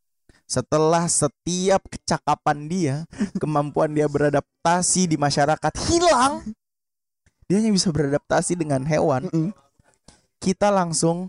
Setelah 0.48 1.04
setiap 1.12 1.84
kecakapan 1.92 2.58
dia, 2.66 2.96
kemampuan 3.42 3.92
dia 3.92 4.08
beradaptasi 4.08 5.04
di 5.04 5.20
masyarakat 5.20 5.72
hilang, 5.86 6.40
dia 7.44 7.60
hanya 7.60 7.68
bisa 7.68 7.92
beradaptasi 7.92 8.56
dengan 8.56 8.80
hewan. 8.88 9.28
Mm-mm. 9.28 9.52
Kita 10.40 10.72
langsung 10.72 11.28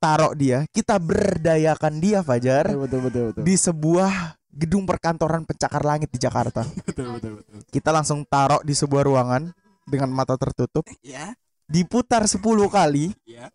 taruh 0.00 0.32
dia, 0.32 0.64
kita 0.72 0.96
berdayakan 0.96 2.00
dia 2.00 2.20
Fajar 2.24 2.68
betul 2.72 2.84
betul 2.84 3.00
betul 3.08 3.22
betul 3.32 3.42
di 3.44 3.54
sebuah 3.56 4.12
gedung 4.52 4.84
perkantoran 4.84 5.44
pencakar 5.44 5.84
langit 5.84 6.08
di 6.08 6.16
Jakarta. 6.20 6.64
betul 6.88 7.20
betul 7.20 7.32
betul 7.40 7.58
Kita 7.68 7.92
langsung 7.92 8.24
taruh 8.24 8.64
di 8.64 8.72
sebuah 8.72 9.04
ruangan 9.04 9.52
dengan 9.84 10.08
mata 10.08 10.40
tertutup, 10.40 10.88
ya 11.04 11.36
diputar 11.68 12.24
10 12.24 12.40
kali, 12.68 13.12
ya 13.28 13.48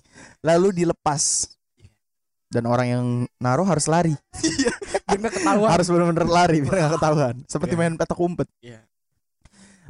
lalu 0.46 0.86
dilepas. 0.86 1.54
Dan 2.50 2.66
orang 2.66 2.88
yang 2.90 3.06
naruh 3.38 3.66
harus 3.66 3.86
lari. 3.86 4.18
biar 5.08 5.18
nggak 5.20 5.36
ketahuan. 5.42 5.70
Harus 5.70 5.88
benar-benar 5.90 6.28
lari 6.28 6.58
biar 6.62 6.76
nggak 6.76 6.94
ketahuan. 6.98 7.36
Seperti 7.46 7.74
Iya. 7.76 7.80
main 7.80 7.94
petak 7.98 8.20
umpet. 8.20 8.50
Iya. 8.62 8.82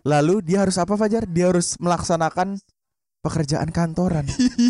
lalu 0.08 0.40
dia 0.40 0.64
harus 0.64 0.80
apa 0.80 0.96
Fajar? 0.96 1.28
Dia 1.28 1.52
harus 1.52 1.76
melaksanakan 1.76 2.56
pekerjaan 3.20 3.68
kantoran. 3.68 4.24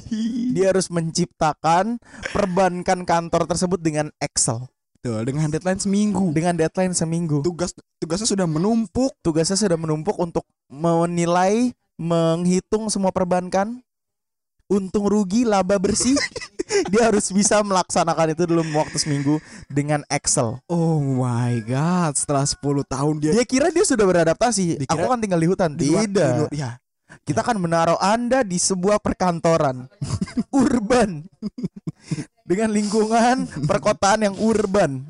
Dia 0.57 0.73
harus 0.73 0.89
menciptakan 0.89 2.01
perbankan 2.33 3.05
kantor 3.05 3.45
tersebut 3.45 3.77
dengan 3.77 4.09
Excel. 4.17 4.65
Betul 4.99 5.29
dengan 5.29 5.47
deadline 5.53 5.79
seminggu. 5.79 6.33
Dengan 6.33 6.57
deadline 6.57 6.97
seminggu. 6.97 7.45
Tugas 7.45 7.77
tugasnya 8.01 8.25
sudah 8.25 8.47
menumpuk. 8.49 9.13
Tugasnya 9.21 9.55
sudah 9.55 9.77
menumpuk 9.77 10.17
untuk 10.17 10.43
menilai 10.67 11.71
menghitung 11.95 12.89
semua 12.89 13.13
perbankan 13.13 13.85
untung 14.69 15.09
rugi 15.09 15.43
laba 15.43 15.75
bersih. 15.81 16.15
Dia 16.93 17.09
harus 17.09 17.33
bisa 17.33 17.65
melaksanakan 17.65 18.37
itu 18.37 18.45
dalam 18.45 18.69
waktu 18.77 19.01
seminggu 19.01 19.41
dengan 19.65 20.05
Excel. 20.05 20.61
Oh 20.69 21.01
my 21.01 21.65
god 21.65 22.13
setelah 22.13 22.45
10 22.45 22.61
tahun 22.85 23.13
dia 23.17 23.33
dia 23.33 23.41
kira 23.41 23.73
dia 23.73 23.81
sudah 23.81 24.05
beradaptasi. 24.05 24.77
Dikira- 24.77 24.93
aku 24.93 25.09
kan 25.09 25.17
tinggal 25.17 25.41
di 25.41 25.47
hutan. 25.49 25.69
di 25.73 25.89
di 25.89 25.97
tidak. 25.97 26.45
luar- 26.45 26.53
ya. 26.53 26.77
Kita 27.25 27.41
akan 27.41 27.57
menaruh 27.57 27.97
Anda 27.97 28.45
di 28.45 28.61
sebuah 28.61 29.01
perkantoran. 29.01 29.89
Urban. 30.53 31.25
Dengan 32.45 32.69
lingkungan 32.69 33.49
perkotaan 33.65 34.29
yang 34.29 34.35
urban. 34.37 35.09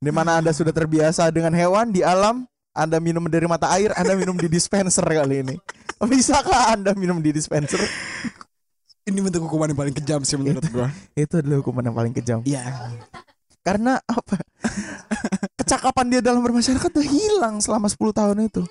Di 0.00 0.08
mana 0.08 0.40
Anda 0.40 0.56
sudah 0.56 0.72
terbiasa 0.72 1.28
dengan 1.32 1.52
hewan 1.52 1.92
di 1.92 2.00
alam, 2.00 2.44
Anda 2.76 3.00
minum 3.00 3.24
dari 3.28 3.44
mata 3.48 3.72
air, 3.72 3.92
Anda 3.96 4.12
minum 4.12 4.36
di 4.36 4.48
dispenser 4.48 5.04
kali 5.04 5.40
ini. 5.44 5.56
Bisakah 6.00 6.76
Anda 6.76 6.92
minum 6.92 7.20
di 7.24 7.32
dispenser? 7.32 7.80
Ini 9.06 9.18
bentuk 9.20 9.46
hukuman 9.46 9.70
yang 9.70 9.78
paling 9.78 9.94
kejam 9.94 10.20
sih 10.20 10.34
menurut 10.34 10.66
gua 10.68 10.90
Itu 11.14 11.38
adalah 11.38 11.62
hukuman 11.62 11.82
yang 11.82 11.94
paling 11.94 12.12
kejam. 12.12 12.38
iya 12.42 12.90
Karena 13.62 13.98
apa? 14.00 14.38
Kecakapan 15.56 16.06
dia 16.08 16.20
dalam 16.20 16.38
bermasyarakat 16.40 16.86
tuh 16.86 17.02
hilang 17.02 17.58
selama 17.58 17.86
10 17.86 17.98
tahun 18.12 18.38
itu. 18.44 18.62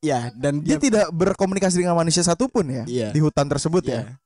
ya 0.00 0.32
dan 0.32 0.60
Dia 0.60 0.76
dia, 0.76 0.80
tidak 0.82 1.06
berkomunikasi 1.10 1.80
dengan 1.80 1.92
manusia 1.94 2.20
satupun 2.20 2.64
ya 2.66 2.84
Iya. 2.84 3.08
di 3.10 3.20
hutan 3.20 3.44
tersebut 3.46 3.80
ya. 3.82 4.00
Iya. 4.00 4.16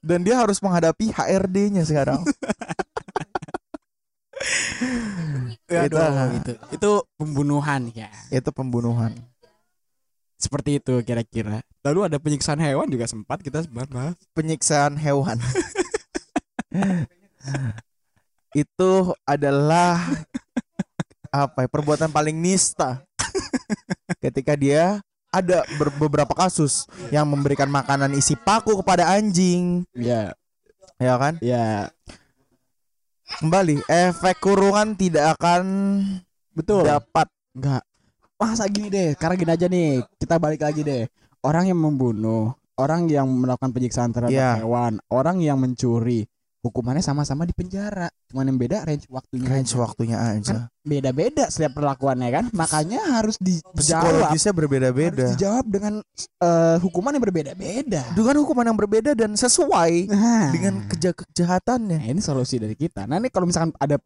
Dan 0.00 0.22
dia 0.22 0.34
harus 0.34 0.58
menghadapi 0.58 1.10
HRD-nya 1.10 1.82
sekarang. 1.84 2.22
Ya, 5.66 5.84
Itu- 5.86 5.98
aduh, 5.98 6.34
itu 6.34 6.52
itu 6.72 6.90
pembunuhan 7.14 7.82
ya 7.92 8.08
itu 8.28 8.50
pembunuhan. 8.50 9.12
seperti 10.34 10.80
itu 10.80 11.04
kira-kira 11.04 11.60
lalu 11.80 12.00
ada 12.08 12.16
penyiksaan 12.20 12.60
hewan 12.60 12.88
juga 12.88 13.08
sempat 13.08 13.40
kita 13.40 13.64
bahas 13.72 14.16
Penyiksaan 14.36 14.96
hewan. 15.00 15.40
itu 18.54 18.92
adalah 19.24 19.96
apa 21.30 21.64
ya, 21.64 21.68
perbuatan 21.70 22.10
paling 22.10 22.36
nista. 22.36 23.00
Ketika 24.18 24.58
dia 24.58 25.00
ada 25.30 25.62
ber- 25.78 25.94
beberapa 25.94 26.34
kasus 26.34 26.90
yang 27.14 27.24
memberikan 27.24 27.70
makanan 27.70 28.10
isi 28.18 28.34
paku 28.34 28.82
kepada 28.82 29.14
anjing, 29.14 29.86
ya 29.94 30.34
ya 30.98 31.14
kan? 31.16 31.38
ya 31.38 31.88
Kembali, 33.38 33.78
efek 33.86 34.42
kurungan 34.42 34.98
tidak 34.98 35.38
akan 35.38 35.62
betul 36.50 36.82
dapat 36.82 37.30
Enggak. 37.54 37.82
Masa 38.40 38.64
gini 38.66 38.88
deh, 38.88 39.12
karena 39.14 39.34
gini 39.36 39.52
aja 39.52 39.66
nih, 39.68 40.00
kita 40.16 40.40
balik 40.40 40.64
lagi 40.64 40.80
deh. 40.80 41.04
Orang 41.40 41.64
yang 41.64 41.76
membunuh, 41.76 42.52
orang 42.76 43.08
yang 43.08 43.24
melakukan 43.26 43.70
penyiksaan 43.70 44.10
terhadap 44.10 44.34
Iya. 44.34 44.60
hewan, 44.60 45.00
orang 45.08 45.40
yang 45.40 45.56
mencuri, 45.56 46.28
hukumannya 46.60 47.00
sama-sama 47.00 47.48
di 47.48 47.52
penjara. 47.52 48.12
Cuman 48.28 48.44
yang 48.46 48.60
beda 48.60 48.84
range 48.84 49.08
waktunya. 49.08 49.48
range 49.48 49.72
aja. 49.72 49.80
waktunya 49.80 50.16
aja. 50.20 50.56
Beda-beda 50.80 51.48
setiap 51.48 51.72
perlakuannya 51.74 52.28
kan. 52.28 52.44
Makanya 52.52 53.00
harus 53.16 53.40
dijawab. 53.40 53.72
Psikologisnya 53.74 54.52
Harus 54.52 54.60
berbeda-beda. 54.60 55.24
dijawab 55.32 55.64
dengan 55.66 55.94
eh, 56.38 56.76
hukuman 56.78 57.10
yang 57.10 57.24
berbeda-beda. 57.24 58.02
Dengan 58.12 58.34
hukuman 58.38 58.64
yang 58.68 58.76
berbeda 58.76 59.10
dan 59.14 59.32
sesuai 59.32 59.92
Nah, 60.06 60.52
dengan 60.52 60.84
keja 60.86 61.10
kejahatannya. 61.10 61.96
Nah, 61.96 62.08
ini 62.10 62.20
solusi 62.20 62.60
dari 62.60 62.76
kita. 62.76 63.08
Nah, 63.08 63.16
ini 63.16 63.32
kalau 63.32 63.48
misalkan 63.48 63.72
ada 63.76 63.96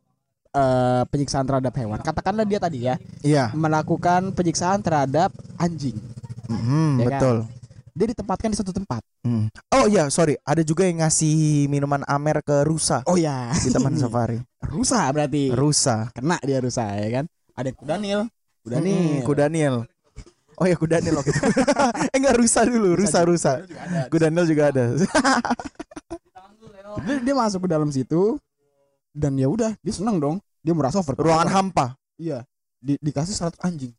eh, 0.54 1.02
penyiksaan 1.10 1.42
terhadap 1.44 1.74
hewan, 1.74 1.98
katakanlah 1.98 2.46
dia 2.46 2.62
tadi 2.62 2.86
ya 2.86 2.94
Iya. 3.20 3.50
melakukan 3.52 4.30
penyiksaan 4.30 4.78
terhadap 4.80 5.34
anjing. 5.58 5.98
Mhm, 6.48 6.90
Ya 6.98 7.04
kan? 7.04 7.08
betul. 7.08 7.36
Dia 7.94 8.06
ditempatkan 8.10 8.50
di 8.50 8.58
satu 8.58 8.74
tempat. 8.74 9.00
Hmm. 9.22 9.46
Oh 9.70 9.86
iya, 9.86 10.10
sorry. 10.10 10.34
Ada 10.42 10.60
juga 10.60 10.82
yang 10.82 10.98
ngasih 10.98 11.66
minuman 11.66 12.02
Amer 12.04 12.42
ke 12.42 12.66
rusa 12.66 13.06
Oh 13.06 13.14
ya, 13.14 13.54
di 13.54 13.70
taman 13.70 13.94
safari. 14.02 14.42
rusa 14.66 15.06
berarti. 15.14 15.54
Rusa. 15.54 16.10
Kena 16.10 16.42
dia 16.42 16.58
rusa 16.58 16.90
ya 16.98 17.22
kan. 17.22 17.24
Ada 17.54 17.70
kudanil. 17.70 18.26
Kudanil. 18.66 18.98
Hmm, 18.98 19.22
Kudaniel. 19.22 19.76
Oh 20.54 20.66
ya 20.66 20.74
Kudaniel 20.74 21.18
waktu 21.18 21.30
itu. 21.30 21.42
eh 22.14 22.18
enggak 22.18 22.34
rusa 22.34 22.60
dulu, 22.66 22.98
rusa 22.98 23.18
rusa. 23.22 23.52
Kudaniel 24.10 24.42
juga 24.44 24.74
ada. 24.74 24.84
Dia, 27.04 27.18
dia 27.20 27.34
masuk 27.34 27.66
ke 27.66 27.68
dalam 27.68 27.90
situ 27.90 28.38
dan 29.10 29.34
ya 29.34 29.50
udah 29.50 29.74
dia 29.76 29.90
senang 29.90 30.22
dong. 30.22 30.36
Dia 30.62 30.70
merasa 30.72 31.02
over. 31.02 31.18
Ruangan 31.18 31.50
hampa. 31.50 31.98
Iya. 32.14 32.46
Di, 32.78 32.94
dikasih 33.02 33.34
100 33.34 33.58
anjing. 33.60 33.92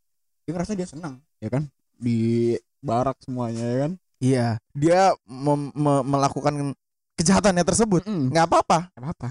Dia 0.48 0.52
ngerasa 0.56 0.74
dia 0.74 0.88
senang, 0.88 1.20
ya 1.38 1.52
kan? 1.52 1.68
Di 2.00 2.56
barak 2.84 3.18
semuanya 3.24 3.64
ya 3.66 3.78
kan. 3.88 3.91
Iya, 4.24 4.48
dia 4.72 5.02
mem- 5.28 5.76
me- 5.76 6.06
melakukan 6.08 6.74
kejahatannya 7.20 7.64
tersebut. 7.68 8.08
Nggak 8.08 8.46
apa-apa. 8.48 8.80
Nggak 8.96 9.04
apa-apa. 9.04 9.30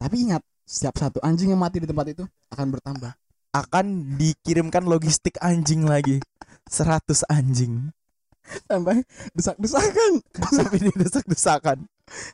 Tapi 0.00 0.16
ingat, 0.30 0.42
setiap 0.64 0.96
satu 0.96 1.18
anjing 1.20 1.50
yang 1.52 1.60
mati 1.60 1.82
di 1.82 1.88
tempat 1.88 2.06
itu 2.14 2.24
akan 2.54 2.66
bertambah. 2.70 3.12
Akan 3.50 4.16
dikirimkan 4.16 4.86
logistik 4.86 5.34
anjing 5.42 5.82
lagi. 5.84 6.22
100 6.70 7.26
anjing. 7.26 7.90
Sampai 8.70 9.02
desak-desakan. 9.34 10.12
Sampai 10.54 10.78
didesak-desakan. 10.78 11.78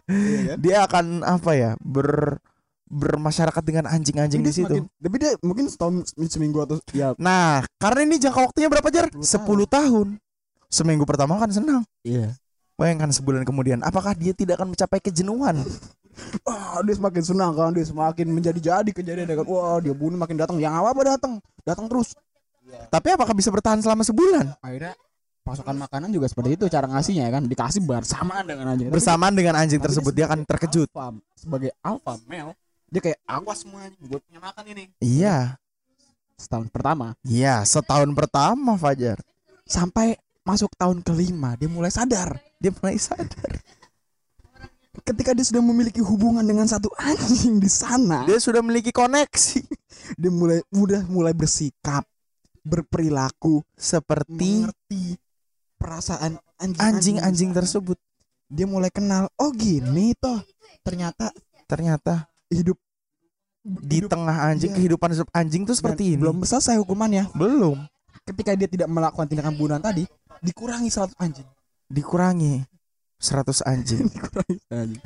Iya 0.09 0.41
kan? 0.53 0.57
Dia 0.61 0.77
akan 0.85 1.07
apa 1.25 1.51
ya? 1.57 1.71
Ber 1.81 2.41
bermasyarakat 2.87 3.63
dengan 3.63 3.85
anjing-anjing 3.85 4.41
di 4.41 4.53
situ. 4.53 4.71
semakin- 4.71 4.91
tapi 4.97 5.17
dia 5.19 5.33
mungkin 5.41 5.67
setahun 5.67 5.95
seminggu 6.25 6.63
atau 6.63 6.79
ya 6.91 7.13
Nah, 7.17 7.67
karena 7.77 8.01
ini 8.03 8.17
jangka 8.17 8.41
waktunya 8.45 8.69
berapa 8.69 8.89
jar? 8.89 9.11
10 9.11 9.19
10 9.19 9.67
tahun. 9.67 10.07
Seminggu 10.67 11.03
pertama 11.03 11.35
kan 11.37 11.49
senang. 11.49 11.83
iya 12.03 12.35
Bayangkan 12.77 13.09
sebulan 13.09 13.43
kemudian, 13.43 13.81
apakah 13.81 14.13
dia 14.13 14.37
tidak 14.37 14.61
akan 14.61 14.77
mencapai 14.77 15.01
kejenuhan? 15.01 15.57
Wah, 16.45 16.81
dia 16.81 16.95
semakin 16.95 17.23
senang 17.23 17.53
kan, 17.53 17.73
dia 17.73 17.83
semakin 17.83 18.29
menjadi-jadi 18.29 18.91
kejadian 18.91 19.27
kan. 19.27 19.47
Wah, 19.47 19.81
dia 19.81 19.93
bunuh 19.93 20.15
makin 20.15 20.37
datang. 20.37 20.61
Yang 20.61 20.77
apa 20.77 20.89
apa 20.91 21.03
datang, 21.07 21.33
datang 21.63 21.87
terus. 21.87 22.13
Tapi 22.67 23.09
apakah 23.11 23.33
bisa 23.33 23.49
bertahan 23.49 23.81
selama 23.81 24.03
sebulan? 24.03 24.61
Akhirnya 24.61 24.93
pasokan 25.41 25.79
makanan 25.79 26.11
juga 26.11 26.27
seperti 26.27 26.59
itu 26.59 26.67
cara 26.67 26.85
ngasihnya 26.87 27.25
ya 27.25 27.33
kan, 27.33 27.47
dikasih 27.47 27.81
bersamaan 27.81 28.45
dengan 28.45 28.67
anjing. 28.69 28.91
Bersamaan 28.91 29.33
dengan 29.33 29.55
anjing 29.57 29.79
tersebut, 29.79 30.13
dia 30.13 30.27
akan 30.27 30.45
terkejut. 30.45 30.91
alpha- 30.91 31.17
sebagai 31.33 31.71
alpha 31.81 32.19
male, 32.27 32.53
dia 32.87 33.01
kayak 33.03 33.19
awas 33.27 33.67
semuanya, 33.67 33.93
gue 33.99 34.19
punya 34.23 34.41
makan 34.41 34.65
ini. 34.71 34.85
Iya, 35.03 35.59
Setahun 36.37 36.69
pertama 36.69 37.17
iya, 37.25 37.65
setahun 37.65 38.13
pertama 38.13 38.77
Fajar. 38.77 39.17
sampai 39.65 40.21
masuk 40.45 40.69
tahun 40.77 41.01
kelima 41.01 41.57
dia 41.57 41.67
mulai 41.67 41.89
sadar. 41.89 42.37
Dia 42.61 42.71
mulai 42.77 43.01
sadar. 43.01 43.57
ketika 45.05 45.37
dia 45.37 45.45
sudah 45.45 45.63
memiliki 45.63 46.01
hubungan 46.01 46.43
dengan 46.43 46.65
satu 46.67 46.89
anjing 46.97 47.61
di 47.61 47.69
sana, 47.69 48.25
Dia 48.25 48.41
sudah 48.41 48.65
memiliki 48.65 48.91
koneksi 48.91 49.61
dia 50.21 50.33
mulai 50.33 50.61
udah 50.73 51.05
mulai 51.07 51.37
bersikap, 51.37 52.03
berperilaku, 52.65 53.61
seperti 53.77 54.67
mengerti 54.67 55.21
perasaan 55.77 56.41
anjing-anjing 56.81 57.53
tersebut. 57.53 58.01
Dia 58.49 58.65
mulai 58.65 58.89
kenal, 58.89 59.29
oh 59.37 59.53
gini 59.53 60.17
toh. 60.17 60.41
Ternyata 60.81 61.31
Ternyata 61.67 62.31
hidup 62.51 62.79
di 63.67 63.99
hidup 63.99 64.11
tengah 64.15 64.37
anjing 64.55 64.71
iya. 64.71 64.77
kehidupan 64.79 65.11
hidup 65.11 65.31
anjing 65.35 65.63
tuh 65.67 65.75
dan 65.75 65.79
seperti 65.79 66.15
ini. 66.15 66.23
Belum 66.23 66.39
selesai 66.47 66.79
hukumannya. 66.79 67.35
Belum. 67.35 67.83
Ketika 68.23 68.55
dia 68.55 68.71
tidak 68.71 68.87
melakukan 68.87 69.27
tindakan 69.27 69.55
pembunuhan 69.59 69.83
tadi, 69.83 70.07
dikurangi 70.39 70.87
100 70.91 71.19
anjing. 71.19 71.49
Dikurangi 71.91 72.63
100 73.19 73.67
anjing. 73.67 74.07
Dikurangi 74.15 74.59
anjing. 74.71 75.03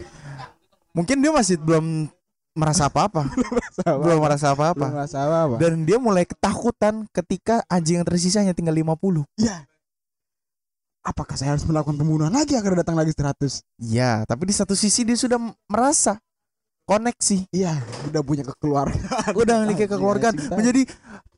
Mungkin 0.92 1.16
dia 1.24 1.32
masih 1.32 1.56
belum 1.56 2.12
merasa 2.52 2.90
apa-apa. 2.90 3.30
Belum 4.02 4.20
merasa 4.20 4.52
Belum 4.52 4.74
apa-apa. 4.74 5.56
Dan 5.56 5.86
dia 5.86 5.96
mulai 6.02 6.26
ketakutan 6.26 7.06
ketika 7.14 7.62
anjing 7.70 8.02
yang 8.02 8.06
tersisa 8.06 8.42
hanya 8.42 8.52
tinggal 8.52 8.74
50. 8.74 9.24
Ya. 9.38 9.64
Apakah 11.00 11.32
saya 11.38 11.56
harus 11.56 11.64
melakukan 11.64 11.96
pembunuhan 11.96 12.28
lagi 12.28 12.58
agar 12.58 12.76
datang 12.76 12.98
lagi 12.98 13.16
100? 13.16 13.64
Ya, 13.80 14.20
tapi 14.28 14.52
di 14.52 14.54
satu 14.54 14.76
sisi 14.76 15.00
dia 15.06 15.16
sudah 15.16 15.40
merasa 15.64 16.20
koneksi. 16.90 17.38
Iya, 17.54 17.78
udah 18.10 18.22
punya 18.26 18.42
kekeluargaan. 18.42 19.30
Udah 19.38 19.54
memiliki 19.62 19.86
Anjing, 19.86 19.94
kekeluargaan 19.94 20.34
tadi. 20.34 20.50
menjadi 20.58 20.82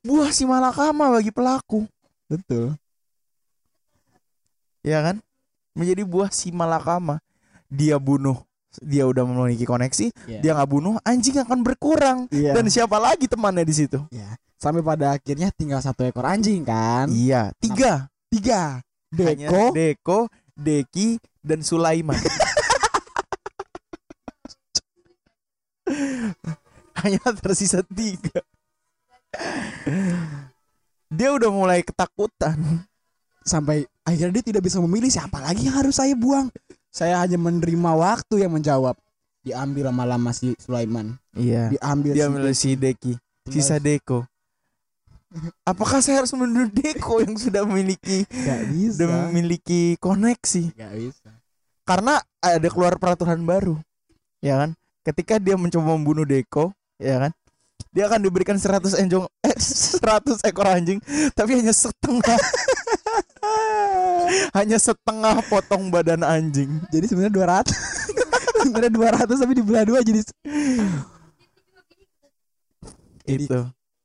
buah 0.01 0.31
si 0.33 0.49
malakama 0.49 1.13
bagi 1.13 1.29
pelaku, 1.29 1.85
betul. 2.27 2.73
ya 4.81 5.05
kan? 5.05 5.17
Menjadi 5.77 6.03
buah 6.09 6.33
si 6.33 6.49
malakama. 6.51 7.21
Dia 7.73 7.97
bunuh, 7.97 8.37
dia 8.85 9.09
udah 9.09 9.25
memiliki 9.25 9.65
koneksi, 9.65 10.13
Iya. 10.29 10.41
dia 10.45 10.51
nggak 10.53 10.71
bunuh, 10.73 10.97
anjing 11.05 11.37
akan 11.41 11.61
berkurang. 11.65 12.19
Iya. 12.29 12.53
Dan 12.53 12.69
siapa 12.69 13.01
lagi 13.01 13.29
temannya 13.29 13.65
di 13.65 13.73
situ? 13.77 14.01
Iya. 14.13 14.37
Sampai 14.61 14.85
pada 14.85 15.17
akhirnya 15.17 15.49
tinggal 15.57 15.81
satu 15.81 16.05
ekor 16.05 16.29
anjing 16.29 16.63
kan? 16.65 17.09
Iya, 17.09 17.53
tiga. 17.59 18.09
Tiga. 18.33 18.81
Hanya 19.13 19.49
Deko, 19.49 19.65
Deko, 19.77 20.21
Deki, 20.57 21.21
dan 21.45 21.61
Sulaiman. 21.61 22.17
Hanya 27.03 27.21
tersisa 27.45 27.83
tiga. 27.87 28.41
Dia 31.13 31.29
udah 31.35 31.51
mulai 31.53 31.85
ketakutan. 31.85 32.87
sampai 33.43 33.83
akhirnya 34.07 34.39
dia 34.39 34.55
tidak 34.55 34.63
bisa 34.71 34.79
memilih 34.79 35.11
siapa 35.11 35.43
lagi 35.43 35.67
yang 35.67 35.75
harus 35.75 35.99
saya 35.99 36.15
buang. 36.15 36.47
Saya 36.95 37.19
hanya 37.19 37.35
menerima 37.35 37.91
waktu 37.99 38.47
yang 38.47 38.55
menjawab. 38.55 38.95
Diambil 39.43 39.91
lama-lama 39.91 40.31
si 40.31 40.55
Sulaiman. 40.63 41.19
Iya. 41.35 41.75
Diambil 41.75 42.15
Dia 42.15 42.31
si 42.55 42.71
si 42.71 42.79
Deki, 42.79 43.19
sisa 43.51 43.83
Deko. 43.83 44.23
Apakah 45.67 45.99
saya 46.05 46.23
harus 46.23 46.31
membunuh 46.37 46.71
Deko 46.71 47.19
yang 47.25 47.35
sudah 47.35 47.67
memiliki 47.67 48.23
Gak 48.29 48.69
bisa. 48.71 48.95
sudah 49.01 49.09
memiliki 49.27 49.97
koneksi? 49.99 50.77
Gak 50.79 50.93
bisa. 50.95 51.31
Karena 51.83 52.23
ada 52.39 52.69
keluar 52.71 52.95
peraturan 53.01 53.43
baru, 53.43 53.75
ya 54.39 54.63
kan? 54.63 54.71
Ketika 55.03 55.43
dia 55.43 55.59
mencoba 55.59 55.99
membunuh 55.99 56.23
Deko, 56.23 56.71
ya 57.03 57.17
kan? 57.29 57.33
Dia 57.93 58.09
akan 58.09 58.25
diberikan 58.25 58.57
100 58.57 58.97
enjong 59.05 59.27
eh, 59.45 59.57
100 59.59 60.41
ekor 60.49 60.65
anjing, 60.65 60.97
tapi 61.37 61.61
hanya 61.61 61.75
setengah 61.77 62.39
hanya 64.59 64.79
setengah 64.81 65.45
potong 65.51 65.93
badan 65.93 66.25
anjing. 66.25 66.81
Jadi 66.89 67.05
sebenarnya 67.11 67.35
200. 67.69 67.69
sebenarnya 68.63 68.93
200 68.95 69.43
tapi 69.43 69.53
dibelah 69.59 69.85
dua 69.85 70.01
jadi 70.07 70.23
Itu 73.27 73.61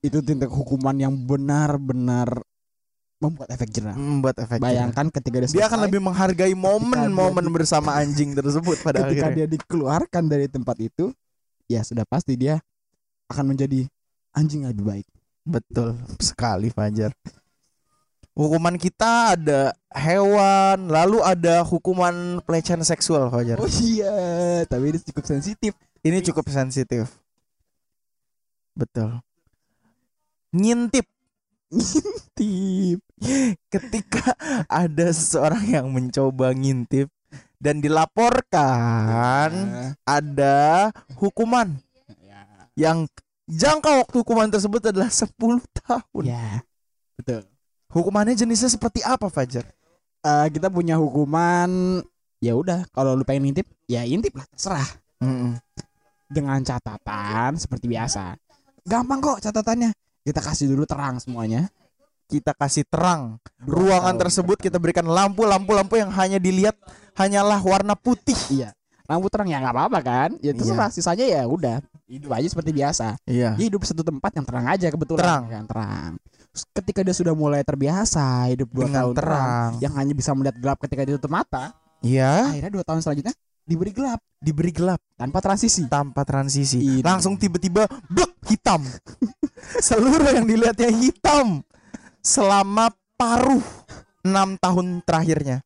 itu 0.06 0.18
tindak 0.22 0.54
hukuman 0.54 0.94
yang 0.94 1.14
benar-benar 1.14 2.42
membuat 3.18 3.50
efek 3.50 3.74
jerah. 3.74 3.98
membuat 3.98 4.38
efek. 4.38 4.62
jerah. 4.62 4.66
Bayangkan 4.70 5.10
ketika 5.10 5.38
dia 5.42 5.50
dia 5.50 5.66
akan 5.66 5.82
selesai, 5.82 5.86
lebih 5.90 6.02
menghargai 6.06 6.54
momen-momen 6.54 7.46
di- 7.50 7.54
bersama 7.54 7.98
anjing 7.98 8.38
tersebut 8.38 8.78
pada 8.86 9.10
ketika 9.10 9.34
akhirnya. 9.34 9.50
dia 9.50 9.58
dikeluarkan 9.58 10.24
dari 10.30 10.46
tempat 10.46 10.78
itu, 10.78 11.10
ya 11.66 11.82
sudah 11.82 12.06
pasti 12.06 12.38
dia 12.38 12.62
akan 13.32 13.56
menjadi 13.56 13.88
anjing 14.36 14.64
yang 14.64 14.72
lebih 14.76 14.86
baik. 14.88 15.08
Betul 15.48 15.96
sekali 16.20 16.68
Fajar. 16.72 17.16
Hukuman 18.38 18.78
kita 18.78 19.34
ada 19.34 19.74
hewan, 19.90 20.94
lalu 20.94 21.26
ada 21.26 21.66
hukuman 21.66 22.38
pelecehan 22.46 22.84
seksual 22.86 23.34
Fajar. 23.34 23.58
Oh 23.58 23.72
iya, 23.82 24.62
tapi 24.70 24.94
ini 24.94 25.00
cukup 25.02 25.26
sensitif. 25.26 25.74
Ini 26.06 26.22
cukup 26.22 26.46
sensitif. 26.54 27.10
Betul. 28.78 29.18
Ngintip 30.54 31.08
Tip. 32.38 33.04
ketika 33.68 34.32
ada 34.72 35.12
seseorang 35.12 35.66
yang 35.68 35.88
mencoba 35.92 36.56
ngintip 36.56 37.12
dan 37.60 37.84
dilaporkan 37.84 39.52
Nah, 39.52 39.92
ada 40.06 40.90
hukuman. 41.18 41.76
Yang 42.78 43.10
jangka 43.50 44.06
waktu 44.06 44.16
hukuman 44.22 44.48
tersebut 44.48 44.94
adalah 44.94 45.10
10 45.10 45.34
tahun. 45.82 46.24
Ya. 46.24 46.62
Betul. 47.18 47.42
Hukumannya 47.90 48.38
jenisnya 48.38 48.70
seperti 48.70 49.02
apa 49.02 49.28
Fajar? 49.28 49.66
Eh, 50.22 50.48
kita 50.52 50.68
punya 50.68 51.00
hukuman 51.00 52.00
ya 52.38 52.54
udah 52.54 52.86
kalau 52.94 53.18
lu 53.18 53.26
pengen 53.26 53.50
ngintip 53.50 53.66
ya 53.90 54.06
intip 54.06 54.38
lah 54.38 54.46
terserah 54.54 54.86
Mm-mm. 55.18 55.58
dengan 56.30 56.62
catatan 56.62 57.58
seperti 57.58 57.90
biasa 57.90 58.38
gampang 58.86 59.18
kok 59.18 59.42
catatannya 59.42 59.90
kita 60.22 60.46
kasih 60.46 60.70
dulu 60.70 60.86
terang 60.86 61.18
semuanya 61.18 61.66
Kita 62.28 62.52
kasih 62.54 62.84
terang 62.86 63.40
ruangan 63.64 64.20
tersebut 64.20 64.60
kita 64.60 64.78
berikan 64.78 65.08
lampu 65.08 65.48
lampu 65.48 65.72
lampu 65.72 65.96
yang 65.96 66.12
hanya 66.12 66.38
dilihat 66.38 66.76
hanyalah 67.16 67.58
warna 67.64 67.96
putih. 67.96 68.36
iya 68.52 68.76
lampu 69.08 69.32
terang 69.32 69.48
ya 69.48 69.64
nggak 69.64 69.74
apa-apa 69.74 70.00
kan 70.04 70.30
ya 70.44 70.52
Iya. 70.52 70.60
terserah 70.60 70.90
sisanya 70.92 71.26
ya 71.26 71.42
udah 71.48 71.80
hidup 72.08 72.32
aja 72.34 72.48
seperti 72.48 72.72
biasa 72.72 73.20
Iya. 73.24 73.54
dia 73.54 73.66
hidup 73.68 73.84
satu 73.84 74.02
tempat 74.02 74.32
yang 74.32 74.46
terang 74.48 74.66
aja 74.66 74.88
kebetulan 74.88 75.22
Terang. 75.22 75.44
kan 75.46 75.64
terang 75.68 76.12
ketika 76.74 77.00
dia 77.04 77.14
sudah 77.14 77.36
mulai 77.36 77.62
terbiasa 77.62 78.50
hidup 78.50 78.72
dua 78.72 78.88
Dengan 78.88 78.96
tahun 79.04 79.14
terang. 79.14 79.70
yang 79.78 79.94
hanya 79.94 80.14
bisa 80.16 80.32
melihat 80.32 80.56
gelap 80.58 80.78
ketika 80.80 81.04
ditutup 81.04 81.30
mata 81.30 81.76
Iya. 82.00 82.50
akhirnya 82.50 82.72
dua 82.72 82.84
tahun 82.84 83.00
selanjutnya 83.02 83.36
diberi 83.64 83.92
gelap 83.92 84.20
Diberi 84.38 84.70
gelap 84.70 85.02
tanpa 85.18 85.42
transisi 85.42 85.90
tanpa 85.90 86.22
transisi. 86.22 86.78
Ini. 86.78 87.02
Langsung 87.02 87.42
tiba-tiba 87.42 87.90
blek 88.06 88.38
hitam. 88.46 88.86
Seluruh 89.82 90.30
yang 90.30 90.46
dilihatnya 90.46 90.94
hitam 90.94 91.66
selama 92.22 92.94
paruh 93.18 93.66
enam 94.22 94.54
tahun 94.62 95.02
terakhirnya. 95.02 95.66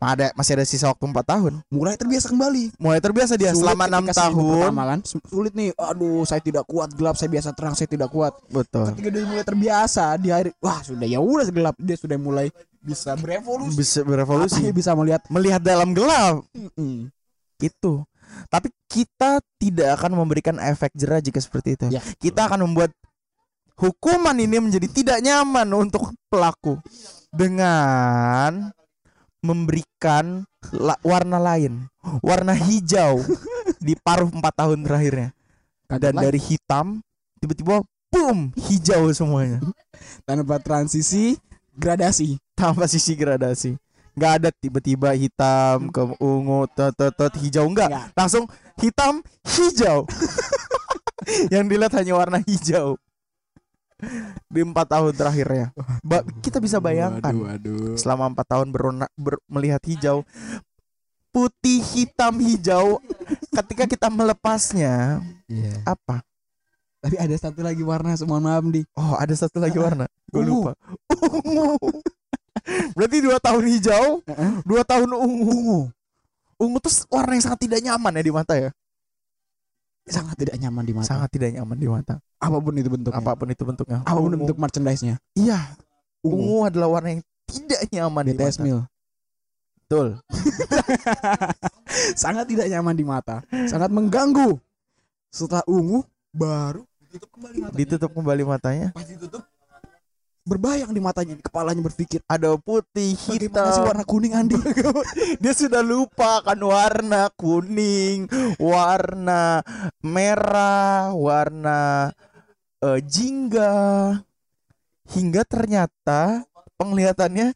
Ada 0.00 0.32
masih 0.32 0.56
ada 0.56 0.64
sisa 0.64 0.88
waktu 0.88 1.04
empat 1.04 1.28
tahun. 1.28 1.60
mulai 1.68 1.92
terbiasa 1.92 2.26
kembali 2.26 2.72
Mulai 2.80 2.98
terbiasa 2.98 3.36
dia 3.36 3.52
Sulit 3.52 3.68
selama 3.68 3.84
enam 3.84 4.04
tahun. 4.08 4.48
pertama 4.64 4.82
kan 4.88 4.98
Su- 5.04 5.26
sulit 5.28 5.52
nih 5.52 5.76
aduh 5.76 6.24
saya 6.24 6.40
tidak 6.40 6.64
kuat 6.64 6.88
gelap 6.92 7.14
saya 7.14 7.28
biasa 7.28 7.52
terang 7.52 7.76
saya 7.76 7.84
tidak 7.84 8.08
kuat 8.08 8.32
Betul. 8.48 8.96
ketika 8.96 9.08
dia 9.12 9.24
mulai 9.24 9.44
terbiasa 9.44 10.16
di 10.16 10.32
akhir 10.32 10.56
wah 10.58 10.80
sudah 10.80 11.04
ya 11.04 11.20
udah 11.20 11.46
gelap 11.46 11.76
dia 11.76 11.94
sudah 11.94 12.16
mulai 12.16 12.48
bisa 12.80 13.12
berevolusi 13.12 13.76
Bisa 13.76 14.00
berevolusi. 14.00 14.56
Matanya 14.56 14.72
bisa 14.72 14.90
melihat 14.96 15.20
Melihat 15.28 15.60
dalam 15.60 15.92
gelap. 15.92 16.40
Mm-mm. 16.56 17.12
itu. 17.60 17.92
Tapi 18.48 18.72
kita 18.88 19.36
tidak 19.60 20.00
akan 20.00 20.16
memberikan 20.16 20.56
efek 20.56 20.96
jerah 20.96 21.20
jika 21.20 21.36
seperti 21.36 21.76
itu. 21.76 21.86
Ya. 21.92 22.00
Kita 22.16 22.48
akan 22.48 22.64
membuat 22.64 22.88
hukuman 23.76 24.32
ini 24.34 24.56
menjadi 24.56 24.88
tidak 24.88 25.18
nyaman 25.20 25.68
untuk 25.76 26.08
pelaku 26.28 26.80
dengan 27.30 28.72
memberikan 29.40 30.44
la- 30.72 31.00
warna 31.04 31.40
lain, 31.40 31.88
warna 32.20 32.52
hijau 32.52 33.24
di 33.80 33.96
paruh 33.96 34.28
empat 34.28 34.54
tahun 34.56 34.84
terakhirnya. 34.84 35.32
Dan 35.90 35.98
Katakanlah, 35.98 36.22
dari 36.22 36.40
hitam 36.40 36.86
tiba-tiba 37.42 37.82
boom 38.14 38.54
hijau 38.54 39.10
semuanya 39.10 39.58
tanpa 40.22 40.62
transisi 40.62 41.34
gradasi 41.74 42.38
tanpa 42.60 42.84
sisi 42.84 43.16
gradasi. 43.16 43.74
Nggak 44.12 44.32
ada 44.36 44.48
tiba-tiba 44.52 45.16
hitam 45.16 45.88
ke 45.88 46.02
ungu, 46.20 46.68
tot, 46.76 46.92
tot, 46.92 47.14
tot, 47.16 47.32
hijau 47.40 47.64
enggak. 47.64 47.88
Nggak. 47.88 48.06
Langsung 48.12 48.44
hitam, 48.76 49.24
hijau. 49.48 50.04
Yang 51.54 51.64
dilihat 51.72 51.94
hanya 51.96 52.12
warna 52.18 52.38
hijau. 52.44 53.00
Di 54.46 54.60
empat 54.60 54.86
tahun 54.88 55.12
terakhirnya. 55.12 55.66
Ba- 56.00 56.26
kita 56.40 56.58
bisa 56.58 56.78
bayangkan 56.78 57.30
waduh, 57.30 57.46
waduh. 57.54 57.94
selama 57.94 58.28
empat 58.28 58.46
tahun 58.48 58.68
berona, 58.70 59.06
ber- 59.14 59.42
melihat 59.46 59.80
hijau, 59.84 60.26
putih, 61.28 61.80
hitam, 61.94 62.36
hijau. 62.38 62.98
Ketika 63.48 63.86
kita 63.86 64.08
melepasnya, 64.08 65.22
Iya. 65.46 65.82
apa? 65.84 66.22
tapi 67.00 67.16
ada 67.16 67.32
satu 67.32 67.64
lagi 67.64 67.80
warna 67.80 68.12
mohon 68.28 68.44
maaf 68.44 68.60
nih 68.60 68.84
Oh, 68.92 69.16
ada 69.16 69.32
satu 69.32 69.56
lagi 69.56 69.80
warna. 69.80 70.04
Gue 70.28 70.44
lupa. 70.44 70.76
Ungu. 71.16 71.80
Berarti 72.92 73.24
dua 73.24 73.40
tahun 73.40 73.64
hijau, 73.66 74.20
dua 74.68 74.84
tahun 74.84 75.08
ungu. 75.08 75.48
ungu 75.48 75.80
Ungu 76.60 76.76
tuh 76.76 76.92
warna 77.08 77.32
yang 77.32 77.40
sangat 77.40 77.64
tidak 77.64 77.80
nyaman 77.80 78.20
ya 78.20 78.22
di 78.22 78.28
mata 78.28 78.52
ya. 78.52 78.68
Sangat 80.08 80.36
tidak 80.40 80.56
nyaman 80.56 80.84
di 80.86 80.92
mata. 80.96 81.06
Sangat 81.06 81.28
tidak 81.32 81.50
nyaman 81.54 81.76
di 81.76 81.88
mata. 81.88 82.14
Apa 82.40 82.56
pun 82.58 82.74
itu 82.78 82.88
bentuknya. 82.88 83.20
Apa 83.20 83.32
pun 83.36 83.48
itu 83.52 83.62
bentuknya. 83.66 83.98
Apa 84.06 84.18
pun 84.18 84.32
Ungu. 84.32 84.40
bentuk 84.44 84.56
merchandise-nya. 84.56 85.20
Iya, 85.36 85.60
Ungu. 86.24 86.36
ungu 86.40 86.58
adalah 86.66 86.88
warna 86.88 87.18
yang 87.18 87.22
tidak 87.46 87.80
nyaman 87.92 88.22
di 88.24 88.32
mata. 88.34 88.62
Mil. 88.64 88.80
Betul. 89.84 90.08
Sangat 92.22 92.46
tidak 92.46 92.66
nyaman 92.70 92.94
di 92.94 93.04
mata. 93.04 93.42
Sangat 93.66 93.90
mengganggu. 93.90 94.56
Setelah 95.30 95.62
ungu 95.66 96.02
baru 96.30 96.86
ditutup 97.10 97.30
kembali 97.34 97.56
matanya. 97.58 97.78
Ditutup 97.78 98.10
kembali 98.14 98.42
matanya. 98.46 98.88
Pas 98.94 99.06
ditutup 99.06 99.42
berbayang 100.50 100.90
di 100.90 100.98
matanya, 100.98 101.38
di 101.38 101.44
kepalanya 101.46 101.78
berpikir, 101.86 102.18
Ada 102.26 102.58
putih, 102.58 103.14
bagaimana 103.14 103.70
sih 103.70 103.78
hitam. 103.78 103.86
warna 103.86 104.02
kuning 104.02 104.34
Andi? 104.34 104.58
Dia 105.42 105.52
sudah 105.54 105.78
lupa 105.86 106.42
kan 106.42 106.58
warna 106.58 107.30
kuning, 107.38 108.26
warna 108.58 109.62
merah, 110.02 111.14
warna 111.14 112.10
eh, 112.82 112.98
jingga. 113.06 114.18
Hingga 115.10 115.42
ternyata 115.46 116.42
penglihatannya 116.74 117.54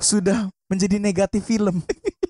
sudah 0.00 0.48
menjadi 0.72 0.96
negatif 0.96 1.44
film. 1.44 1.84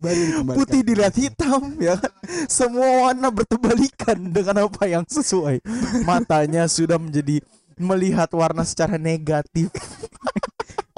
baru. 0.00 0.56
Putih 0.56 0.80
dilihat 0.80 1.14
hitam 1.14 1.76
ya 1.78 1.94
kan. 2.00 2.10
Semua 2.48 3.12
warna 3.12 3.28
bertebalikan 3.28 4.16
dengan 4.32 4.66
apa 4.66 4.88
yang 4.88 5.04
sesuai. 5.04 5.60
Matanya 6.08 6.66
sudah 6.66 6.96
menjadi 6.96 7.44
melihat 7.80 8.28
warna 8.36 8.62
secara 8.62 9.00
negatif. 9.00 9.72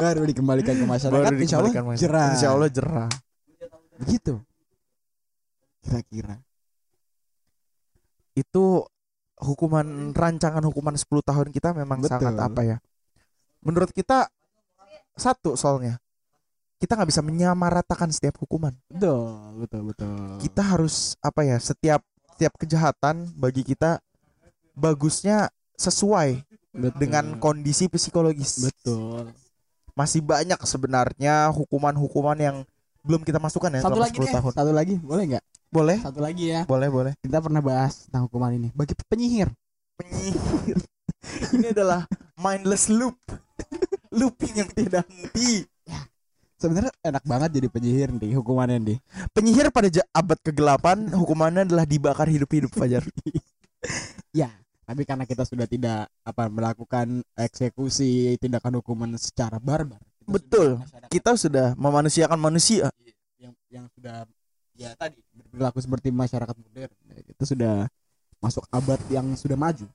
baru 0.03 0.23
dikembalikan 0.27 0.75
ke 0.75 0.87
masyarakat. 0.87 1.31
Baru 1.31 1.37
insya 1.39 1.57
Allah 1.63 1.71
dikembalikan 1.71 1.85
masyarakat. 1.95 2.03
jerah. 2.03 2.31
Insya 2.35 2.49
Allah 2.51 2.69
jerah. 2.69 3.11
Begitu. 4.03 4.35
Kira-kira. 5.83 6.35
Itu 8.35 8.87
hukuman 9.39 10.15
rancangan 10.15 10.63
hukuman 10.63 10.95
10 10.95 11.07
tahun 11.07 11.49
kita 11.55 11.75
memang 11.75 12.03
Betul. 12.03 12.11
sangat 12.19 12.35
apa 12.39 12.61
ya? 12.67 12.77
Menurut 13.63 13.91
kita 13.95 14.27
satu 15.15 15.55
soalnya 15.55 16.03
kita 16.83 16.99
nggak 16.99 17.11
bisa 17.15 17.23
menyamaratakan 17.23 18.11
setiap 18.11 18.43
hukuman. 18.43 18.75
Betul, 18.91 19.63
betul, 19.63 19.83
betul. 19.95 20.11
Kita 20.43 20.63
harus 20.67 21.15
apa 21.23 21.47
ya? 21.47 21.55
Setiap 21.63 22.03
setiap 22.35 22.59
kejahatan 22.59 23.31
bagi 23.39 23.63
kita 23.63 24.03
bagusnya 24.75 25.53
sesuai 25.79 26.43
Betul. 26.73 26.99
dengan 26.99 27.25
kondisi 27.37 27.87
psikologis. 27.87 28.65
betul. 28.65 29.29
Masih 29.93 30.25
banyak 30.25 30.57
sebenarnya 30.65 31.53
hukuman-hukuman 31.53 32.39
yang 32.41 32.57
belum 33.05 33.27
kita 33.27 33.37
masukkan 33.37 33.69
ya 33.69 33.85
Satu 33.85 33.99
selama 33.99 34.05
lagi 34.09 34.17
10 34.17 34.25
deh, 34.25 34.33
tahun. 34.33 34.53
satu 34.57 34.73
lagi, 34.73 34.95
boleh 35.03 35.25
nggak? 35.37 35.45
Boleh? 35.69 35.99
Satu 36.01 36.21
lagi 36.25 36.45
ya. 36.49 36.61
Boleh, 36.65 36.89
boleh. 36.89 37.13
Kita 37.21 37.45
pernah 37.45 37.61
bahas 37.61 38.09
tentang 38.09 38.25
hukuman 38.25 38.53
ini. 38.57 38.69
Bagi 38.73 38.97
penyihir, 38.97 39.53
Penyihir. 39.93 40.79
Ini 41.55 41.71
adalah 41.77 42.09
mindless 42.41 42.89
loop. 42.89 43.15
Looping 44.19 44.55
yang 44.65 44.71
tidak 44.73 45.05
henti. 45.09 45.65
sebenarnya 46.57 46.95
enak 47.03 47.25
banget 47.27 47.59
jadi 47.59 47.69
penyihir 47.69 48.09
nih 48.23 48.39
hukumannya 48.39 48.79
nih. 48.79 48.99
Penyihir 49.35 49.75
pada 49.75 49.91
abad 50.15 50.39
kegelapan 50.39 51.11
hukumannya 51.11 51.67
adalah 51.67 51.83
dibakar 51.83 52.31
hidup-hidup 52.31 52.71
Fajar. 52.73 53.03
Ya, 54.33 54.49
tapi 54.83 55.03
karena 55.07 55.25
kita 55.25 55.47
sudah 55.47 55.65
tidak 55.65 56.11
apa 56.23 56.51
melakukan 56.51 57.23
eksekusi 57.35 58.35
tindakan 58.37 58.83
hukuman 58.83 59.15
secara 59.17 59.57
barbar. 59.57 60.01
kita 60.23 60.31
Betul. 60.31 60.69
sudah 60.83 61.09
Kita 61.09 61.31
sudah 61.35 61.67
memanusiakan 61.75 62.39
manusia. 62.39 62.91
yang 63.39 63.55
yang 63.69 63.87
sudah 63.95 64.23
ya 64.73 64.95
tadi 64.95 65.19
berperilaku 65.35 65.79
seperti 65.83 66.09
masyarakat 66.11 66.55
modern. 66.55 66.93
Itu 67.27 67.45
sudah 67.45 67.87
masuk 68.39 68.67
abad 68.71 68.99
yang 69.11 69.35
sudah 69.35 69.55
maju. 69.55 69.87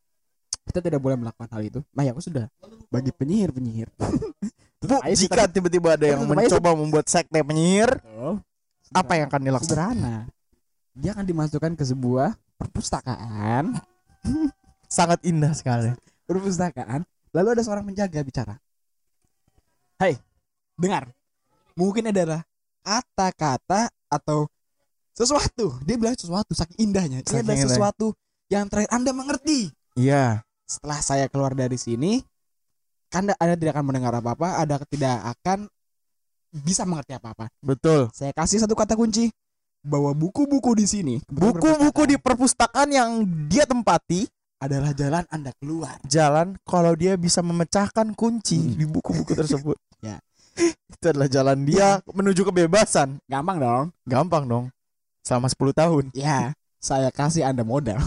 Kita 0.67 0.83
tidak 0.83 0.99
boleh 0.99 1.15
melakukan 1.15 1.47
hal 1.47 1.63
itu. 1.63 1.79
Nah, 1.95 2.03
ya 2.03 2.11
aku 2.11 2.19
sudah 2.19 2.51
bagi 2.91 3.11
penyihir-penyihir. 3.15 3.87
Bu, 4.77 4.93
Ayo 5.01 5.15
sih, 5.17 5.25
jika 5.25 5.49
tiba-tiba 5.49 5.97
ada 5.97 6.05
yang 6.05 6.21
mencoba 6.27 6.77
membuat 6.77 7.09
sekte 7.09 7.41
penyihir, 7.41 7.97
Betul. 7.97 8.39
apa 8.93 9.13
yang 9.17 9.25
akan 9.27 9.41
dilakukan? 9.41 9.67
sederhana? 9.67 10.15
Dia 10.93 11.11
akan 11.17 11.25
dimasukkan 11.25 11.71
ke 11.73 11.83
sebuah 11.83 12.37
perpustakaan, 12.61 13.73
Sangat 14.87 15.19
indah 15.27 15.51
sekali. 15.51 15.91
perpustakaan. 16.27 17.07
Lalu 17.31 17.47
ada 17.55 17.61
seorang 17.63 17.87
penjaga 17.87 18.19
bicara. 18.23 18.55
Hai, 19.95 20.19
dengar. 20.75 21.11
Mungkin 21.77 22.11
adalah 22.11 22.43
kata-kata 22.83 23.87
atau 24.11 24.47
sesuatu. 25.15 25.79
Dia 25.87 25.95
bilang 25.95 26.15
sesuatu 26.15 26.51
saking 26.51 26.89
indahnya. 26.89 27.23
Ini 27.23 27.27
Saking 27.27 27.43
adalah 27.47 27.57
indah. 27.57 27.69
sesuatu 27.71 28.07
yang 28.51 28.65
terakhir 28.67 28.91
Anda 28.91 29.11
mengerti. 29.15 29.71
Iya. 29.95 30.43
Setelah 30.67 30.99
saya 30.99 31.25
keluar 31.31 31.55
dari 31.55 31.79
sini, 31.79 32.19
Anda, 33.11 33.35
Anda 33.39 33.55
tidak 33.55 33.79
akan 33.79 33.85
mendengar 33.87 34.13
apa-apa, 34.19 34.59
Anda 34.59 34.83
tidak 34.83 35.15
akan 35.39 35.71
bisa 36.51 36.83
mengerti 36.83 37.15
apa-apa. 37.15 37.47
Betul. 37.63 38.11
Saya 38.11 38.35
kasih 38.35 38.63
satu 38.63 38.75
kata 38.75 38.99
kunci 38.99 39.31
bahwa 39.79 40.11
buku-buku 40.11 40.75
di 40.75 40.85
sini, 40.87 41.15
Buku-buku 41.31 42.03
di 42.03 42.15
perpustakaan 42.19 42.91
yang 42.91 43.23
dia 43.47 43.63
tempati 43.63 44.27
adalah 44.57 44.89
jalan 44.91 45.23
Anda 45.29 45.53
keluar. 45.55 46.01
jalan 46.03 46.57
kalau 46.65 46.93
dia 46.93 47.13
bisa 47.13 47.39
memecahkan 47.39 48.13
kunci 48.13 48.57
Hmm. 48.57 48.73
di 48.73 48.85
buku-buku 48.85 49.33
tersebut. 49.33 49.77
Ya. 49.97 50.21
Itu 50.93 51.09
adalah 51.09 51.25
jalan 51.25 51.65
dia 51.65 52.01
menuju 52.05 52.45
kebebasan. 52.45 53.17
Gampang 53.25 53.57
dong. 53.57 53.85
Gampang 54.05 54.45
dong. 54.45 54.65
Selama 55.25 55.49
10 55.49 55.73
tahun. 55.73 56.03
Ya, 56.13 56.53
saya 56.77 57.09
kasih 57.09 57.41
Anda 57.43 57.65
modal. 57.65 57.97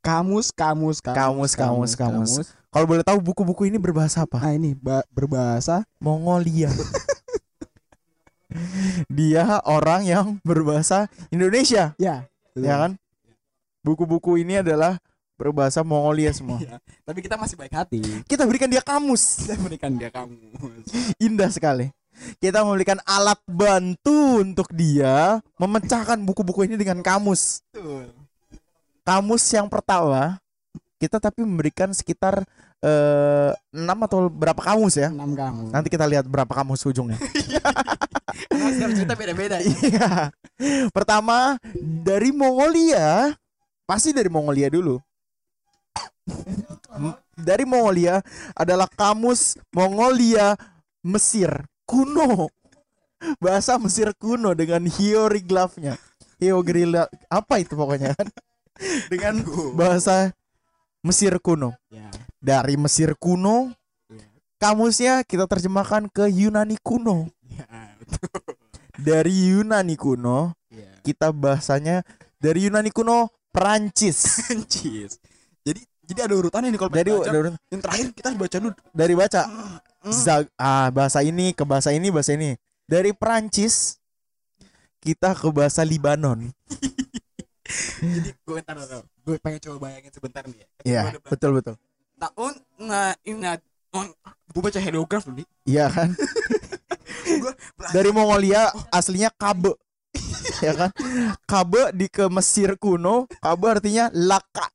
Kamus, 0.00 0.48
kamus, 0.48 1.04
Kamus, 1.04 1.52
kamus, 1.52 1.92
kamus. 1.92 2.32
Kalau 2.72 2.86
boleh 2.88 3.04
tahu 3.04 3.20
buku-buku 3.20 3.68
ini 3.68 3.76
berbahasa 3.76 4.24
apa? 4.24 4.40
Nah 4.40 4.56
ini 4.56 4.72
ba- 4.72 5.04
berbahasa 5.12 5.84
Mongolia. 6.00 6.72
dia 9.12 9.60
orang 9.68 10.08
yang 10.08 10.26
berbahasa 10.40 11.04
Indonesia, 11.28 11.92
ya, 12.00 12.24
ya 12.56 12.74
kan? 12.80 12.96
Buku-buku 13.84 14.40
ini 14.40 14.60
adalah 14.60 14.96
berbahasa 15.38 15.86
Mongolia 15.86 16.34
semua. 16.34 16.58
Ya, 16.58 16.82
Tapi 17.06 17.22
kita 17.22 17.38
masih 17.38 17.54
baik 17.54 17.72
hati. 17.72 18.02
Kita 18.26 18.42
berikan 18.42 18.66
dia 18.66 18.82
kamus. 18.82 19.22
Saya 19.46 19.56
berikan 19.62 19.94
dia 19.94 20.10
kamus. 20.10 20.90
Indah 21.22 21.48
sekali. 21.48 21.94
Kita 22.42 22.66
memberikan 22.66 22.98
alat 23.06 23.38
bantu 23.46 24.42
untuk 24.42 24.66
dia 24.74 25.38
memecahkan 25.54 26.18
buku-buku 26.26 26.66
ini 26.66 26.74
dengan 26.74 26.98
kamus. 26.98 27.62
Betul. 27.70 28.10
Kamus 29.06 29.46
yang 29.54 29.70
pertama 29.70 30.42
kita 30.98 31.22
tapi 31.22 31.46
memberikan 31.46 31.94
sekitar 31.94 32.42
eh, 32.82 33.54
6 33.70 33.86
atau 34.10 34.26
berapa 34.26 34.58
kamus 34.58 34.98
ya. 34.98 35.14
Enam 35.14 35.38
kamus. 35.38 35.70
Nanti 35.70 35.88
kita 35.88 36.10
lihat 36.10 36.26
berapa 36.26 36.50
kamus 36.50 36.82
ujungnya. 36.90 37.16
Setiap 38.74 38.90
cerita 38.94 39.14
beda-beda 39.14 39.62
ya. 39.62 39.70
Iya. 39.70 40.10
Pertama 40.90 41.54
dari 41.78 42.34
Mongolia, 42.34 43.32
pasti 43.86 44.10
dari 44.10 44.26
Mongolia 44.26 44.66
dulu. 44.66 44.98
Dari 47.48 47.64
Mongolia 47.64 48.20
adalah 48.52 48.90
kamus 48.90 49.56
Mongolia 49.70 50.58
Mesir 51.04 51.66
kuno. 51.86 52.50
Bahasa 53.42 53.78
Mesir 53.78 54.14
kuno 54.14 54.54
dengan 54.54 54.86
hieroglifnya. 54.86 55.98
Hieroglif 56.38 57.08
apa 57.26 57.54
itu 57.58 57.74
pokoknya 57.74 58.14
kan? 58.14 58.28
Dengan 59.10 59.42
bahasa 59.74 60.30
Mesir 61.02 61.34
kuno. 61.42 61.74
Ya. 61.90 62.06
Dari 62.38 62.78
Mesir 62.78 63.18
kuno, 63.18 63.74
Ya. 64.06 64.22
kamusnya 64.62 65.26
kita 65.26 65.50
terjemahkan 65.50 66.06
ke 66.06 66.30
Yunani 66.30 66.78
kuno. 66.78 67.26
Ya, 67.50 67.66
Dari 68.94 69.50
Yunani 69.50 69.98
kuno, 69.98 70.54
kita 71.02 71.34
bahasanya 71.34 72.06
dari 72.38 72.70
Yunani 72.70 72.94
kuno 72.94 73.34
Perancis. 73.50 74.46
Cheese. 74.70 75.18
Jadi 76.08 76.16
jadi 76.16 76.20
ada 76.24 76.34
urutannya 76.34 76.72
nih 76.72 76.80
kalau 76.80 76.88
Dari 76.90 77.10
baca. 77.12 77.28
dari, 77.28 77.48
yang 77.68 77.82
terakhir 77.84 78.06
kita 78.16 78.28
baca 78.32 78.56
dulu. 78.56 78.72
dari 78.90 79.14
baca 79.14 79.42
Hmm. 79.98 80.14
Zag- 80.14 80.54
ah, 80.56 80.88
bahasa 80.88 81.20
ini 81.20 81.52
ke 81.52 81.66
bahasa 81.66 81.90
ini 81.90 82.08
bahasa 82.08 82.32
ini. 82.32 82.56
Dari 82.86 83.12
Perancis 83.12 83.98
kita 84.98 85.34
ke 85.34 85.48
bahasa 85.50 85.82
Libanon. 85.82 86.48
Jadi 88.00 88.30
gue 88.32 88.58
ntar. 88.62 88.78
Gue 89.20 89.36
pengen 89.36 89.60
coba 89.60 89.76
bayangin 89.84 90.08
sebentar 90.08 90.40
nih 90.42 90.56
ya. 90.56 90.66
Iya, 90.80 91.02
baca. 91.12 91.28
betul 91.28 91.50
betul. 91.52 91.74
Tahun 92.16 92.52
nah 92.80 93.12
ini 93.20 93.36
gue 94.48 94.62
baca 94.62 94.80
heliograf 94.80 95.28
dulu 95.28 95.42
nih. 95.42 95.46
Iya 95.66 95.92
kan? 95.92 96.08
Dari 97.94 98.08
Mongolia 98.08 98.72
aslinya 98.88 99.28
Kabe. 99.28 99.76
ya 100.64 100.72
kan? 100.72 100.90
Kabe 101.44 101.92
di 101.92 102.08
ke 102.08 102.30
Mesir 102.32 102.80
kuno, 102.80 103.28
Kabe 103.38 103.66
artinya 103.68 104.08
laka. 104.14 104.72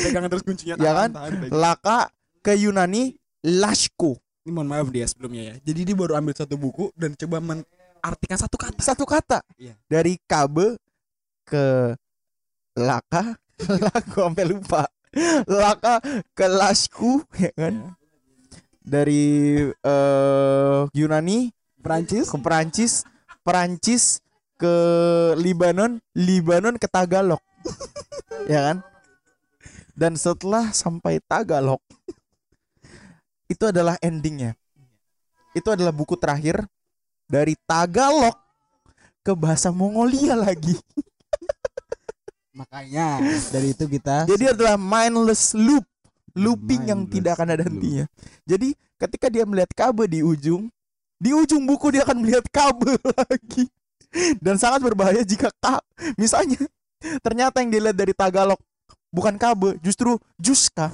Pegangan 0.00 0.28
terus 0.28 0.42
kuncinya. 0.42 0.74
Ya 0.76 0.92
kan? 0.96 1.10
tahan, 1.10 1.32
tahan. 1.38 1.50
Laka 1.50 1.98
ke 2.40 2.52
Yunani 2.56 3.14
Lashku. 3.42 4.16
Ini 4.42 4.50
mohon 4.50 4.66
maaf 4.66 4.88
dia 4.88 5.06
sebelumnya 5.06 5.42
ya. 5.42 5.54
Jadi 5.62 5.80
dia 5.84 5.94
baru 5.94 6.14
ambil 6.14 6.34
satu 6.34 6.56
buku 6.56 6.90
dan 6.94 7.14
coba 7.14 7.38
men 7.38 7.62
artikan 8.00 8.34
satu 8.34 8.58
kata. 8.58 8.82
satu 8.82 9.04
kata 9.06 9.38
Iya. 9.54 9.78
dari 9.86 10.18
kabe 10.20 10.74
ke 11.46 11.94
laka 12.74 13.38
laku 13.86 14.18
sampai 14.18 14.44
lupa 14.44 14.82
laka 15.46 16.02
ke 16.34 16.46
lasku 16.48 17.22
ya 17.38 17.54
kan 17.54 17.74
Iya. 17.78 17.90
dari 18.82 19.22
eh 19.70 20.80
Yunani 20.90 21.54
Prancis. 21.78 22.26
ke 22.26 22.38
Perancis 22.42 22.92
Perancis 23.42 24.18
ke 24.58 24.74
Libanon 25.38 26.02
Libanon 26.12 26.74
ke 26.74 26.90
Tagalog 26.90 27.38
ya 28.50 28.66
kan 28.66 28.76
dan 29.92 30.16
setelah 30.16 30.72
sampai 30.72 31.20
Tagalog 31.24 31.80
itu 33.52 33.64
adalah 33.68 34.00
endingnya. 34.00 34.56
Itu 35.52 35.68
adalah 35.68 35.92
buku 35.92 36.16
terakhir 36.16 36.64
dari 37.28 37.52
Tagalog 37.68 38.36
ke 39.20 39.32
bahasa 39.36 39.68
Mongolia 39.68 40.32
lagi. 40.32 40.76
Makanya 42.58 43.20
dari 43.48 43.72
itu 43.72 43.88
kita 43.88 44.28
jadi 44.28 44.52
adalah 44.52 44.76
mindless 44.76 45.56
loop 45.56 45.84
looping 46.36 46.88
yang 46.88 47.04
Mindless 47.04 47.14
tidak 47.16 47.32
akan 47.40 47.48
ada 47.48 47.64
loop. 47.64 47.68
hentinya. 47.72 48.04
Jadi 48.44 48.68
ketika 49.00 49.26
dia 49.32 49.44
melihat 49.48 49.72
kabel 49.72 50.08
di 50.08 50.20
ujung 50.20 50.68
di 51.16 51.30
ujung 51.32 51.64
buku 51.64 51.94
dia 51.94 52.02
akan 52.04 52.18
melihat 52.20 52.44
kabel 52.52 52.96
lagi. 53.20 53.68
Dan 54.40 54.60
sangat 54.60 54.84
berbahaya 54.84 55.24
jika 55.24 55.48
ka 55.56 55.80
misalnya 56.20 56.60
ternyata 57.24 57.64
yang 57.64 57.72
dilihat 57.72 57.96
dari 57.96 58.12
Tagalog 58.12 58.60
bukan 59.12 59.36
kabel 59.36 59.76
justru 59.84 60.16
juska. 60.40 60.88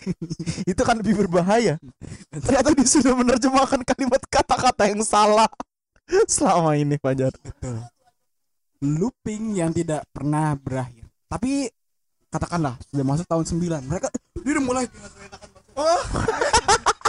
Itu 0.70 0.84
kan 0.84 1.00
lebih 1.00 1.26
berbahaya. 1.26 1.80
Ternyata 2.30 2.76
dia 2.76 2.86
sudah 2.86 3.16
menerjemahkan 3.16 3.80
kalimat 3.82 4.20
kata-kata 4.28 4.92
yang 4.92 5.02
salah 5.02 5.48
selama 6.30 6.76
ini 6.76 7.00
Fajar. 7.00 7.32
Betul. 7.40 7.80
Looping 8.84 9.56
yang 9.56 9.72
tidak 9.72 10.04
pernah 10.12 10.52
berakhir. 10.54 11.08
Tapi 11.26 11.72
katakanlah 12.28 12.76
sudah 12.92 13.04
masuk 13.08 13.24
tahun 13.24 13.44
9 13.48 13.88
mereka 13.88 14.12
dia 14.44 14.52
udah 14.52 14.64
mulai. 14.64 14.84
Oh. 15.74 16.02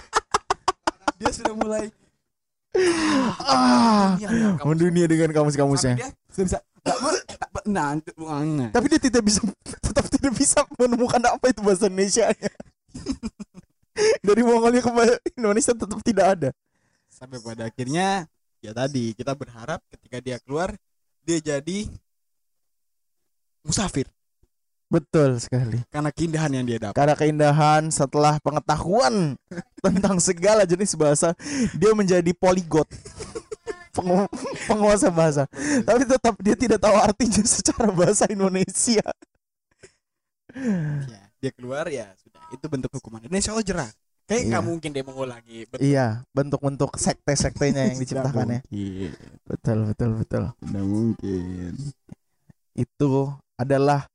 dia 1.20 1.30
sudah 1.36 1.54
mulai. 1.54 1.91
Ah 3.41 4.16
Iya, 4.22 4.30
iya, 4.32 4.48
kamu- 4.56 4.70
mendunia 4.74 5.06
dengan 5.10 5.30
kamus-kamusnya. 5.34 5.98
Dia 5.98 6.10
sudah 6.32 6.45
bisa 6.45 6.60
nah, 7.67 7.99
nah. 7.99 8.69
tapi 8.71 8.85
dia 8.88 9.01
tidak 9.01 9.23
bisa 9.27 9.43
tetap 9.83 10.05
tidak 10.07 10.33
bisa 10.35 10.63
menemukan 10.79 11.21
apa 11.27 11.51
itu 11.51 11.59
bahasa 11.59 11.91
Indonesia. 11.91 12.31
Dari 14.21 14.41
Mongolia 14.45 14.79
ke 14.79 14.91
Indonesia 15.33 15.73
tetap 15.73 15.99
tidak 16.05 16.25
ada. 16.38 16.49
Sampai 17.09 17.41
pada 17.41 17.65
akhirnya 17.65 18.29
ya 18.61 18.71
tadi 18.71 19.17
kita 19.17 19.33
berharap 19.33 19.81
ketika 19.89 20.21
dia 20.21 20.38
keluar 20.39 20.77
dia 21.25 21.41
jadi 21.41 21.89
musafir. 23.65 24.07
Betul 24.88 25.35
sekali. 25.43 25.83
Karena 25.91 26.15
keindahan 26.15 26.51
yang 26.55 26.63
dia 26.63 26.79
dapat. 26.79 26.95
Karena 26.95 27.15
keindahan 27.19 27.91
setelah 27.91 28.39
pengetahuan 28.39 29.35
tentang 29.83 30.15
segala 30.23 30.63
jenis 30.63 30.95
bahasa 30.95 31.35
dia 31.75 31.91
menjadi 31.91 32.31
poligot 32.31 32.88
Pengu- 33.98 34.30
penguasa 34.70 35.10
bahasa. 35.10 35.43
Tapi 35.82 36.06
tetap 36.06 36.38
dia 36.38 36.54
tidak 36.54 36.78
tahu 36.78 36.93
artinya 36.93 37.41
secara 37.50 37.89
bahasa 37.89 38.30
Indonesia. 38.30 39.02
Ya, 41.08 41.22
dia 41.38 41.52
keluar 41.54 41.86
ya 41.89 42.14
sudah. 42.18 42.41
Itu 42.54 42.66
bentuk 42.70 42.93
hukuman. 42.93 43.22
Indonesia 43.22 43.52
Allah 43.54 43.66
jerah 43.66 43.89
kayak 44.28 44.41
Iya. 44.43 44.50
nggak 44.52 44.64
mungkin 44.68 44.89
dia 44.91 45.04
mengulangi 45.08 45.58
betul 45.72 45.88
iya 45.88 46.08
bentuk-bentuk 46.36 47.00
sekte-sektenya 47.00 47.95
yang 47.95 47.98
diciptakan 47.98 48.60
ya. 48.60 48.62
Mungkin 48.68 49.12
betul 49.48 49.78
betul 49.88 50.10
betul. 50.20 50.43
tidak 50.60 50.84
mungkin. 50.84 51.72
Itu 52.76 53.34
adalah 53.56 54.06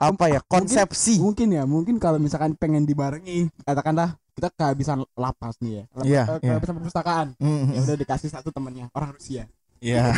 apa 0.00 0.32
ya 0.32 0.40
konsepsi. 0.42 1.20
mungkin 1.20 1.52
ya 1.54 1.68
mungkin 1.68 2.00
kalau 2.00 2.16
misalkan 2.16 2.56
pengen 2.56 2.82
dibarengi 2.82 3.52
katakanlah 3.62 4.16
kita 4.40 4.48
kehabisan 4.50 4.98
lapas 5.14 5.54
nih 5.58 5.72
ya 5.72 5.84
Lapas- 5.86 6.06
Iya, 6.06 6.22
eh, 6.22 6.38
iya. 6.40 6.50
kehabisan 6.50 6.74
perpustakaan 6.74 7.26
Mm, 7.36 7.64
ya 7.70 7.80
udah 7.82 7.96
dikasih 7.98 8.28
satu 8.28 8.48
temannya 8.48 8.88
orang 8.90 9.12
Rusia 9.12 9.44
Iya. 9.78 10.10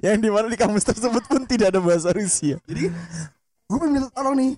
yang 0.00 0.18
di 0.18 0.28
mana 0.28 0.46
di 0.46 0.54
kamus 0.54 0.84
tersebut 0.84 1.22
pun 1.24 1.42
tidak 1.44 1.70
ada 1.70 1.80
bahasa 1.80 2.10
Rusia. 2.10 2.58
jadi 2.62 2.90
gue 3.64 3.78
minta 3.84 4.10
tolong 4.10 4.36
nih 4.36 4.52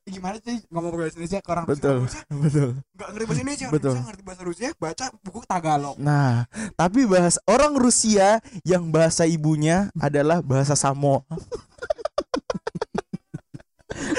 Eh, 0.00 0.14
gimana 0.14 0.40
sih 0.40 0.56
ngomong 0.68 0.96
bahasa 0.96 1.14
Indonesia 1.14 1.36
ke 1.38 1.50
orang 1.52 1.64
Betul, 1.68 1.96
Rusia 2.00 2.24
betul. 2.32 2.68
nggak 2.90 3.08
ngerti 3.12 3.24
bahasa 3.26 3.40
Indonesia 3.42 3.66
Betul. 3.68 3.92
Rusia 3.92 4.06
ngerti 4.08 4.22
bahasa 4.24 4.42
Rusia 4.42 4.68
baca 4.74 5.04
buku 5.20 5.38
Tagalog 5.44 5.96
Nah, 6.00 6.48
tapi 6.72 7.00
bahas 7.04 7.36
orang 7.44 7.76
Rusia 7.76 8.28
yang 8.64 8.88
bahasa 8.88 9.28
ibunya 9.28 9.92
adalah 9.94 10.40
bahasa 10.40 10.72
Samoa. 10.72 11.20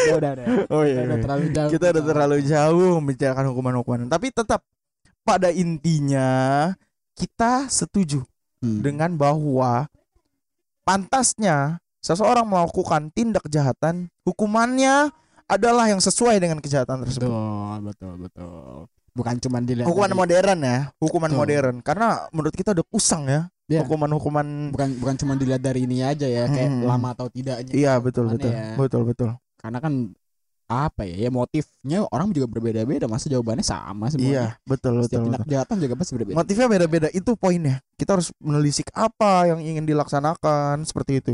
Ya 0.02 0.14
udah 0.16 0.32
udah 0.34 0.46
Oh 0.74 0.84
Kita 0.84 1.02
udah 1.06 1.20
terlalu 1.20 1.46
jauh 1.50 1.70
Kita 1.70 1.86
udah 1.90 2.04
terlalu 2.04 2.38
jauh 2.42 2.90
membicarakan 3.00 3.46
hukuman-hukuman. 3.50 4.08
Tapi 4.08 4.28
tetap 4.30 4.62
pada 5.22 5.50
intinya 5.50 6.30
kita 7.14 7.68
setuju 7.68 8.24
Hmm. 8.60 8.84
dengan 8.84 9.16
bahwa 9.16 9.88
pantasnya 10.84 11.80
seseorang 12.00 12.44
melakukan 12.44 13.08
tindak 13.10 13.44
kejahatan, 13.44 14.12
hukumannya 14.24 15.12
adalah 15.46 15.88
yang 15.88 15.98
sesuai 15.98 16.38
dengan 16.38 16.60
kejahatan 16.60 17.02
tersebut. 17.02 17.24
betul 17.26 17.80
betul 17.82 18.14
betul 18.20 18.76
bukan 19.10 19.36
cuma 19.38 19.58
dilihat 19.60 19.84
hukuman 19.84 20.08
dari- 20.08 20.20
modern 20.22 20.60
ya 20.60 20.80
hukuman 20.98 21.28
Betul. 21.28 21.40
modern 21.42 21.76
karena 21.82 22.08
menurut 22.30 22.52
kita 22.52 22.72
udah 22.72 22.86
kusang 22.86 23.24
ya 23.26 23.42
Iya. 23.66 23.82
hukuman-hukuman 23.82 24.70
bukan 24.70 24.90
bukan 24.98 25.16
cuma 25.16 25.34
dilihat 25.34 25.60
dari 25.60 25.84
ini 25.84 26.02
aja 26.02 26.24
ya 26.24 26.46
kayak 26.46 26.70
Hmm. 26.70 26.84
lama 26.84 27.08
atau 27.12 27.28
tidaknya 27.28 27.72
iya 27.72 27.94
betul 27.98 28.28
betul 28.28 28.50
ya. 28.50 28.76
betul 28.76 29.02
betul 29.04 29.30
karena 29.60 29.84
kan 29.84 29.93
apa 30.70 31.01
ya 31.01 31.26
ya 31.26 31.30
motifnya 31.34 32.05
orang 32.14 32.30
juga 32.30 32.45
berbeda-beda 32.45 33.10
masa 33.10 33.26
jawabannya 33.26 33.66
sama 33.66 34.05
iya 34.05 34.14
semuanya 34.14 34.49
betul 34.70 35.01
setiap 35.01 35.10
betul, 35.10 35.26
tindak 35.26 35.39
betul. 35.41 35.49
kejahatan 35.49 35.76
juga 35.82 35.93
pasti 35.97 36.12
berbeda. 36.14 36.36
Motifnya 36.38 36.68
beda-beda 36.70 37.07
itu 37.10 37.32
poinnya. 37.34 37.76
Kita 37.97 38.10
harus 38.14 38.30
menelisik 38.38 38.88
apa 38.93 39.49
yang 39.49 39.60
ingin 39.66 39.89
dilaksanakan 39.89 40.86
seperti 40.86 41.12
itu. 41.26 41.34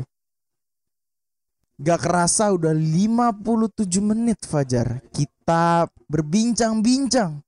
Gak 1.75 2.07
kerasa 2.07 2.55
udah 2.55 2.71
57 2.71 3.99
menit 3.99 4.39
Fajar. 4.47 5.03
Kita 5.11 5.83
berbincang-bincang. 6.07 7.43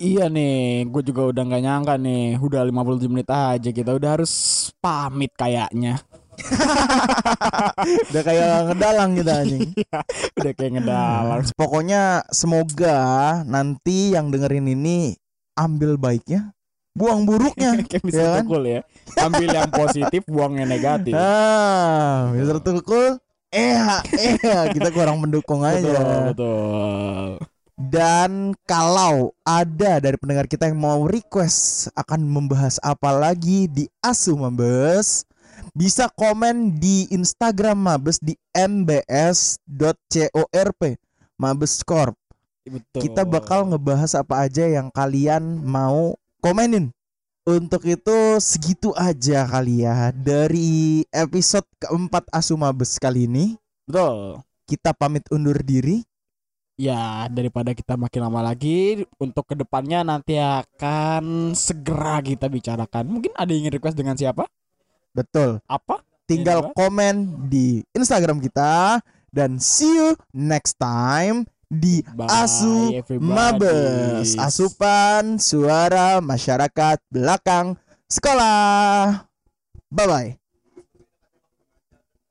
Iya 0.00 0.28
nih 0.32 0.88
gue 0.88 1.02
juga 1.12 1.28
udah 1.28 1.42
nggak 1.44 1.60
nyangka 1.60 1.94
nih 2.00 2.40
udah 2.40 2.64
57 2.64 3.12
menit 3.12 3.28
aja 3.28 3.68
kita 3.68 3.92
udah 3.92 4.16
harus 4.16 4.32
pamit 4.80 5.28
kayaknya 5.36 6.00
Udah 8.10 8.22
kayak 8.22 8.46
ngedalang 8.68 9.10
kita 9.14 9.32
anjing 9.40 9.70
udah 10.40 10.52
kayak 10.54 10.72
ngedalang 10.78 11.40
Pokoknya 11.60 12.02
semoga 12.30 12.98
nanti 13.44 14.12
yang 14.12 14.28
dengerin 14.28 14.68
ini 14.68 15.16
ambil 15.54 15.96
baiknya, 15.96 16.52
buang 16.92 17.24
buruknya. 17.24 17.76
kayak 17.84 18.00
ya 18.00 18.00
kan? 18.00 18.06
Mr. 18.08 18.28
Tukul 18.42 18.62
ya 18.64 18.80
ambil 19.18 19.48
yang 19.50 19.70
positif 19.70 20.22
buang 20.24 20.56
yang 20.56 20.68
negatif 20.68 21.12
Ah, 21.12 22.30
Mister 22.32 22.58
Tukul, 22.58 23.18
eh, 23.50 23.76
eh, 24.16 24.36
kita 24.72 24.88
kurang 24.90 25.20
mendukung 25.20 25.60
betul 25.60 25.92
aja. 25.92 26.32
betul 26.32 27.28
Dan 27.74 28.52
kalau 28.68 29.32
ada 29.40 30.04
dari 30.04 30.16
pendengar 30.16 30.44
kita 30.44 30.68
yang 30.68 30.76
mau 30.76 31.08
request 31.08 31.88
akan 31.96 32.20
membahas 32.22 32.76
apa 32.80 33.08
lagi 33.08 33.64
di 33.66 33.88
Asu 34.00 34.36
Mabes, 34.36 35.24
bisa 35.80 36.12
komen 36.12 36.76
di 36.76 37.08
Instagram 37.08 37.80
Mabes 37.80 38.20
di 38.20 38.36
mbs.corp 38.52 39.56
Mabes 41.40 41.80
Corp. 41.88 42.12
betul 42.68 43.00
kita 43.00 43.24
bakal 43.24 43.64
ngebahas 43.64 44.12
apa 44.12 44.44
aja 44.44 44.68
yang 44.68 44.92
kalian 44.92 45.64
mau 45.64 46.20
komenin. 46.44 46.92
Untuk 47.48 47.88
itu 47.88 48.36
segitu 48.36 48.92
aja 48.92 49.48
kali 49.48 49.88
ya 49.88 50.12
dari 50.12 51.00
episode 51.08 51.64
keempat 51.80 52.28
Asumabes 52.28 53.00
kali 53.00 53.24
ini. 53.24 53.56
betul 53.88 54.44
Kita 54.68 54.92
pamit 54.92 55.24
undur 55.32 55.56
diri. 55.64 56.04
Ya 56.76 57.24
daripada 57.32 57.72
kita 57.72 57.96
makin 57.96 58.28
lama 58.28 58.52
lagi 58.52 59.08
untuk 59.16 59.48
ke 59.48 59.56
depannya 59.56 60.04
nanti 60.04 60.36
akan 60.36 61.56
segera 61.56 62.20
kita 62.20 62.52
bicarakan. 62.52 63.08
Mungkin 63.08 63.32
ada 63.32 63.48
yang 63.48 63.64
ingin 63.64 63.80
request 63.80 63.96
dengan 63.96 64.20
siapa? 64.20 64.44
Betul. 65.10 65.58
Apa? 65.66 66.02
Tinggal 66.24 66.70
Iya. 66.70 66.72
komen 66.78 67.14
di 67.50 67.82
Instagram 67.90 68.38
kita 68.38 69.02
dan 69.30 69.58
see 69.58 69.90
you 69.90 70.14
next 70.30 70.78
time 70.78 71.42
di 71.66 72.02
Bye, 72.14 72.30
Asu 72.30 72.90
everybody. 72.94 73.30
Mabes. 73.30 74.28
Asupan 74.38 75.38
suara 75.38 76.18
masyarakat 76.22 76.98
belakang 77.10 77.74
sekolah. 78.10 79.26
Bye 79.90 80.06
bye. 80.06 80.39